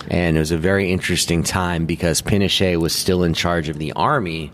And 0.08 0.36
it 0.36 0.40
was 0.40 0.52
a 0.52 0.58
very 0.58 0.92
interesting 0.92 1.42
time 1.42 1.86
because 1.86 2.20
Pinochet 2.20 2.76
was 2.76 2.94
still 2.94 3.22
in 3.22 3.32
charge 3.32 3.70
of 3.70 3.78
the 3.78 3.92
army, 3.92 4.52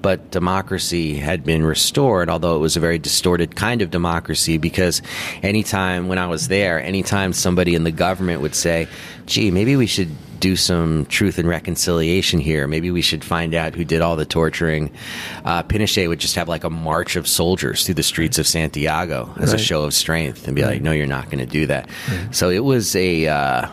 but 0.00 0.30
democracy 0.30 1.14
had 1.14 1.44
been 1.44 1.64
restored, 1.64 2.30
although 2.30 2.54
it 2.54 2.60
was 2.60 2.76
a 2.76 2.80
very 2.80 2.98
distorted 2.98 3.56
kind 3.56 3.82
of 3.82 3.90
democracy. 3.90 4.58
Because 4.58 5.02
anytime 5.42 6.06
when 6.06 6.18
I 6.18 6.28
was 6.28 6.48
there, 6.48 6.80
anytime 6.80 7.32
somebody 7.32 7.74
in 7.74 7.82
the 7.82 7.90
government 7.90 8.42
would 8.42 8.54
say, 8.54 8.86
gee, 9.26 9.50
maybe 9.50 9.74
we 9.74 9.86
should 9.86 10.10
do 10.42 10.56
some 10.56 11.06
truth 11.06 11.38
and 11.38 11.48
reconciliation 11.48 12.40
here, 12.40 12.66
maybe 12.66 12.90
we 12.90 13.00
should 13.00 13.22
find 13.24 13.54
out 13.54 13.74
who 13.76 13.84
did 13.84 14.00
all 14.02 14.16
the 14.16 14.26
torturing, 14.26 14.90
uh, 15.44 15.62
Pinochet 15.62 16.08
would 16.08 16.18
just 16.18 16.34
have 16.34 16.48
like 16.48 16.64
a 16.64 16.70
march 16.70 17.14
of 17.16 17.26
soldiers 17.28 17.86
through 17.86 17.94
the 17.94 18.02
streets 18.02 18.38
of 18.38 18.46
Santiago 18.46 19.32
as 19.38 19.52
a 19.52 19.58
show 19.58 19.84
of 19.84 19.94
strength 19.94 20.46
and 20.48 20.56
be 20.56 20.62
like, 20.64 20.82
no, 20.82 20.90
you're 20.90 21.06
not 21.06 21.26
going 21.26 21.38
to 21.38 21.46
do 21.46 21.66
that. 21.68 21.88
So 22.32 22.50
it 22.50 22.64
was 22.64 22.94
a. 22.96 23.28
Uh, 23.28 23.68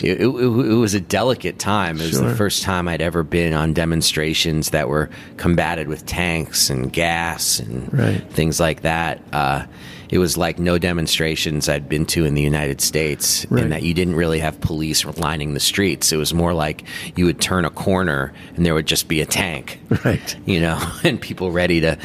it, 0.00 0.20
it, 0.20 0.26
it 0.26 0.28
was 0.76 0.92
a 0.92 1.00
delicate 1.00 1.58
time. 1.58 1.96
It 1.98 2.02
was 2.02 2.10
Sure. 2.18 2.28
the 2.28 2.34
first 2.36 2.62
time 2.62 2.86
I'd 2.86 3.00
ever 3.00 3.22
been 3.22 3.54
on 3.54 3.72
demonstrations 3.72 4.70
that 4.70 4.90
were 4.90 5.08
combated 5.38 5.88
with 5.88 6.04
tanks 6.04 6.68
and 6.68 6.92
gas 6.92 7.60
and 7.60 7.90
Right. 7.94 8.30
things 8.30 8.60
like 8.60 8.82
that. 8.82 9.22
Uh, 9.32 9.64
it 10.10 10.18
was 10.18 10.36
like 10.36 10.58
no 10.58 10.78
demonstrations 10.78 11.68
I'd 11.68 11.88
been 11.88 12.06
to 12.06 12.24
in 12.24 12.34
the 12.34 12.42
United 12.42 12.80
States, 12.80 13.46
Right. 13.50 13.64
in 13.64 13.70
that 13.70 13.82
you 13.82 13.94
didn't 13.94 14.14
really 14.16 14.38
have 14.40 14.60
police 14.60 15.04
lining 15.04 15.54
the 15.54 15.60
streets. 15.60 16.12
It 16.12 16.16
was 16.16 16.32
more 16.34 16.54
like 16.54 16.84
you 17.16 17.24
would 17.26 17.40
turn 17.40 17.64
a 17.64 17.70
corner 17.70 18.32
and 18.56 18.64
there 18.64 18.74
would 18.74 18.86
just 18.86 19.08
be 19.08 19.20
a 19.20 19.26
tank 19.26 19.80
Right. 20.04 20.36
you 20.46 20.60
know, 20.60 20.78
and 21.04 21.20
people 21.20 21.50
ready 21.50 21.80
to, 21.80 21.98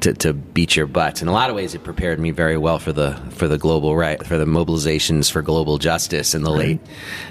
to 0.00 0.14
to 0.14 0.32
beat 0.32 0.76
your 0.76 0.86
butts. 0.86 1.20
In 1.20 1.28
a 1.28 1.32
lot 1.32 1.50
of 1.50 1.56
ways, 1.56 1.74
it 1.74 1.84
prepared 1.84 2.18
me 2.18 2.30
very 2.30 2.56
well 2.56 2.78
for 2.78 2.90
the 2.92 3.14
for 3.30 3.46
the 3.48 3.58
global 3.58 3.94
right 3.96 4.24
for 4.26 4.38
the 4.38 4.46
mobilizations 4.46 5.30
for 5.30 5.42
global 5.42 5.76
justice 5.76 6.34
in 6.34 6.42
the 6.42 6.50
late 6.50 6.80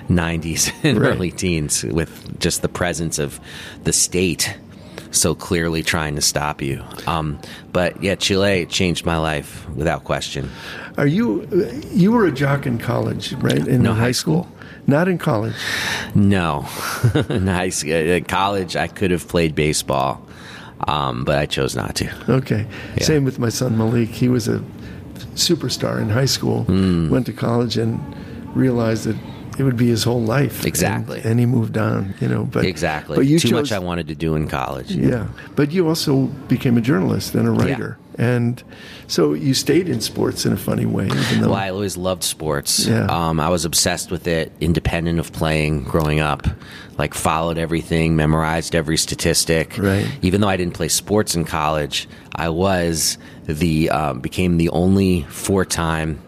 '90s 0.08 0.72
and 0.84 1.00
Right. 1.02 1.12
early 1.14 1.32
teens, 1.32 1.84
with 1.84 2.40
just 2.40 2.62
the 2.62 2.70
presence 2.70 3.18
of 3.20 3.40
the 3.86 3.94
state 3.94 4.56
so 5.12 5.36
clearly 5.36 5.84
trying 5.84 6.16
to 6.16 6.22
stop 6.22 6.62
you. 6.62 6.84
Um, 7.08 7.40
but 7.72 8.02
yeah, 8.04 8.16
Chile 8.16 8.66
changed 8.66 9.06
my 9.06 9.18
life 9.18 9.68
without 9.70 10.04
question. 10.04 10.50
Are 10.98 11.08
you? 11.08 11.48
You 11.92 12.12
were 12.12 12.26
a 12.26 12.32
jock 12.32 12.66
in 12.66 12.78
college, 12.78 13.34
right? 13.34 13.66
In 13.68 13.82
No, 13.84 13.94
high 13.94 14.12
school. 14.12 14.48
Not 14.88 15.08
in 15.08 15.18
college. 15.18 15.56
No, 16.16 16.68
in 17.30 17.48
high 17.48 17.70
school, 17.70 17.94
in 17.94 18.24
college, 18.26 18.76
I 18.76 18.88
could 18.88 19.12
have 19.12 19.28
played 19.28 19.54
baseball, 19.54 20.26
um, 20.88 21.26
but 21.26 21.38
I 21.38 21.46
chose 21.46 21.76
not 21.76 21.96
to. 21.96 22.12
Okay. 22.28 22.66
Yeah. 22.98 23.04
Same 23.04 23.24
with 23.24 23.38
my 23.40 23.50
son 23.50 23.78
Malik. 23.78 24.10
He 24.10 24.30
was 24.30 24.48
a 24.48 24.60
superstar 25.36 26.02
in 26.02 26.10
high 26.10 26.26
school. 26.26 26.64
Hmm. 26.64 27.10
Went 27.10 27.26
to 27.28 27.34
college 27.34 27.78
and 27.78 28.00
realized 28.56 29.06
that 29.06 29.16
it 29.60 29.64
would 29.64 29.78
be 29.78 29.88
his 29.88 30.04
whole 30.06 30.22
life. 30.22 30.66
Exactly. 30.66 31.18
And, 31.18 31.32
and 31.32 31.40
he 31.40 31.46
moved 31.46 31.78
on. 31.78 32.16
You 32.22 32.30
know. 32.30 32.46
But 32.46 32.66
Exactly. 32.66 33.18
But 33.18 33.26
you 33.26 33.38
Too 33.40 33.50
chose, 33.50 33.70
much 33.70 33.72
I 33.74 33.80
wanted 33.80 34.08
to 34.08 34.16
do 34.16 34.36
in 34.36 34.48
college. 34.48 34.92
Yeah. 34.92 35.28
But 35.56 35.72
you 35.72 35.88
also 35.88 36.28
became 36.48 36.78
a 36.78 36.82
journalist 36.82 37.36
and 37.36 37.48
a 37.48 37.52
writer. 37.52 37.98
And 38.18 38.62
so 39.08 39.34
you 39.34 39.54
stayed 39.54 39.88
in 39.88 40.02
sports 40.02 40.46
in 40.46 40.52
a 40.52 40.58
funny 40.58 40.86
way, 40.86 41.06
even 41.06 41.42
though. 41.42 41.50
Well, 41.50 41.56
I 41.56 41.70
always 41.70 41.96
loved 41.96 42.24
sports. 42.24 42.86
Yeah. 42.86 43.06
Um, 43.06 43.40
I 43.40 43.48
was 43.50 43.64
obsessed 43.64 44.12
with 44.12 44.28
it, 44.28 44.52
independent 44.60 45.20
of 45.20 45.32
playing 45.32 45.84
growing 45.84 46.20
up. 46.20 46.46
Like, 46.98 47.14
followed 47.14 47.58
everything, 47.58 48.18
memorized 48.18 48.76
every 48.76 48.98
statistic. 48.98 49.78
Right. 49.78 50.06
Even 50.22 50.42
though 50.42 50.50
I 50.50 50.58
didn't 50.58 50.74
play 50.74 50.90
sports 50.90 51.34
in 51.34 51.46
college, 51.46 52.10
I 52.36 52.50
was 52.50 53.18
the, 53.46 53.90
um, 53.90 54.20
became 54.20 54.58
the 54.58 54.70
only 54.70 55.24
four 55.30 55.64
time 55.64 56.20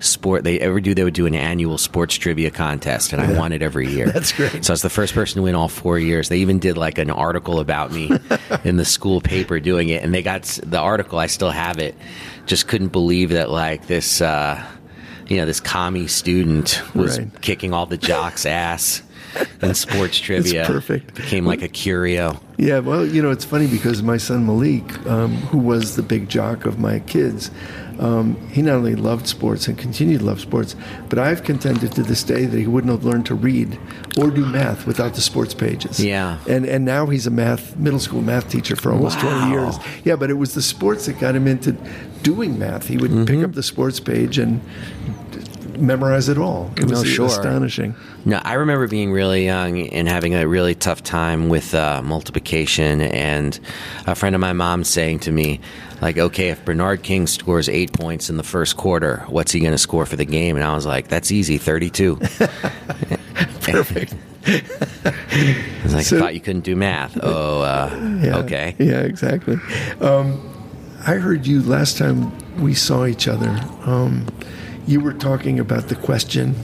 sport 0.00 0.44
they 0.44 0.58
ever 0.60 0.80
do. 0.80 0.94
They 0.94 1.04
would 1.04 1.14
do 1.14 1.26
an 1.26 1.34
annual 1.34 1.78
sports 1.78 2.14
trivia 2.16 2.50
contest, 2.50 3.12
and 3.12 3.22
I 3.22 3.38
won 3.38 3.52
it 3.52 3.62
every 3.62 3.88
year. 3.88 4.06
That's 4.12 4.32
great. 4.32 4.64
So 4.64 4.72
I 4.72 4.74
was 4.74 4.82
the 4.82 4.90
first 4.90 5.14
person 5.14 5.36
to 5.36 5.42
win 5.42 5.54
all 5.54 5.68
four 5.68 5.98
years. 5.98 6.28
They 6.28 6.38
even 6.38 6.58
did 6.58 6.76
like 6.76 6.98
an 6.98 7.10
article 7.10 7.60
about 7.60 7.92
me 7.92 8.10
in 8.64 8.76
the 8.76 8.84
school 8.84 9.20
paper 9.20 9.60
doing 9.60 9.88
it, 9.90 10.02
and 10.02 10.12
they 10.12 10.22
got 10.22 10.42
the 10.64 10.78
article. 10.78 11.18
I 11.18 11.26
still 11.26 11.50
have 11.50 11.78
it. 11.78 11.94
Just 12.46 12.66
couldn't 12.66 12.88
believe 12.88 13.30
that 13.30 13.50
like 13.50 13.86
this, 13.86 14.20
uh, 14.20 14.60
you 15.28 15.36
know, 15.36 15.46
this 15.46 15.60
commie 15.60 16.08
student 16.08 16.82
was 16.94 17.18
Right. 17.18 17.40
kicking 17.40 17.72
all 17.72 17.86
the 17.86 17.96
jocks' 17.98 18.46
ass 18.46 19.02
in 19.62 19.74
sports 19.74 20.18
trivia. 20.18 20.60
It's 20.60 20.68
perfect. 20.68 21.14
Became 21.14 21.46
like 21.46 21.62
a 21.62 21.68
curio. 21.68 22.40
Yeah, 22.56 22.80
well, 22.80 23.06
you 23.06 23.22
know, 23.22 23.30
it's 23.30 23.44
funny 23.44 23.66
because 23.66 24.02
my 24.02 24.16
son 24.18 24.44
Malik, 24.46 25.06
um, 25.06 25.34
who 25.36 25.58
was 25.58 25.96
the 25.96 26.02
big 26.02 26.28
jock 26.28 26.66
of 26.66 26.78
my 26.78 26.98
kids, 27.00 27.50
um, 27.98 28.36
he 28.48 28.60
not 28.62 28.76
only 28.76 28.94
loved 28.94 29.26
sports 29.26 29.68
and 29.68 29.76
continued 29.78 30.20
to 30.20 30.24
love 30.26 30.40
sports, 30.40 30.74
but 31.08 31.18
I've 31.18 31.42
contended 31.44 31.92
to 31.92 32.02
this 32.02 32.22
day 32.22 32.46
that 32.46 32.58
he 32.58 32.66
wouldn't 32.66 32.90
have 32.90 33.04
learned 33.04 33.26
to 33.26 33.34
read 33.34 33.78
or 34.18 34.30
do 34.30 34.44
math 34.46 34.86
without 34.86 35.14
the 35.14 35.20
sports 35.20 35.52
pages. 35.54 36.02
Yeah. 36.02 36.38
And 36.48 36.64
and 36.66 36.84
now 36.84 37.06
he's 37.06 37.26
a 37.26 37.30
math 37.30 37.76
middle 37.76 37.98
school 38.00 38.22
math 38.22 38.48
teacher 38.50 38.74
for 38.76 38.92
almost 38.92 39.22
Wow. 39.22 39.38
20 39.48 39.50
years. 39.52 39.76
Yeah, 40.04 40.16
but 40.16 40.30
it 40.30 40.34
was 40.34 40.54
the 40.54 40.62
sports 40.62 41.06
that 41.06 41.18
got 41.18 41.34
him 41.36 41.46
into 41.46 41.72
doing 42.22 42.58
math. 42.58 42.88
He 42.88 42.96
would 42.96 43.10
Mm-hmm. 43.10 43.24
pick 43.24 43.44
up 43.44 43.52
the 43.54 43.62
sports 43.62 44.00
page 44.00 44.38
and 44.38 44.60
memorize 45.80 46.28
it 46.28 46.38
all. 46.38 46.70
It 46.76 46.84
was 46.84 47.04
sure. 47.06 47.26
astonishing. 47.26 47.94
No, 48.24 48.40
I 48.44 48.54
remember 48.54 48.86
being 48.88 49.12
really 49.12 49.44
young 49.44 49.88
and 49.88 50.06
having 50.08 50.34
a 50.34 50.46
really 50.46 50.74
tough 50.74 51.02
time 51.02 51.48
with 51.48 51.74
uh, 51.74 52.02
multiplication, 52.02 53.00
and 53.00 53.58
a 54.06 54.14
friend 54.14 54.34
of 54.34 54.40
my 54.40 54.52
mom 54.52 54.84
saying 54.84 55.20
to 55.20 55.32
me, 55.32 55.60
like, 56.00 56.16
okay, 56.18 56.48
if 56.48 56.64
Bernard 56.64 57.02
King 57.02 57.26
scores 57.26 57.68
eight 57.68 57.92
points 57.92 58.30
in 58.30 58.36
the 58.36 58.42
first 58.42 58.76
quarter, 58.76 59.24
what's 59.28 59.52
he 59.52 59.60
going 59.60 59.72
to 59.72 59.78
score 59.78 60.06
for 60.06 60.16
the 60.16 60.24
game? 60.24 60.56
And 60.56 60.64
I 60.64 60.74
was 60.74 60.86
like, 60.86 61.08
that's 61.08 61.30
easy, 61.30 61.58
32. 61.58 62.16
Perfect. 63.60 64.14
I 64.46 65.80
was 65.84 65.94
like, 65.94 66.06
So- 66.06 66.16
I 66.16 66.20
thought 66.20 66.34
you 66.34 66.40
couldn't 66.40 66.64
do 66.64 66.76
math. 66.76 67.18
Oh, 67.22 67.60
uh, 67.62 68.18
Yeah. 68.22 68.36
okay. 68.38 68.74
Yeah, 68.78 69.00
exactly. 69.00 69.58
Um, 70.00 70.46
I 71.06 71.14
heard 71.14 71.46
you 71.46 71.62
last 71.62 71.98
time 71.98 72.32
we 72.60 72.74
saw 72.74 73.06
each 73.06 73.28
other. 73.28 73.48
Um, 73.84 74.26
you 74.86 75.00
were 75.00 75.12
talking 75.12 75.58
about 75.58 75.88
the 75.88 75.94
question, 75.94 76.54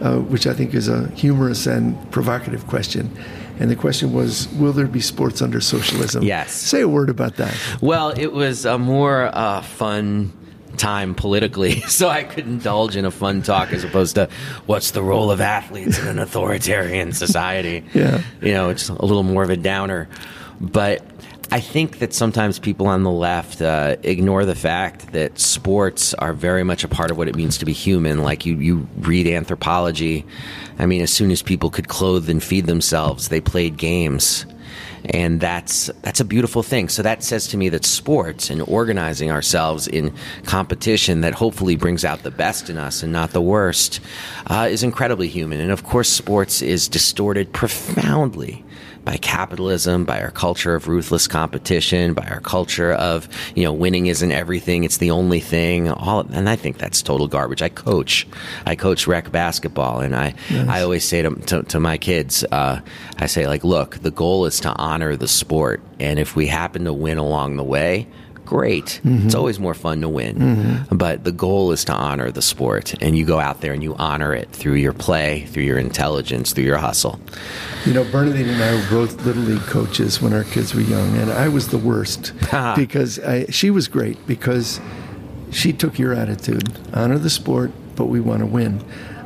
uh, 0.00 0.18
which 0.18 0.46
I 0.46 0.54
think 0.54 0.74
is 0.74 0.88
a 0.88 1.08
humorous 1.10 1.66
and 1.66 2.10
provocative 2.10 2.66
question. 2.66 3.10
And 3.58 3.70
the 3.70 3.76
question 3.76 4.12
was, 4.12 4.48
will 4.54 4.72
there 4.72 4.86
be 4.86 5.00
sports 5.00 5.40
under 5.40 5.60
socialism? 5.60 6.24
Yes. 6.24 6.52
Say 6.52 6.80
a 6.80 6.88
word 6.88 7.08
about 7.08 7.36
that. 7.36 7.56
Well, 7.80 8.10
it 8.10 8.32
was 8.32 8.64
a 8.64 8.78
more 8.78 9.30
uh, 9.32 9.62
fun 9.62 10.32
time 10.76 11.14
politically, 11.14 11.80
so 11.82 12.08
I 12.08 12.24
could 12.24 12.46
indulge 12.46 12.96
in 12.96 13.04
a 13.04 13.10
fun 13.12 13.42
talk 13.42 13.72
as 13.72 13.84
opposed 13.84 14.16
to 14.16 14.28
what's 14.66 14.90
the 14.90 15.02
role 15.02 15.30
of 15.30 15.40
athletes 15.40 15.98
in 16.00 16.08
an 16.08 16.18
authoritarian 16.18 17.12
society. 17.12 17.84
Yeah. 17.94 18.22
You 18.40 18.52
know, 18.52 18.70
it's 18.70 18.88
a 18.88 19.04
little 19.04 19.22
more 19.22 19.44
of 19.44 19.50
a 19.50 19.56
downer. 19.56 20.08
But 20.60 21.13
I 21.50 21.60
think 21.60 21.98
that 21.98 22.12
sometimes 22.12 22.58
people 22.58 22.86
on 22.86 23.02
the 23.02 23.10
left 23.10 23.60
uh, 23.60 23.96
ignore 24.02 24.44
the 24.44 24.54
fact 24.54 25.12
that 25.12 25.38
sports 25.38 26.14
are 26.14 26.32
very 26.32 26.64
much 26.64 26.84
a 26.84 26.88
part 26.88 27.10
of 27.10 27.18
what 27.18 27.28
it 27.28 27.36
means 27.36 27.58
to 27.58 27.64
be 27.64 27.72
human. 27.72 28.22
Like 28.22 28.46
you, 28.46 28.56
you 28.56 28.88
read 28.98 29.26
anthropology. 29.26 30.24
I 30.78 30.86
mean, 30.86 31.02
as 31.02 31.12
soon 31.12 31.30
as 31.30 31.42
people 31.42 31.70
could 31.70 31.88
clothe 31.88 32.28
and 32.28 32.42
feed 32.42 32.66
themselves, 32.66 33.28
they 33.28 33.40
played 33.40 33.76
games. 33.76 34.46
And 35.06 35.38
that's 35.38 35.90
that's 36.00 36.20
a 36.20 36.24
beautiful 36.24 36.62
thing. 36.62 36.88
So 36.88 37.02
that 37.02 37.22
says 37.22 37.46
to 37.48 37.58
me 37.58 37.68
that 37.68 37.84
sports 37.84 38.48
and 38.48 38.62
organizing 38.62 39.30
ourselves 39.30 39.86
in 39.86 40.14
competition 40.46 41.20
that 41.20 41.34
hopefully 41.34 41.76
brings 41.76 42.06
out 42.06 42.22
the 42.22 42.30
best 42.30 42.70
in 42.70 42.78
us 42.78 43.02
and 43.02 43.12
not 43.12 43.32
the 43.32 43.42
worst 43.42 44.00
uh, 44.46 44.66
is 44.70 44.82
incredibly 44.82 45.28
human. 45.28 45.60
And 45.60 45.70
of 45.70 45.84
course, 45.84 46.08
sports 46.08 46.62
is 46.62 46.88
distorted 46.88 47.52
profoundly 47.52 48.64
by 49.04 49.16
capitalism, 49.18 50.04
by 50.04 50.20
our 50.20 50.30
culture 50.30 50.74
of 50.74 50.88
ruthless 50.88 51.28
competition, 51.28 52.14
by 52.14 52.26
our 52.26 52.40
culture 52.40 52.92
of 52.92 53.28
you 53.54 53.64
know 53.64 53.72
winning 53.72 54.06
isn't 54.06 54.32
everything; 54.32 54.84
it's 54.84 54.98
the 54.98 55.10
only 55.10 55.40
thing. 55.40 55.90
All 55.90 56.20
and 56.20 56.48
I 56.48 56.56
think 56.56 56.78
that's 56.78 57.02
total 57.02 57.28
garbage. 57.28 57.62
I 57.62 57.68
coach, 57.68 58.26
I 58.66 58.74
coach 58.76 59.06
rec 59.06 59.30
basketball, 59.30 60.00
and 60.00 60.16
I 60.16 60.34
I 60.50 60.82
always 60.82 61.06
say 61.06 61.22
to 61.22 61.34
to, 61.34 61.62
to 61.64 61.80
my 61.80 61.98
kids, 61.98 62.44
uh, 62.50 62.80
I 63.18 63.26
say 63.26 63.46
like, 63.46 63.64
look, 63.64 63.98
the 63.98 64.10
goal 64.10 64.46
is 64.46 64.60
to 64.60 64.72
honor 64.76 65.16
the 65.16 65.28
sport, 65.28 65.82
and 66.00 66.18
if 66.18 66.36
we 66.36 66.46
happen 66.46 66.84
to 66.84 66.92
win 66.92 67.18
along 67.18 67.56
the 67.56 67.64
way. 67.64 68.06
Great. 68.44 69.00
Mm-hmm. 69.04 69.26
It's 69.26 69.34
always 69.34 69.58
more 69.58 69.74
fun 69.74 70.00
to 70.02 70.08
win. 70.08 70.36
Mm-hmm. 70.36 70.96
But 70.96 71.24
the 71.24 71.32
goal 71.32 71.72
is 71.72 71.84
to 71.86 71.92
honor 71.92 72.30
the 72.30 72.42
sport, 72.42 72.94
and 73.02 73.16
you 73.16 73.24
go 73.24 73.40
out 73.40 73.60
there 73.60 73.72
and 73.72 73.82
you 73.82 73.94
honor 73.96 74.34
it 74.34 74.50
through 74.50 74.74
your 74.74 74.92
play, 74.92 75.46
through 75.46 75.62
your 75.62 75.78
intelligence, 75.78 76.52
through 76.52 76.64
your 76.64 76.78
hustle. 76.78 77.18
You 77.86 77.94
know, 77.94 78.04
Bernardine 78.04 78.48
and 78.48 78.62
I 78.62 78.74
were 78.74 78.90
both 78.90 79.24
little 79.24 79.42
league 79.42 79.62
coaches 79.62 80.20
when 80.20 80.32
our 80.32 80.44
kids 80.44 80.74
were 80.74 80.82
young, 80.82 81.16
and 81.16 81.30
I 81.30 81.48
was 81.48 81.68
the 81.68 81.78
worst 81.78 82.32
uh-huh. 82.42 82.74
because 82.76 83.18
I, 83.18 83.46
she 83.46 83.70
was 83.70 83.88
great 83.88 84.26
because 84.26 84.80
she 85.50 85.72
took 85.72 85.98
your 85.98 86.12
attitude, 86.12 86.78
honor 86.92 87.18
the 87.18 87.30
sport, 87.30 87.70
but 87.96 88.06
we 88.06 88.20
want 88.20 88.40
to 88.40 88.46
win. 88.46 88.84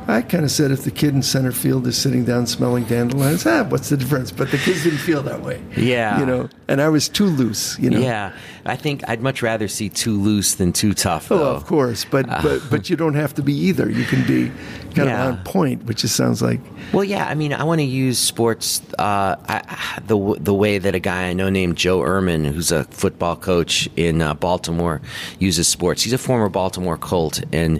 I 0.09 0.21
kind 0.21 0.43
of 0.43 0.51
said 0.51 0.71
if 0.71 0.83
the 0.83 0.91
kid 0.91 1.13
in 1.13 1.21
center 1.21 1.51
field 1.51 1.85
is 1.87 1.97
sitting 1.97 2.25
down 2.25 2.47
smelling 2.47 2.85
dandelions, 2.85 3.45
ah, 3.45 3.63
what's 3.63 3.89
the 3.89 3.97
difference? 3.97 4.31
But 4.31 4.51
the 4.51 4.57
kids 4.57 4.83
didn't 4.83 4.99
feel 4.99 5.21
that 5.23 5.41
way. 5.41 5.61
Yeah. 5.77 6.19
you 6.19 6.25
know, 6.25 6.49
and 6.67 6.81
I 6.81 6.89
was 6.89 7.07
too 7.09 7.25
loose. 7.25 7.77
You 7.79 7.89
know, 7.89 7.99
Yeah, 7.99 8.33
I 8.65 8.75
think 8.75 9.07
I'd 9.07 9.21
much 9.21 9.41
rather 9.41 9.67
see 9.67 9.89
too 9.89 10.19
loose 10.19 10.55
than 10.55 10.73
too 10.73 10.93
tough. 10.93 11.31
Oh, 11.31 11.43
of 11.55 11.65
course, 11.65 12.05
but 12.05 12.27
but 12.27 12.61
but 12.69 12.89
you 12.89 12.95
don't 12.95 13.15
have 13.15 13.33
to 13.35 13.41
be 13.43 13.53
either. 13.53 13.89
You 13.89 14.05
can 14.05 14.25
be 14.25 14.51
kind 14.95 15.09
Yeah. 15.09 15.29
of 15.29 15.37
on 15.37 15.43
point, 15.43 15.85
which 15.85 16.01
just 16.01 16.15
sounds 16.15 16.41
like 16.41 16.59
Well, 16.93 17.03
yeah, 17.03 17.27
I 17.27 17.35
mean, 17.35 17.53
I 17.53 17.63
want 17.63 17.79
to 17.79 17.85
use 17.85 18.17
sports 18.17 18.81
uh, 18.97 19.35
I, 19.47 19.99
the 20.07 20.35
the 20.39 20.53
way 20.53 20.77
that 20.79 20.95
a 20.95 20.99
guy 20.99 21.27
I 21.29 21.33
know 21.33 21.49
named 21.49 21.77
Joe 21.77 21.99
Ehrmann, 21.99 22.45
who's 22.45 22.71
a 22.71 22.83
football 22.85 23.35
coach 23.35 23.87
in 23.95 24.21
uh, 24.21 24.33
Baltimore, 24.33 25.01
uses 25.39 25.67
sports. 25.67 26.01
He's 26.03 26.13
a 26.13 26.17
former 26.17 26.49
Baltimore 26.49 26.97
Colt, 26.97 27.41
and 27.53 27.79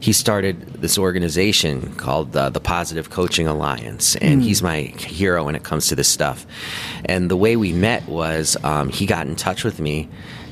he 0.00 0.12
started 0.12 0.60
this 0.74 0.98
organization 0.98 1.94
called 1.96 2.36
uh, 2.36 2.50
the 2.50 2.60
Positive 2.60 3.10
Coaching 3.10 3.46
Alliance, 3.46 4.16
and 4.16 4.42
he's 4.42 4.62
my 4.62 4.80
hero 4.98 5.44
when 5.44 5.54
it 5.54 5.62
comes 5.62 5.88
to 5.88 5.94
this 5.96 6.08
stuff. 6.08 6.46
And 7.04 7.30
the 7.30 7.36
way 7.36 7.56
we 7.56 7.72
met 7.72 8.06
was 8.08 8.56
um, 8.62 8.88
he 8.90 9.06
got 9.06 9.26
in 9.26 9.36
touch 9.36 9.64
with 9.64 9.80
me. 9.80 10.08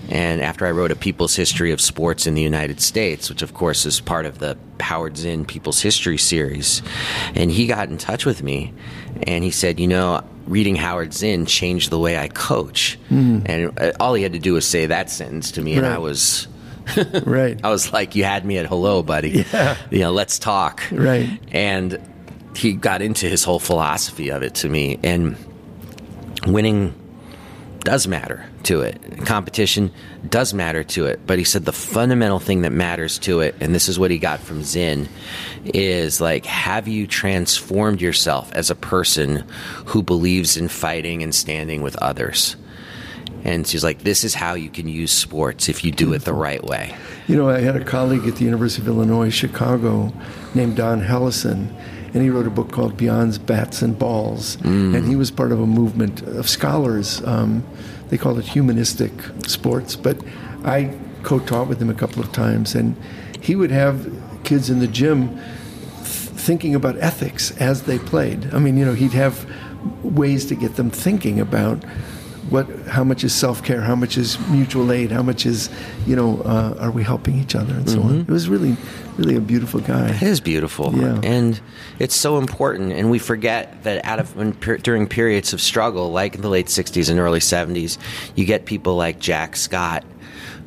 And 0.09 0.41
after 0.41 0.67
I 0.67 0.71
wrote 0.71 0.91
a 0.91 0.97
People's 0.97 1.37
History 1.37 1.71
of 1.71 1.81
Sports 1.81 2.27
in 2.27 2.35
the 2.35 2.43
United 2.43 2.81
States, 2.81 3.29
which 3.29 3.43
of 3.43 3.55
course 3.55 3.85
is 3.85 4.01
part 4.01 4.25
of 4.27 4.39
the 4.39 4.57
Howard 4.81 5.17
Zinn 5.17 5.45
People's 5.45 5.81
History 5.81 6.19
series, 6.19 6.83
and 7.35 7.51
he 7.51 7.67
got 7.67 7.89
in 7.89 7.99
touch 7.99 8.25
with 8.25 8.43
me 8.43 8.73
and 9.25 9.45
he 9.45 9.51
said, 9.51 9.79
You 9.79 9.89
know, 9.89 10.23
reading 10.47 10.77
Howard 10.77 11.13
Zinn 11.13 11.47
changed 11.47 11.91
the 11.91 11.99
way 11.99 12.19
I 12.19 12.29
coach. 12.29 12.99
And 13.11 13.79
uh, 13.79 13.93
all 14.01 14.15
he 14.15 14.23
had 14.23 14.33
to 14.33 14.39
do 14.39 14.55
was 14.55 14.67
say 14.67 14.87
that 14.87 15.11
sentence 15.11 15.53
to 15.53 15.63
me, 15.63 15.75
and 15.75 15.87
I 15.87 15.99
was. 15.99 16.49
right. 17.25 17.61
I 17.63 17.69
was 17.69 17.93
like, 17.93 18.15
"You 18.15 18.25
had 18.25 18.47
me 18.47 18.57
at 18.57 18.65
hello, 18.65 19.03
buddy. 19.03 19.45
Yeah. 19.53 19.77
You 19.91 20.01
know, 20.01 20.13
let's 20.13 20.39
talk." 20.39 20.83
Right. 20.91 21.29
And 21.53 22.01
he 22.57 22.73
got 22.73 23.03
into 23.03 23.29
his 23.29 23.45
whole 23.45 23.59
philosophy 23.59 24.31
of 24.31 24.43
it 24.43 24.55
to 24.57 24.71
me, 24.71 24.99
and 25.03 25.37
winning 26.47 26.95
does 27.89 28.07
matter 28.07 28.45
to 28.65 28.83
it. 28.83 29.01
Competition 29.25 29.91
does 30.29 30.53
matter 30.53 30.85
to 30.85 31.07
it. 31.07 31.27
But 31.27 31.39
he 31.39 31.45
said 31.45 31.65
the 31.65 31.73
fundamental 31.73 32.39
thing 32.39 32.61
that 32.61 32.71
matters 32.71 33.19
to 33.21 33.41
it, 33.41 33.55
and 33.61 33.75
this 33.75 33.89
is 33.89 33.99
what 33.99 34.11
he 34.11 34.19
got 34.19 34.41
from 34.41 34.63
Zinn, 34.63 35.09
is 35.65 36.21
like, 36.21 36.45
have 36.45 36.87
you 36.87 37.07
transformed 37.07 38.03
yourself 38.03 38.53
as 38.53 38.69
a 38.69 38.75
person 38.75 39.47
who 39.87 40.03
believes 40.03 40.59
in 40.59 40.69
fighting 40.69 41.23
and 41.23 41.35
standing 41.35 41.81
with 41.81 41.97
others? 41.97 42.57
And 43.43 43.67
she's 43.67 43.83
like, 43.83 44.01
this 44.01 44.23
is 44.23 44.35
how 44.35 44.53
you 44.53 44.69
can 44.69 44.87
use 44.87 45.11
sports 45.11 45.71
if 45.71 45.83
you 45.83 45.91
do 45.91 46.13
it 46.13 46.27
the 46.27 46.35
right 46.35 46.63
way. 46.63 46.95
You 47.27 47.37
know, 47.37 47.49
I 47.49 47.61
had 47.61 47.75
a 47.75 47.85
colleague 47.85 48.27
at 48.27 48.37
the 48.37 48.45
University 48.45 48.83
of 48.83 48.89
Illinois, 48.89 49.31
Chicago, 49.31 50.13
named 50.59 50.77
Don 50.77 51.01
Hellison, 51.01 51.75
and 52.13 52.23
he 52.23 52.29
wrote 52.29 52.47
a 52.47 52.51
book 52.51 52.71
called 52.71 52.97
Beyond 52.97 53.47
Bats 53.47 53.81
and 53.81 53.99
Balls. 53.99 54.57
And 54.95 55.07
he 55.07 55.17
was 55.17 55.31
part 55.31 55.53
of 55.53 55.61
a 55.61 55.67
movement 55.67 56.21
of 56.23 56.49
scholars. 56.49 57.23
Um, 57.25 57.65
they 58.11 58.19
called 58.19 58.39
it 58.39 58.45
humanistic 58.47 59.13
sports. 59.47 59.97
But 59.97 60.19
I 60.65 60.95
co 61.23 61.39
taught 61.39 61.69
with 61.69 61.81
him 61.81 61.89
a 61.89 61.95
couple 61.95 62.21
of 62.23 62.33
times, 62.33 62.75
and 62.75 62.97
he 63.41 63.55
would 63.57 63.71
have 63.71 64.11
kids 64.45 64.69
in 64.69 64.81
the 64.81 64.89
gym 64.89 65.29
th- 65.29 65.41
thinking 66.47 66.75
about 66.75 66.97
ethics 66.99 67.57
as 67.59 67.83
they 67.83 67.99
played. 67.99 68.53
I 68.53 68.59
mean, 68.59 68.77
you 68.77 68.85
know, 68.85 68.95
he'd 68.95 69.13
have 69.13 69.47
ways 70.03 70.45
to 70.47 70.55
get 70.55 70.77
them 70.77 70.91
thinking 70.91 71.39
about 71.41 71.85
what 72.51 72.69
how 72.87 73.05
much 73.05 73.25
is 73.25 73.35
self-care? 73.35 73.81
How 73.81 73.95
much 73.95 74.17
is 74.17 74.39
mutual 74.49 74.91
aid? 74.93 75.11
How 75.11 75.23
much 75.23 75.47
is 75.47 75.69
you 76.07 76.17
know 76.17 76.41
uh, 76.43 76.77
are 76.81 76.91
we 76.91 77.03
helping 77.03 77.39
each 77.39 77.55
other 77.55 77.75
and 77.75 77.89
so 77.89 78.01
on? 78.03 78.21
It 78.21 78.29
was 78.29 78.49
really 78.49 78.77
really 79.17 79.37
a 79.37 79.41
beautiful 79.41 79.81
guy. 79.81 80.11
It 80.11 80.23
is 80.23 80.41
beautiful, 80.41 80.95
Yeah. 80.95 81.21
and 81.25 81.61
it's 81.99 82.15
so 82.17 82.39
important. 82.39 82.93
And 82.93 83.11
we 83.11 83.19
forget 83.19 83.83
that 83.83 84.05
out 84.05 84.21
of 84.21 84.35
when, 84.37 84.53
per, 84.53 84.77
during 84.79 85.09
periods 85.09 85.53
of 85.53 85.61
struggle, 85.61 86.13
like 86.13 86.35
in 86.37 86.41
the 86.41 86.49
late 86.49 86.67
'60s 86.67 87.11
and 87.11 87.19
early 87.19 87.41
'70s, 87.41 87.99
you 88.37 88.45
get 88.45 88.65
people 88.65 88.95
like 88.97 89.19
Jack 89.19 89.57
Scott, 89.57 90.05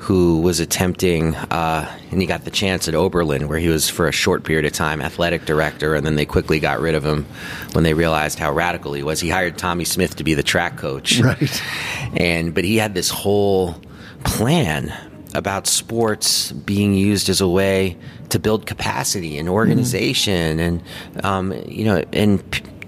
who 0.01 0.41
was 0.41 0.59
attempting, 0.59 1.35
uh, 1.35 1.87
and 2.09 2.19
he 2.19 2.25
got 2.25 2.43
the 2.43 2.49
chance 2.49 2.87
at 2.87 2.95
Oberlin, 2.95 3.47
where 3.47 3.59
he 3.59 3.67
was 3.67 3.87
for 3.87 4.07
a 4.07 4.11
short 4.11 4.43
period 4.43 4.65
of 4.65 4.73
time 4.73 4.99
athletic 4.99 5.45
director, 5.45 5.93
and 5.93 6.03
then 6.03 6.15
they 6.15 6.25
quickly 6.25 6.59
got 6.59 6.79
rid 6.79 6.95
of 6.95 7.05
him 7.05 7.23
when 7.73 7.83
they 7.83 7.93
realized 7.93 8.39
how 8.39 8.51
radical 8.51 8.93
he 8.93 9.03
was. 9.03 9.19
He 9.19 9.29
hired 9.29 9.59
Tommie 9.59 9.85
Smith 9.85 10.15
to 10.15 10.23
be 10.23 10.33
the 10.33 10.41
track 10.43 10.75
coach, 10.77 11.19
Right. 11.19 11.63
and 12.17 12.53
but 12.55 12.63
he 12.63 12.77
had 12.77 12.95
this 12.95 13.09
whole 13.09 13.75
plan 14.23 14.91
about 15.35 15.67
sports 15.67 16.51
being 16.51 16.95
used 16.95 17.29
as 17.29 17.39
a 17.39 17.47
way 17.47 17.95
to 18.29 18.39
build 18.39 18.65
capacity 18.65 19.37
and 19.37 19.47
organization 19.47 20.59
and 20.59 20.81
um, 21.23 21.53
you 21.67 21.85
know 21.85 22.03
and 22.11 22.41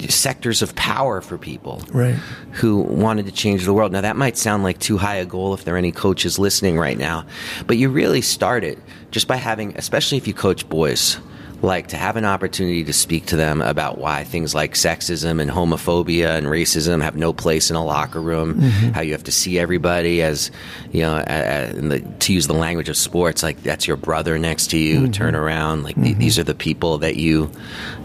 sectors 0.10 0.62
of 0.62 0.76
power 0.76 1.22
for 1.22 1.38
people 1.38 1.82
Right. 1.92 2.16
who 2.52 2.78
wanted 2.82 3.26
to 3.26 3.32
change 3.32 3.66
the 3.66 3.74
world 3.74 3.92
now 3.92 4.02
that 4.02 4.16
might 4.16 4.38
sound 4.38 4.64
like 4.64 4.80
too 4.80 4.98
high 4.98 5.16
a 5.16 5.26
goal 5.26 5.54
if 5.54 5.64
there 5.66 5.76
are 5.76 5.78
any 5.78 5.92
coaches 5.92 6.38
listening 6.40 6.78
right 6.78 6.98
now 6.98 7.26
but 7.68 7.78
you 7.78 7.90
really 7.90 8.22
start 8.22 8.64
it 8.64 8.78
just 9.12 9.28
by 9.28 9.36
having 9.36 9.76
especially 9.78 10.18
if 10.18 10.28
you 10.28 10.34
coach 10.34 10.68
boys 10.70 11.18
like 11.64 11.88
to 11.88 11.98
have 11.98 12.18
an 12.18 12.26
opportunity 12.26 12.84
to 12.84 12.92
speak 12.92 13.26
to 13.28 13.38
them 13.38 13.62
about 13.62 13.98
why 13.98 14.26
things 14.26 14.54
like 14.54 14.74
sexism 14.74 15.42
and 15.42 15.50
homophobia 15.50 16.38
and 16.38 16.48
racism 16.48 17.02
have 17.02 17.16
no 17.16 17.32
place 17.32 17.70
in 17.70 17.78
a 17.78 17.84
locker 17.84 18.22
room. 18.22 18.56
Mm-hmm. 18.56 18.90
How 18.90 19.02
you 19.02 19.14
have 19.14 19.24
to 19.24 19.32
see 19.32 19.58
everybody 19.58 20.22
as, 20.22 20.52
you 20.92 21.02
know, 21.02 21.16
a, 21.16 21.24
a, 21.26 21.70
in 21.70 21.88
the, 21.88 22.00
to 22.02 22.34
use 22.34 22.48
the 22.48 22.54
language 22.54 22.90
of 22.90 22.98
sports, 22.98 23.44
like 23.44 23.64
that's 23.64 23.88
your 23.88 23.96
brother 23.96 24.38
next 24.38 24.72
to 24.72 24.78
you. 24.78 25.02
Mm-hmm. 25.04 25.12
Turn 25.12 25.36
around, 25.36 25.84
like 25.84 25.96
th- 25.96 26.08
mm-hmm. 26.10 26.20
these 26.20 26.38
are 26.38 26.44
the 26.44 26.54
people 26.54 26.98
that 26.98 27.16
you, 27.16 27.50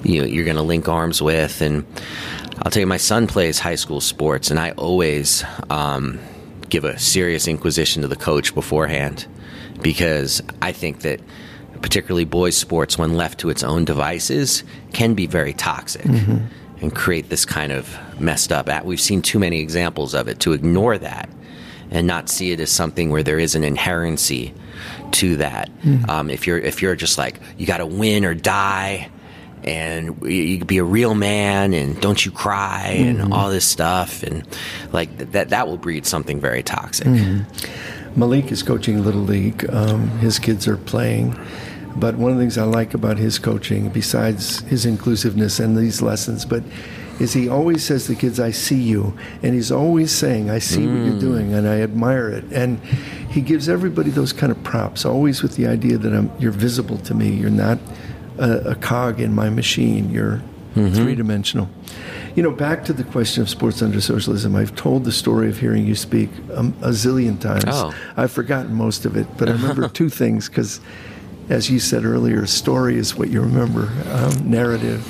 you 0.04 0.24
you're 0.24 0.44
going 0.44 0.56
to 0.56 0.62
link 0.62 0.88
arms 0.88 1.20
with. 1.20 1.60
And 1.60 1.84
I'll 2.62 2.70
tell 2.70 2.80
you, 2.80 2.86
my 2.86 2.96
son 2.96 3.26
plays 3.26 3.58
high 3.58 3.74
school 3.74 4.00
sports, 4.00 4.52
and 4.52 4.60
I 4.60 4.70
always 4.72 5.42
um, 5.68 6.20
give 6.68 6.84
a 6.84 6.96
serious 6.96 7.48
inquisition 7.48 8.02
to 8.02 8.08
the 8.08 8.16
coach 8.16 8.54
beforehand 8.54 9.26
because 9.82 10.42
I 10.62 10.70
think 10.70 11.00
that 11.00 11.20
particularly 11.82 12.24
boys 12.24 12.56
sports 12.56 12.98
when 12.98 13.16
left 13.16 13.38
to 13.40 13.50
its 13.50 13.62
own 13.62 13.84
devices 13.84 14.64
can 14.92 15.14
be 15.14 15.26
very 15.26 15.52
toxic 15.52 16.04
and 16.80 16.94
create 16.94 17.28
this 17.28 17.44
kind 17.44 17.72
of 17.72 17.98
messed 18.20 18.52
up 18.52 18.68
at 18.68 18.84
we've 18.84 19.00
seen 19.00 19.22
too 19.22 19.38
many 19.38 19.60
examples 19.60 20.14
of 20.14 20.28
it 20.28 20.38
to 20.40 20.52
ignore 20.52 20.98
that 20.98 21.28
and 21.90 22.06
not 22.06 22.28
see 22.28 22.52
it 22.52 22.60
as 22.60 22.70
something 22.70 23.10
where 23.10 23.22
there 23.22 23.38
is 23.38 23.54
an 23.54 23.62
inherency 23.62 24.52
to 25.12 25.36
that. 25.38 25.70
Um, 26.08 26.28
if 26.30 26.46
you're 26.46 26.58
if 26.58 26.82
you're 26.82 26.94
just 26.96 27.16
like 27.16 27.40
you 27.56 27.66
got 27.66 27.78
to 27.78 27.86
win 27.86 28.24
or 28.26 28.34
die, 28.34 29.08
and 29.64 30.22
you, 30.22 30.64
be 30.64 30.78
a 30.78 30.84
real 30.84 31.14
man, 31.14 31.72
and 31.74 31.98
don't 32.00 32.24
you 32.24 32.30
cry, 32.30 32.88
and 32.98 33.32
all 33.32 33.48
this 33.50 33.64
stuff, 33.64 34.22
and 34.22 34.46
like 34.92 35.16
th- 35.16 35.30
that 35.30 35.48
that 35.48 35.66
will 35.66 35.78
breed 35.78 36.04
something 36.06 36.40
very 36.40 36.62
toxic. 36.62 37.06
Malik 38.16 38.52
is 38.52 38.62
coaching 38.62 39.02
Little 39.04 39.22
League. 39.22 39.64
Um, 39.70 40.08
his 40.18 40.38
kids 40.38 40.68
are 40.68 40.76
playing. 40.76 41.38
But 41.96 42.16
one 42.16 42.30
of 42.30 42.38
the 42.38 42.42
things 42.42 42.58
I 42.58 42.64
like 42.64 42.94
about 42.94 43.18
his 43.18 43.38
coaching, 43.38 43.88
besides 43.88 44.60
his 44.60 44.86
inclusiveness 44.86 45.58
and 45.58 45.76
these 45.76 46.00
lessons, 46.00 46.44
but 46.44 46.62
is 47.18 47.32
he 47.32 47.48
always 47.48 47.82
says 47.82 48.06
to 48.06 48.14
the 48.14 48.20
kids, 48.20 48.38
I 48.38 48.52
see 48.52 48.80
you. 48.80 49.16
And 49.42 49.54
he's 49.54 49.72
always 49.72 50.12
saying, 50.12 50.50
I 50.50 50.60
see 50.60 50.86
what 50.86 51.04
you're 51.04 51.18
doing 51.18 51.52
and 51.52 51.68
I 51.68 51.80
admire 51.80 52.28
it. 52.30 52.44
And 52.52 52.78
he 53.28 53.40
gives 53.40 53.68
everybody 53.68 54.10
those 54.10 54.32
kind 54.32 54.52
of 54.52 54.62
props, 54.62 55.04
always 55.04 55.42
with 55.42 55.56
the 55.56 55.66
idea 55.66 55.98
that 55.98 56.14
I'm, 56.14 56.30
you're 56.38 56.52
visible 56.52 56.98
to 56.98 57.14
me. 57.14 57.30
You're 57.30 57.50
not 57.50 57.78
a, 58.38 58.70
a 58.70 58.74
cog 58.76 59.20
in 59.20 59.34
my 59.34 59.50
machine. 59.50 60.10
You're 60.10 60.40
three 60.74 61.14
dimensional. 61.16 61.68
You 62.36 62.42
know, 62.42 62.52
back 62.52 62.84
to 62.84 62.92
the 62.92 63.02
question 63.02 63.42
of 63.42 63.48
sports 63.48 63.82
under 63.82 64.00
socialism, 64.00 64.54
I've 64.54 64.76
told 64.76 65.04
the 65.04 65.12
story 65.12 65.48
of 65.48 65.58
hearing 65.58 65.86
you 65.86 65.96
speak 65.96 66.30
um, 66.54 66.72
a 66.82 66.90
zillion 66.90 67.40
times. 67.40 67.64
Oh. 67.66 67.92
I've 68.16 68.30
forgotten 68.30 68.74
most 68.74 69.04
of 69.04 69.16
it, 69.16 69.26
but 69.36 69.48
I 69.48 69.52
remember 69.52 69.88
two 69.92 70.08
things 70.08 70.48
because, 70.48 70.80
as 71.48 71.70
you 71.70 71.78
said 71.78 72.04
earlier, 72.04 72.46
story 72.46 72.96
is 72.96 73.16
what 73.16 73.30
you 73.30 73.40
remember, 73.40 73.90
um, 74.10 74.50
narrative, 74.50 75.06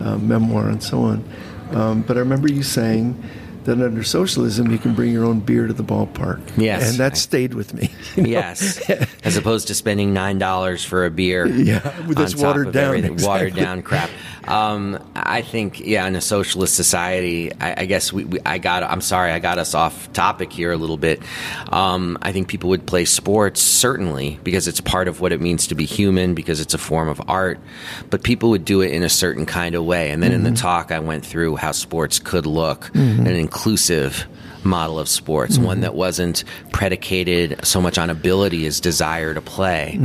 uh, 0.00 0.16
memoir, 0.18 0.68
and 0.68 0.82
so 0.82 1.02
on. 1.02 1.24
Um, 1.72 2.02
but 2.02 2.16
I 2.16 2.20
remember 2.20 2.48
you 2.50 2.62
saying 2.62 3.22
that 3.70 3.84
under 3.84 4.02
socialism, 4.02 4.70
you 4.70 4.78
can 4.78 4.94
bring 4.94 5.12
your 5.12 5.24
own 5.24 5.40
beer 5.40 5.66
to 5.66 5.72
the 5.72 5.84
ballpark. 5.84 6.40
Yes. 6.56 6.90
And 6.90 6.98
that 6.98 7.16
stayed 7.16 7.54
with 7.54 7.72
me. 7.74 7.90
you 8.16 8.22
know? 8.24 8.28
Yes, 8.28 8.80
as 9.24 9.36
opposed 9.36 9.68
to 9.68 9.74
spending 9.74 10.12
nine 10.12 10.38
dollars 10.38 10.84
for 10.84 11.04
a 11.04 11.10
beer. 11.10 11.46
Yeah, 11.46 12.06
with 12.06 12.18
this 12.18 12.34
watered 12.34 12.72
down, 12.72 12.96
everything. 12.96 13.16
watered 13.26 13.54
down 13.54 13.82
crap. 13.82 14.10
Um, 14.48 14.98
I 15.14 15.42
think, 15.42 15.80
yeah, 15.80 16.06
in 16.06 16.16
a 16.16 16.20
socialist 16.20 16.74
society, 16.74 17.52
I, 17.60 17.82
I 17.82 17.84
guess 17.84 18.12
we, 18.12 18.24
we, 18.24 18.40
I 18.44 18.58
got. 18.58 18.82
I'm 18.82 19.00
sorry, 19.00 19.30
I 19.30 19.38
got 19.38 19.58
us 19.58 19.74
off 19.74 20.12
topic 20.12 20.52
here 20.52 20.72
a 20.72 20.76
little 20.76 20.96
bit. 20.96 21.22
Um, 21.70 22.18
I 22.22 22.32
think 22.32 22.48
people 22.48 22.70
would 22.70 22.86
play 22.86 23.04
sports 23.04 23.60
certainly 23.60 24.40
because 24.42 24.66
it's 24.66 24.80
part 24.80 25.06
of 25.06 25.20
what 25.20 25.32
it 25.32 25.40
means 25.40 25.68
to 25.68 25.74
be 25.74 25.84
human, 25.84 26.34
because 26.34 26.60
it's 26.60 26.74
a 26.74 26.78
form 26.78 27.08
of 27.08 27.20
art. 27.28 27.60
But 28.08 28.22
people 28.24 28.50
would 28.50 28.64
do 28.64 28.80
it 28.80 28.90
in 28.90 29.02
a 29.02 29.08
certain 29.08 29.46
kind 29.46 29.74
of 29.74 29.84
way. 29.84 30.10
And 30.10 30.22
then 30.22 30.32
in 30.32 30.42
the 30.42 30.52
talk, 30.52 30.90
I 30.90 30.98
went 30.98 31.24
through 31.24 31.56
how 31.56 31.72
sports 31.72 32.18
could 32.18 32.46
look, 32.46 32.90
an 32.94 33.26
inclusive 33.60 34.26
model 34.64 34.98
of 34.98 35.06
sports, 35.06 35.58
one 35.58 35.80
that 35.80 35.94
wasn't 35.94 36.44
predicated 36.72 37.62
so 37.62 37.78
much 37.78 37.98
on 37.98 38.08
ability 38.08 38.64
as 38.64 38.80
desire 38.80 39.34
to 39.34 39.40
play, 39.42 39.98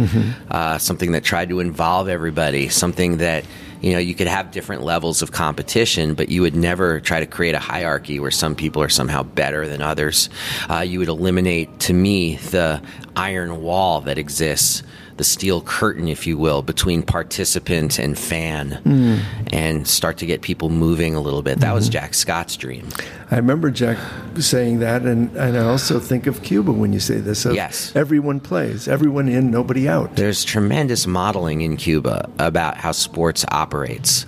uh, 0.51 0.77
something 0.77 1.13
that 1.13 1.23
tried 1.23 1.47
to 1.47 1.61
involve 1.61 2.09
everybody, 2.09 2.67
something 2.67 3.17
that 3.17 3.45
you 3.79 3.93
know 3.93 3.99
you 3.99 4.13
could 4.13 4.27
have 4.27 4.51
different 4.51 4.81
levels 4.81 5.21
of 5.21 5.31
competition, 5.31 6.15
but 6.15 6.27
you 6.27 6.41
would 6.41 6.55
never 6.55 6.99
try 6.99 7.21
to 7.21 7.25
create 7.25 7.55
a 7.55 7.59
hierarchy 7.59 8.19
where 8.19 8.31
some 8.31 8.55
people 8.55 8.81
are 8.81 8.89
somehow 8.89 9.23
better 9.23 9.65
than 9.69 9.81
others. 9.81 10.29
Uh, 10.69 10.79
you 10.79 10.99
would 10.99 11.07
eliminate, 11.07 11.79
to 11.79 11.93
me, 11.93 12.35
the 12.51 12.81
iron 13.15 13.61
wall 13.61 14.01
that 14.01 14.17
exists. 14.17 14.83
The 15.17 15.23
steel 15.23 15.61
curtain, 15.61 16.07
if 16.07 16.27
you 16.27 16.37
will, 16.37 16.61
between 16.61 17.01
participant 17.01 17.99
and 17.99 18.17
fan, 18.17 18.71
hmm. 18.83 19.17
and 19.53 19.87
start 19.87 20.17
to 20.17 20.25
get 20.25 20.41
people 20.41 20.69
moving 20.69 21.15
a 21.15 21.21
little 21.21 21.41
bit. 21.41 21.59
That 21.59 21.73
was 21.73 21.85
mm-hmm. 21.85 21.93
Jack 21.93 22.13
Scott's 22.13 22.57
dream. 22.57 22.89
I 23.31 23.37
remember 23.37 23.71
Jack 23.71 23.97
saying 24.39 24.79
that, 24.79 25.01
and, 25.03 25.35
and 25.35 25.57
I 25.57 25.65
also 25.65 25.99
think 25.99 26.27
of 26.27 26.43
Cuba 26.43 26.71
when 26.71 26.93
you 26.93 26.99
say 26.99 27.19
this. 27.19 27.45
Yes. 27.45 27.95
Everyone 27.95 28.39
plays, 28.39 28.87
everyone 28.87 29.29
in, 29.29 29.49
nobody 29.49 29.87
out. 29.87 30.15
There's 30.15 30.43
tremendous 30.43 31.07
modeling 31.07 31.61
in 31.61 31.77
Cuba 31.77 32.29
about 32.37 32.77
how 32.77 32.91
sports 32.91 33.45
operates. 33.51 34.25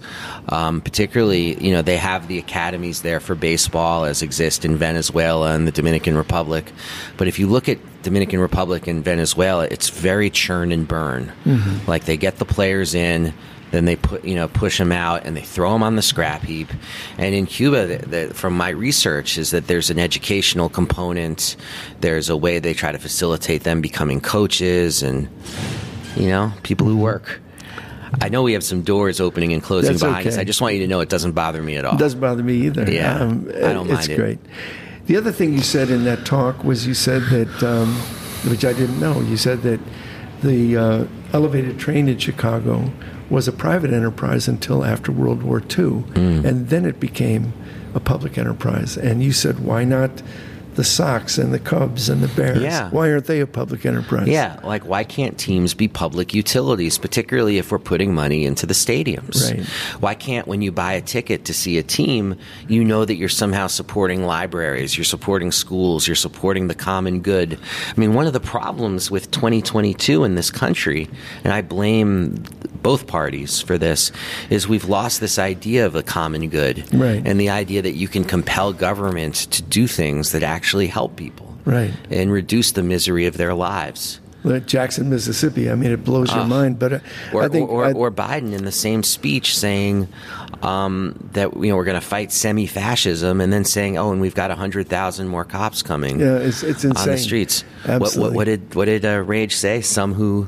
Um, 0.49 0.79
particularly, 0.81 1.61
you 1.63 1.73
know, 1.73 1.81
they 1.81 1.97
have 1.97 2.27
the 2.27 2.37
academies 2.37 3.01
there 3.01 3.19
for 3.19 3.35
baseball 3.35 4.05
as 4.05 4.21
exist 4.21 4.63
in 4.63 4.77
Venezuela 4.77 5.53
and 5.53 5.67
the 5.67 5.73
Dominican 5.73 6.15
Republic. 6.15 6.71
But 7.17 7.27
if 7.27 7.37
you 7.37 7.47
look 7.47 7.67
at 7.67 7.79
Dominican 8.03 8.39
Republic 8.39 8.87
and 8.87 9.03
Venezuela, 9.03 9.65
it's 9.69 9.89
very 9.89 10.29
churn 10.29 10.71
and 10.71 10.87
burn. 10.87 11.33
Like 11.87 12.05
they 12.05 12.15
get 12.15 12.37
the 12.37 12.45
players 12.45 12.95
in, 12.95 13.33
then 13.71 13.85
they 13.85 13.95
put 13.97 14.23
you 14.23 14.35
know 14.35 14.47
push 14.47 14.77
them 14.77 14.91
out 14.91 15.25
and 15.25 15.35
they 15.35 15.41
throw 15.41 15.73
them 15.73 15.83
on 15.83 15.95
the 15.95 16.01
scrap 16.01 16.43
heap. 16.43 16.69
And 17.17 17.35
in 17.35 17.45
Cuba, 17.45 17.85
the, 17.85 17.97
the, 18.05 18.33
from 18.33 18.55
my 18.55 18.69
research, 18.69 19.37
is 19.37 19.51
that 19.51 19.67
there's 19.67 19.89
an 19.89 19.99
educational 19.99 20.69
component. 20.69 21.57
There's 21.99 22.29
a 22.29 22.37
way 22.37 22.59
they 22.59 22.73
try 22.73 22.91
to 22.91 22.99
facilitate 22.99 23.63
them 23.63 23.81
becoming 23.81 24.21
coaches 24.21 25.03
and 25.03 25.27
you 26.15 26.29
know 26.29 26.53
people 26.63 26.87
who 26.87 26.97
work. 26.97 27.41
I 28.21 28.29
know 28.29 28.43
we 28.43 28.53
have 28.53 28.63
some 28.63 28.81
doors 28.81 29.19
opening 29.19 29.53
and 29.53 29.61
closing 29.61 29.91
That's 29.91 30.03
behind 30.03 30.27
us. 30.27 30.37
I 30.37 30.43
just 30.43 30.61
want 30.61 30.75
you 30.75 30.81
to 30.81 30.87
know 30.87 30.99
it 31.01 31.09
doesn't 31.09 31.33
bother 31.33 31.61
me 31.61 31.75
at 31.77 31.85
all. 31.85 31.95
It 31.95 31.99
doesn't 31.99 32.19
bother 32.19 32.43
me 32.43 32.53
either. 32.67 32.83
Um, 32.83 32.91
Yeah, 32.91 33.23
I 33.69 33.73
don't 33.73 33.89
it's 33.89 34.07
mind 34.07 34.09
it. 34.09 34.15
great. 34.15 34.39
The 35.07 35.15
other 35.17 35.31
thing 35.31 35.53
you 35.53 35.61
said 35.61 35.89
in 35.89 36.03
that 36.05 36.25
talk 36.25 36.63
was 36.63 36.85
you 36.87 36.93
said 36.93 37.23
that, 37.31 37.63
um, 37.63 37.93
which 38.49 38.65
I 38.65 38.73
didn't 38.73 38.99
know, 38.99 39.21
you 39.21 39.37
said 39.37 39.61
that 39.63 39.79
the 40.41 40.77
uh, 40.77 41.05
elevated 41.33 41.79
train 41.79 42.07
in 42.09 42.17
Chicago 42.17 42.91
was 43.29 43.47
a 43.47 43.51
private 43.51 43.91
enterprise 43.91 44.47
until 44.47 44.85
after 44.85 45.11
World 45.11 45.43
War 45.43 45.59
II, 45.61 45.85
Hmm. 46.15 46.45
and 46.45 46.69
then 46.69 46.85
it 46.85 46.99
became 46.99 47.53
a 47.93 47.99
public 47.99 48.37
enterprise. 48.37 48.97
And 48.97 49.23
you 49.23 49.31
said, 49.31 49.59
why 49.59 49.83
not 49.83 50.21
the 50.78 50.84
Sox 50.86 51.38
and 51.38 51.53
the 51.53 51.59
Cubs 51.59 52.07
and 52.07 52.21
the 52.23 52.28
Bears? 52.30 52.61
Yeah. 52.61 52.89
Why 52.91 53.11
aren't 53.11 53.25
they 53.25 53.41
a 53.41 53.47
public 53.47 53.86
enterprise? 53.86 54.28
Yeah, 54.28 54.59
like 54.63 54.86
why 54.86 55.03
can't 55.03 55.38
teams 55.38 55.73
be 55.73 55.88
public 55.89 56.34
utilities, 56.34 56.97
particularly 56.97 57.57
if 57.57 57.71
we're 57.71 57.80
putting 57.80 58.13
money 58.15 58.45
into 58.45 58.65
the 58.65 58.73
stadiums? 58.73 59.43
Right. 59.51 59.65
Why 59.99 60.13
can't, 60.15 60.47
when 60.47 60.61
you 60.61 60.71
buy 60.71 60.93
a 60.93 61.01
ticket 61.01 61.43
to 61.45 61.53
see 61.53 61.78
a 61.78 61.84
team, 61.84 62.38
you 62.69 62.84
know 62.86 63.03
that 63.03 63.15
you're 63.15 63.28
somehow 63.28 63.67
supporting 63.67 64.23
libraries, 64.25 64.95
you're 64.95 65.03
supporting 65.03 65.51
schools, 65.51 66.07
you're 66.07 66.15
supporting 66.15 66.67
the 66.67 66.75
common 66.75 67.21
good? 67.21 67.59
I 67.95 67.99
mean, 67.99 68.13
one 68.13 68.28
of 68.28 68.34
the 68.34 68.39
problems 68.39 69.11
with 69.11 69.32
2022 69.32 70.23
in 70.23 70.36
this 70.36 70.51
country, 70.51 71.09
and 71.43 71.51
I 71.51 71.61
blame 71.63 72.43
both 72.84 73.07
parties 73.07 73.59
for 73.61 73.78
this, 73.78 74.11
is 74.51 74.67
we've 74.67 74.86
lost 74.86 75.19
this 75.19 75.39
idea 75.39 75.86
of 75.88 75.93
the 75.93 76.03
common 76.03 76.47
good 76.49 76.86
Right. 76.93 77.21
and 77.25 77.39
the 77.39 77.49
idea 77.49 77.82
that 77.82 77.95
you 77.95 78.07
can 78.07 78.23
compel 78.23 78.71
government 78.73 79.36
to 79.51 79.63
do 79.63 79.88
things 79.88 80.32
that 80.34 80.43
actually 80.43 80.66
help 80.88 81.15
people 81.15 81.55
Right. 81.65 81.93
and 82.11 82.32
reduce 82.32 82.72
the 82.74 82.84
misery 82.84 83.26
of 83.28 83.38
their 83.38 83.53
lives. 83.53 84.20
Jackson, 84.65 85.09
Mississippi. 85.09 85.70
I 85.70 85.76
mean, 85.76 85.91
it 85.91 86.05
blows 86.05 86.34
your 86.34 86.45
mind, 86.45 86.80
but 86.80 86.93
uh, 86.93 86.99
Or, 87.34 87.43
I 87.43 87.49
think 87.49 87.70
or, 87.70 87.84
I- 87.84 87.91
or 87.91 88.09
Biden 88.11 88.53
in 88.53 88.63
the 88.63 88.72
same 88.72 89.03
speech 89.03 89.57
saying 89.57 90.07
um, 90.63 91.15
that 91.34 91.53
you 91.57 91.70
know 91.70 91.76
we're 91.76 91.84
going 91.84 91.99
to 91.99 92.05
fight 92.05 92.32
semi-fascism, 92.32 93.41
and 93.41 93.51
then 93.51 93.65
saying, 93.65 93.97
"Oh, 93.97 94.11
and 94.13 94.22
we've 94.22 94.36
got 94.36 94.49
hundred 94.51 94.88
thousand 94.88 95.28
more 95.28 95.43
cops 95.43 95.82
coming 95.82 96.20
Yeah, 96.22 96.36
it's- 96.38 96.63
it's 96.63 96.86
on 96.86 96.91
the 96.93 96.99
insane. 96.99 97.18
streets." 97.18 97.61
What, 97.84 97.99
what, 97.99 98.01
Absolutely. 98.07 98.36
what 98.38 98.43
did 98.45 98.76
what 98.76 98.86
did 98.86 99.05
uh, 99.05 99.18
Rage 99.26 99.53
say? 99.55 99.82
Some 99.82 100.13
who 100.13 100.47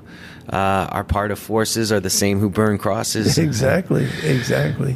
uh, 0.51 0.87
are 0.91 1.03
part 1.03 1.31
of 1.31 1.39
forces 1.39 1.91
are 1.91 1.99
the 1.99 2.09
same 2.09 2.39
who 2.39 2.49
burn 2.49 2.77
crosses. 2.77 3.37
Exactly, 3.49 4.07
exactly. 4.23 4.95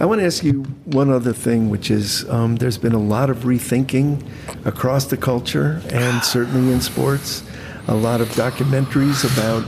I 0.00 0.04
want 0.04 0.20
to 0.20 0.26
ask 0.26 0.42
you 0.42 0.64
one 0.84 1.10
other 1.10 1.32
thing, 1.32 1.70
which 1.70 1.90
is 1.90 2.28
um, 2.28 2.56
there's 2.56 2.78
been 2.78 2.92
a 2.92 3.00
lot 3.00 3.30
of 3.30 3.38
rethinking 3.38 4.22
across 4.66 5.06
the 5.06 5.16
culture 5.16 5.80
and 5.90 6.22
certainly 6.24 6.72
in 6.72 6.80
sports. 6.80 7.42
A 7.88 7.94
lot 7.94 8.20
of 8.20 8.28
documentaries 8.30 9.24
about 9.32 9.64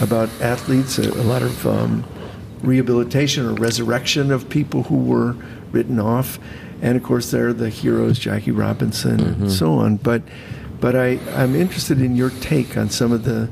about 0.00 0.28
athletes, 0.40 0.98
a, 0.98 1.10
a 1.10 1.24
lot 1.24 1.42
of 1.42 1.66
um, 1.66 2.04
rehabilitation 2.62 3.46
or 3.46 3.54
resurrection 3.54 4.30
of 4.30 4.48
people 4.48 4.84
who 4.84 4.96
were 4.96 5.36
written 5.72 6.00
off, 6.00 6.38
and 6.80 6.96
of 6.96 7.02
course 7.02 7.30
there 7.30 7.48
are 7.48 7.52
the 7.52 7.68
heroes, 7.68 8.18
Jackie 8.18 8.50
Robinson, 8.50 9.20
and 9.20 9.52
so 9.52 9.74
on. 9.74 9.96
But 9.96 10.22
but 10.80 10.96
I, 10.96 11.18
I'm 11.34 11.54
interested 11.54 12.00
in 12.00 12.16
your 12.16 12.30
take 12.40 12.76
on 12.76 12.88
some 12.88 13.12
of 13.12 13.24
the 13.24 13.50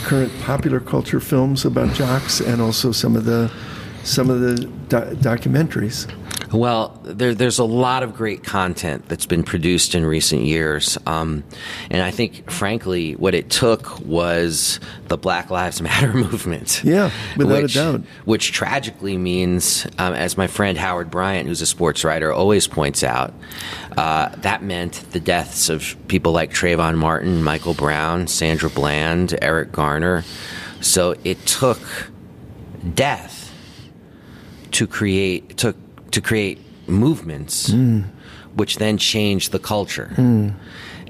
current 0.00 0.32
popular 0.40 0.80
culture 0.80 1.20
films 1.20 1.64
about 1.64 1.94
jocks 1.94 2.40
and 2.40 2.60
also 2.60 2.92
some 2.92 3.16
of 3.16 3.24
the 3.24 3.50
some 4.02 4.30
of 4.30 4.40
the 4.40 4.54
do- 4.88 5.16
documentaries. 5.16 6.06
Well, 6.52 7.00
there, 7.04 7.34
there's 7.34 7.60
a 7.60 7.64
lot 7.64 8.02
of 8.02 8.16
great 8.16 8.42
content 8.42 9.08
that's 9.08 9.26
been 9.26 9.44
produced 9.44 9.94
in 9.94 10.04
recent 10.04 10.42
years. 10.42 10.98
Um, 11.06 11.44
and 11.90 12.02
I 12.02 12.10
think, 12.10 12.50
frankly, 12.50 13.14
what 13.14 13.34
it 13.34 13.50
took 13.50 14.00
was 14.00 14.80
the 15.06 15.16
Black 15.16 15.50
Lives 15.50 15.80
Matter 15.90 16.12
movement. 16.12 16.82
Yeah, 16.82 17.10
without 17.36 17.58
a 17.58 17.62
which, 17.62 17.74
doubt. 17.74 18.02
Which 18.24 18.52
tragically 18.52 19.16
means, 19.16 19.86
um, 19.98 20.14
as 20.14 20.36
my 20.36 20.48
friend 20.48 20.76
Howard 20.76 21.10
Bryant, 21.10 21.46
who's 21.46 21.62
a 21.62 21.66
sports 21.66 22.02
writer, 22.04 22.32
always 22.32 22.66
points 22.66 23.04
out, 23.04 23.32
uh, 23.96 24.30
that 24.38 24.62
meant 24.62 25.04
the 25.12 25.20
deaths 25.20 25.68
of 25.68 25.96
people 26.08 26.32
like 26.32 26.52
Trayvon 26.52 26.96
Martin, 26.96 27.44
Michael 27.44 27.74
Brown, 27.74 28.26
Sandra 28.26 28.70
Bland, 28.70 29.38
Eric 29.40 29.70
Garner. 29.70 30.24
So 30.80 31.14
it 31.22 31.46
took 31.46 31.80
death 32.94 33.52
to 34.72 34.86
create 34.86 35.58
to 35.58 35.74
to 36.10 36.20
create 36.20 36.58
movements 36.86 37.72
which 38.56 38.76
then 38.76 38.98
change 38.98 39.50
the 39.50 39.58
culture 39.58 40.12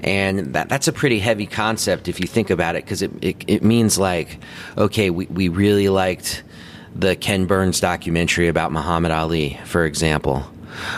And 0.03 0.53
that, 0.55 0.67
that's 0.67 0.87
a 0.87 0.91
pretty 0.91 1.19
heavy 1.19 1.45
concept 1.45 2.07
if 2.07 2.19
you 2.19 2.27
think 2.27 2.49
about 2.49 2.75
it, 2.75 2.83
because 2.83 3.03
it, 3.03 3.11
it, 3.21 3.43
it 3.47 3.63
means 3.63 3.99
like, 3.99 4.39
okay, 4.77 5.11
we, 5.11 5.27
we 5.27 5.47
really 5.47 5.89
liked 5.89 6.43
the 6.95 7.15
Ken 7.15 7.45
Burns 7.45 7.79
documentary 7.79 8.47
about 8.47 8.71
Muhammad 8.71 9.11
Ali, 9.11 9.59
for 9.65 9.85
example. 9.85 10.43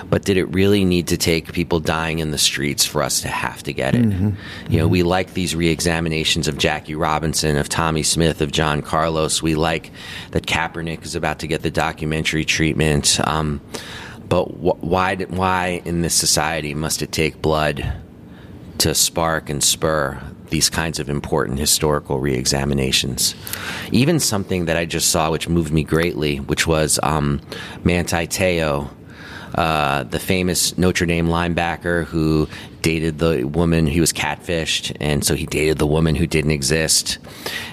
But 0.09 0.24
did 0.24 0.38
it 0.38 0.45
really 0.45 0.86
need 0.86 1.07
to 1.07 1.17
take 1.17 1.53
people 1.53 1.80
dying 1.80 2.19
in 2.19 2.32
the 2.32 2.38
streets 2.38 2.86
for 2.86 3.03
us 3.03 3.21
to 3.21 3.28
have 3.28 3.63
to 3.63 3.74
get 3.74 3.95
it? 3.95 4.05
You 4.69 4.80
know, 4.80 4.88
we 4.88 5.03
like 5.03 5.34
these 5.34 5.55
re-examinations 5.55 6.47
of 6.47 6.57
Jackie 6.57 6.95
Robinson, 6.95 7.57
of 7.57 7.69
Tommie 7.69 8.03
Smith, 8.03 8.41
of 8.41 8.51
John 8.51 8.82
Carlos. 8.82 9.41
We 9.41 9.55
like 9.55 9.91
that 10.32 10.45
Kaepernick 10.45 11.03
is 11.03 11.15
about 11.15 11.39
to 11.39 11.47
get 11.47 11.61
the 11.61 11.71
documentary 11.71 12.45
treatment. 12.45 13.19
Um, 13.28 13.61
but 14.28 14.45
wh- 14.45 14.84
why? 14.84 15.15
Why 15.15 15.82
in 15.86 16.01
this 16.01 16.15
society 16.15 16.74
must 16.74 17.01
it 17.01 17.11
take 17.11 17.41
blood 17.41 17.93
to 18.80 18.93
spark 18.93 19.49
and 19.49 19.63
spur 19.63 20.19
these 20.49 20.69
kinds 20.69 20.99
of 20.99 21.09
important 21.09 21.57
historical 21.57 22.19
re-examinations. 22.19 23.34
Even 23.91 24.19
something 24.19 24.65
that 24.65 24.78
I 24.78 24.86
just 24.86 25.09
saw, 25.09 25.32
which 25.32 25.49
moved 25.49 25.74
me 25.74 25.84
greatly, 25.84 26.38
which 26.38 26.67
was 26.67 26.99
um, 27.01 27.41
Manti 27.84 28.28
Te'o, 28.28 28.89
uh, 29.56 30.04
the 30.04 30.20
famous 30.20 30.78
Notre 30.78 31.06
Dame 31.06 31.28
linebacker 31.28 32.06
who 32.06 32.47
dated 32.82 33.20
the 33.20 33.45
woman 33.45 33.88
he 33.88 33.99
was 34.01 34.12
catfished, 34.12 34.95
and 34.99 35.24
so 35.24 35.36
he 35.36 35.45
dated 35.45 35.78
the 35.78 35.88
woman 35.88 36.16
who 36.16 36.28
didn't 36.28 36.51
exist. 36.51 37.18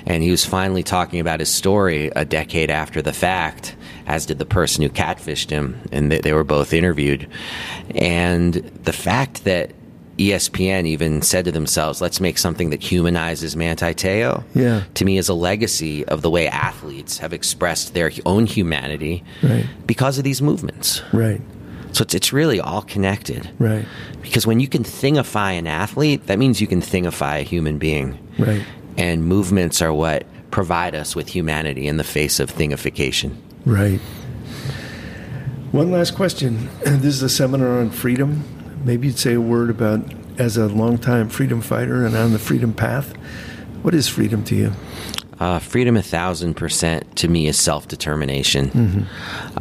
And 0.06 0.22
he 0.22 0.30
was 0.30 0.44
finally 0.44 0.82
talking 0.82 1.20
about 1.20 1.40
his 1.40 1.52
story 1.52 2.10
a 2.14 2.24
decade 2.24 2.70
after 2.70 3.02
the 3.02 3.12
fact, 3.12 3.74
as 4.06 4.26
did 4.26 4.38
the 4.38 4.46
person 4.46 4.82
who 4.82 4.88
catfished 4.90 5.50
him, 5.50 5.80
and 5.90 6.12
they, 6.12 6.18
they 6.20 6.32
were 6.32 6.44
both 6.44 6.72
interviewed. 6.72 7.28
And 7.94 8.54
the 8.54 8.92
fact 8.92 9.44
that 9.44 9.72
ESPN 10.18 10.86
even 10.86 11.22
said 11.22 11.46
to 11.46 11.52
themselves, 11.52 12.00
let's 12.02 12.20
make 12.20 12.36
something 12.36 12.70
that 12.70 12.82
humanizes 12.82 13.56
Manti 13.56 13.94
Te'o. 13.94 14.44
Yeah. 14.54 14.82
To 14.94 15.04
me, 15.06 15.16
is 15.16 15.30
a 15.30 15.34
legacy 15.34 16.04
of 16.04 16.20
the 16.20 16.28
way 16.30 16.46
athletes 16.46 17.18
have 17.18 17.32
expressed 17.32 17.94
their 17.94 18.12
own 18.26 18.44
humanity 18.46 19.24
Right. 19.42 19.64
because 19.86 20.18
of 20.18 20.24
these 20.24 20.42
movements. 20.42 21.00
Right. 21.14 21.40
So 21.92 22.02
it's, 22.02 22.14
it's 22.14 22.32
really 22.32 22.60
all 22.60 22.82
connected. 22.82 23.50
Right. 23.58 23.84
Because 24.22 24.46
when 24.46 24.60
you 24.60 24.68
can 24.68 24.84
thingify 24.84 25.52
an 25.52 25.66
athlete, 25.66 26.26
that 26.26 26.38
means 26.38 26.60
you 26.60 26.66
can 26.66 26.80
thingify 26.80 27.40
a 27.40 27.42
human 27.42 27.78
being. 27.78 28.18
Right. 28.38 28.64
And 28.96 29.24
movements 29.24 29.82
are 29.82 29.92
what 29.92 30.26
provide 30.50 30.94
us 30.94 31.14
with 31.14 31.28
humanity 31.28 31.86
in 31.86 31.96
the 31.96 32.04
face 32.04 32.40
of 32.40 32.52
thingification. 32.52 33.36
Right. 33.64 34.00
One 35.72 35.90
last 35.90 36.14
question. 36.16 36.68
This 36.84 37.14
is 37.14 37.22
a 37.22 37.28
seminar 37.28 37.78
on 37.78 37.90
freedom. 37.90 38.44
Maybe 38.84 39.08
you'd 39.08 39.18
say 39.18 39.34
a 39.34 39.40
word 39.40 39.70
about, 39.70 40.00
as 40.38 40.56
a 40.56 40.66
longtime 40.66 41.28
freedom 41.28 41.60
fighter 41.60 42.04
and 42.04 42.16
on 42.16 42.32
the 42.32 42.38
freedom 42.38 42.72
path, 42.72 43.14
what 43.82 43.94
is 43.94 44.08
freedom 44.08 44.42
to 44.44 44.54
you? 44.56 44.72
Uh, 45.40 45.58
freedom, 45.58 45.96
a 45.96 46.02
thousand 46.02 46.52
percent, 46.54 47.16
to 47.16 47.26
me 47.26 47.46
is 47.48 47.58
self 47.58 47.88
determination. 47.88 49.08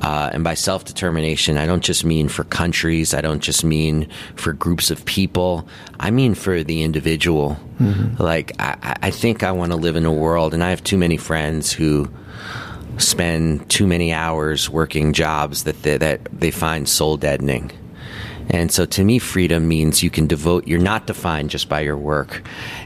Uh, 0.02 0.30
and 0.34 0.44
by 0.44 0.54
self 0.54 0.84
determination, 0.84 1.58
I 1.58 1.66
don't 1.66 1.84
just 1.84 2.04
mean 2.04 2.28
for 2.28 2.44
countries, 2.44 3.14
I 3.14 3.22
don't 3.22 3.40
just 3.40 3.64
mean 3.64 4.10
for 4.36 4.52
groups 4.54 4.92
of 4.92 5.06
people, 5.06 5.66
I 6.00 6.12
mean 6.12 6.36
for 6.36 6.64
the 6.64 6.84
individual. 6.84 7.58
Like, 8.20 8.52
I, 8.60 8.76
I- 8.84 8.96
I 9.08 9.12
think 9.12 9.42
I 9.44 9.54
want 9.54 9.72
to 9.72 9.78
live 9.78 9.96
in 9.96 10.06
a 10.06 10.12
world, 10.12 10.54
and 10.54 10.62
I 10.64 10.70
have 10.72 10.84
too 10.84 10.98
many 10.98 11.16
friends 11.16 11.72
who 11.72 12.10
spend 12.98 13.70
too 13.70 13.88
many 13.88 14.12
hours 14.12 14.70
working 14.70 15.14
jobs 15.14 15.64
that 15.64 15.82
they, 15.84 15.98
that 15.98 16.26
they 16.38 16.52
find 16.52 16.90
soul 16.90 17.16
deadening. 17.16 17.72
And 18.50 18.72
so 18.72 18.86
to 18.86 19.04
me, 19.04 19.20
freedom 19.20 19.68
means 19.68 20.02
you 20.02 20.10
can 20.10 20.26
devote, 20.28 20.68
you're 20.68 20.80
not 20.80 21.06
defined 21.08 21.50
just 21.52 21.70
by 21.70 21.82
your 21.82 21.98
work, 21.98 22.42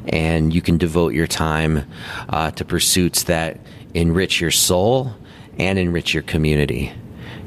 and 0.07 0.53
you 0.53 0.61
can 0.61 0.77
devote 0.77 1.13
your 1.13 1.27
time 1.27 1.85
uh, 2.29 2.51
to 2.51 2.65
pursuits 2.65 3.23
that 3.23 3.59
enrich 3.93 4.41
your 4.41 4.51
soul 4.51 5.13
and 5.57 5.79
enrich 5.79 6.13
your 6.13 6.23
community. 6.23 6.91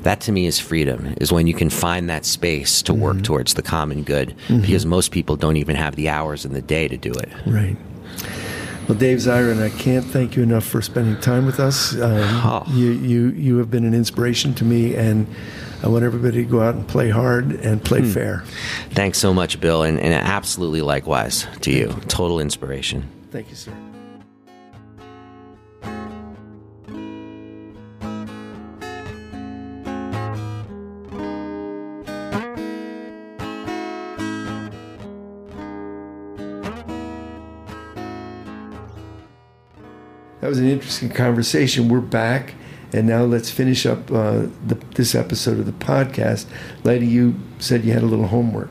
That 0.02 0.20
to 0.22 0.32
me 0.32 0.46
is 0.46 0.58
freedom, 0.60 1.14
is 1.20 1.32
when 1.32 1.46
you 1.46 1.54
can 1.54 1.68
find 1.68 2.08
that 2.08 2.24
space 2.24 2.80
to 2.82 2.94
work 2.94 3.22
towards 3.22 3.54
the 3.54 3.62
common 3.62 4.02
good, 4.04 4.34
because 4.48 4.86
most 4.86 5.10
people 5.10 5.34
don't 5.36 5.56
even 5.56 5.74
have 5.76 5.96
the 5.96 6.08
hours 6.08 6.44
in 6.44 6.52
the 6.52 6.62
day 6.62 6.86
to 6.86 6.96
do 6.96 7.10
it. 7.12 7.28
Right. 7.44 7.76
Well, 8.88 8.96
Dave 8.96 9.18
Zirin, 9.18 9.60
I 9.60 9.68
can't 9.76 10.04
thank 10.06 10.36
you 10.36 10.44
enough 10.44 10.64
for 10.64 10.80
spending 10.80 11.20
time 11.20 11.44
with 11.44 11.58
us. 11.58 11.92
Um, 11.94 12.22
Oh. 12.44 12.64
you, 12.68 12.92
you, 12.92 13.28
you 13.30 13.56
have 13.58 13.68
been 13.68 13.84
an 13.84 13.94
inspiration 13.94 14.54
to 14.54 14.64
me, 14.64 14.94
and 14.94 15.26
I 15.82 15.88
want 15.88 16.04
everybody 16.04 16.44
to 16.44 16.50
go 16.50 16.60
out 16.60 16.74
and 16.74 16.86
play 16.88 17.10
hard 17.10 17.52
and 17.52 17.84
play 17.84 18.00
hmm. 18.00 18.10
fair. 18.10 18.44
Thanks 18.90 19.18
so 19.18 19.32
much, 19.34 19.60
Bill, 19.60 19.82
and, 19.82 20.00
and 20.00 20.14
absolutely 20.14 20.82
likewise 20.82 21.46
to 21.62 21.70
you. 21.70 21.88
Total 22.08 22.40
inspiration. 22.40 23.08
Thank 23.30 23.50
you, 23.50 23.56
sir. 23.56 23.72
That 40.46 40.50
was 40.50 40.58
an 40.60 40.68
interesting 40.68 41.08
conversation. 41.08 41.88
We're 41.88 41.98
back, 41.98 42.54
and 42.92 43.06
now 43.06 43.24
let's 43.24 43.50
finish 43.50 43.86
up 43.86 44.10
uh, 44.10 44.46
the, 44.66 44.78
this 44.94 45.14
episode 45.14 45.58
of 45.58 45.66
the 45.66 45.72
podcast. 45.72 46.46
Lady, 46.84 47.06
you 47.06 47.34
said 47.58 47.84
you 47.84 47.92
had 47.92 48.02
a 48.02 48.06
little 48.06 48.28
homework. 48.28 48.70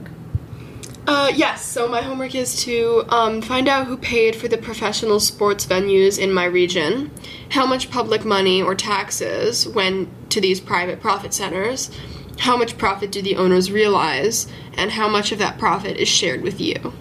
Uh, 1.07 1.31
yes, 1.35 1.63
so 1.63 1.87
my 1.87 2.01
homework 2.01 2.33
is 2.33 2.63
to 2.63 3.03
um, 3.09 3.39
find 3.39 3.67
out 3.67 3.85
who 3.85 3.95
paid 3.95 4.35
for 4.35 4.47
the 4.47 4.57
professional 4.57 5.19
sports 5.19 5.65
venues 5.65 6.17
in 6.17 6.33
my 6.33 6.45
region, 6.45 7.11
how 7.51 7.65
much 7.65 7.91
public 7.91 8.25
money 8.25 8.61
or 8.61 8.73
taxes 8.73 9.67
went 9.67 10.09
to 10.31 10.41
these 10.41 10.59
private 10.59 10.99
profit 10.99 11.31
centers, 11.31 11.91
how 12.39 12.57
much 12.57 12.77
profit 12.79 13.11
do 13.11 13.21
the 13.21 13.35
owners 13.35 13.71
realize, 13.71 14.47
and 14.77 14.91
how 14.91 15.07
much 15.07 15.31
of 15.31 15.37
that 15.37 15.59
profit 15.59 15.95
is 15.97 16.07
shared 16.07 16.41
with 16.41 16.59
you. 16.59 16.93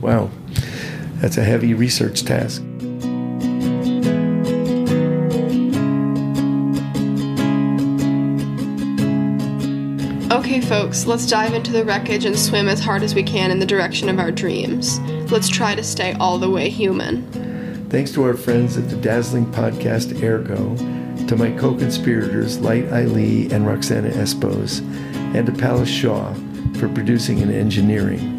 Wow, 0.00 0.30
that's 1.16 1.36
a 1.36 1.44
heavy 1.44 1.74
research 1.74 2.22
task. 2.22 2.62
Folks, 10.62 11.06
let's 11.06 11.26
dive 11.26 11.54
into 11.54 11.72
the 11.72 11.84
wreckage 11.84 12.24
and 12.24 12.38
swim 12.38 12.68
as 12.68 12.80
hard 12.80 13.02
as 13.02 13.14
we 13.14 13.22
can 13.22 13.50
in 13.50 13.58
the 13.58 13.66
direction 13.66 14.08
of 14.08 14.18
our 14.18 14.30
dreams. 14.30 15.00
Let's 15.30 15.48
try 15.48 15.74
to 15.74 15.82
stay 15.82 16.12
all 16.14 16.38
the 16.38 16.50
way 16.50 16.68
human. 16.68 17.88
Thanks 17.90 18.12
to 18.12 18.22
our 18.22 18.34
friends 18.34 18.76
at 18.76 18.88
the 18.88 18.96
dazzling 18.96 19.46
podcast 19.46 20.22
Ergo, 20.22 20.76
to 21.26 21.36
my 21.36 21.50
co 21.58 21.74
conspirators 21.74 22.60
Light 22.60 22.84
Eileen 22.92 23.52
and 23.52 23.66
Roxana 23.66 24.10
Espos, 24.10 24.80
and 25.34 25.46
to 25.46 25.52
Palace 25.52 25.88
Shaw 25.88 26.32
for 26.74 26.88
producing 26.88 27.42
and 27.42 27.52
engineering. 27.52 28.36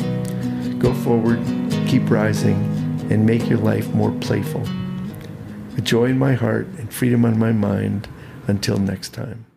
Go 0.79 0.93
forward, 0.93 1.39
keep 1.87 2.09
rising, 2.09 2.55
and 3.11 3.25
make 3.25 3.49
your 3.49 3.59
life 3.59 3.93
more 3.93 4.11
playful. 4.21 4.61
With 5.75 5.83
joy 5.83 6.05
in 6.05 6.17
my 6.17 6.33
heart 6.33 6.67
and 6.77 6.93
freedom 6.93 7.25
on 7.25 7.37
my 7.37 7.51
mind, 7.51 8.07
until 8.47 8.77
next 8.77 9.09
time. 9.09 9.50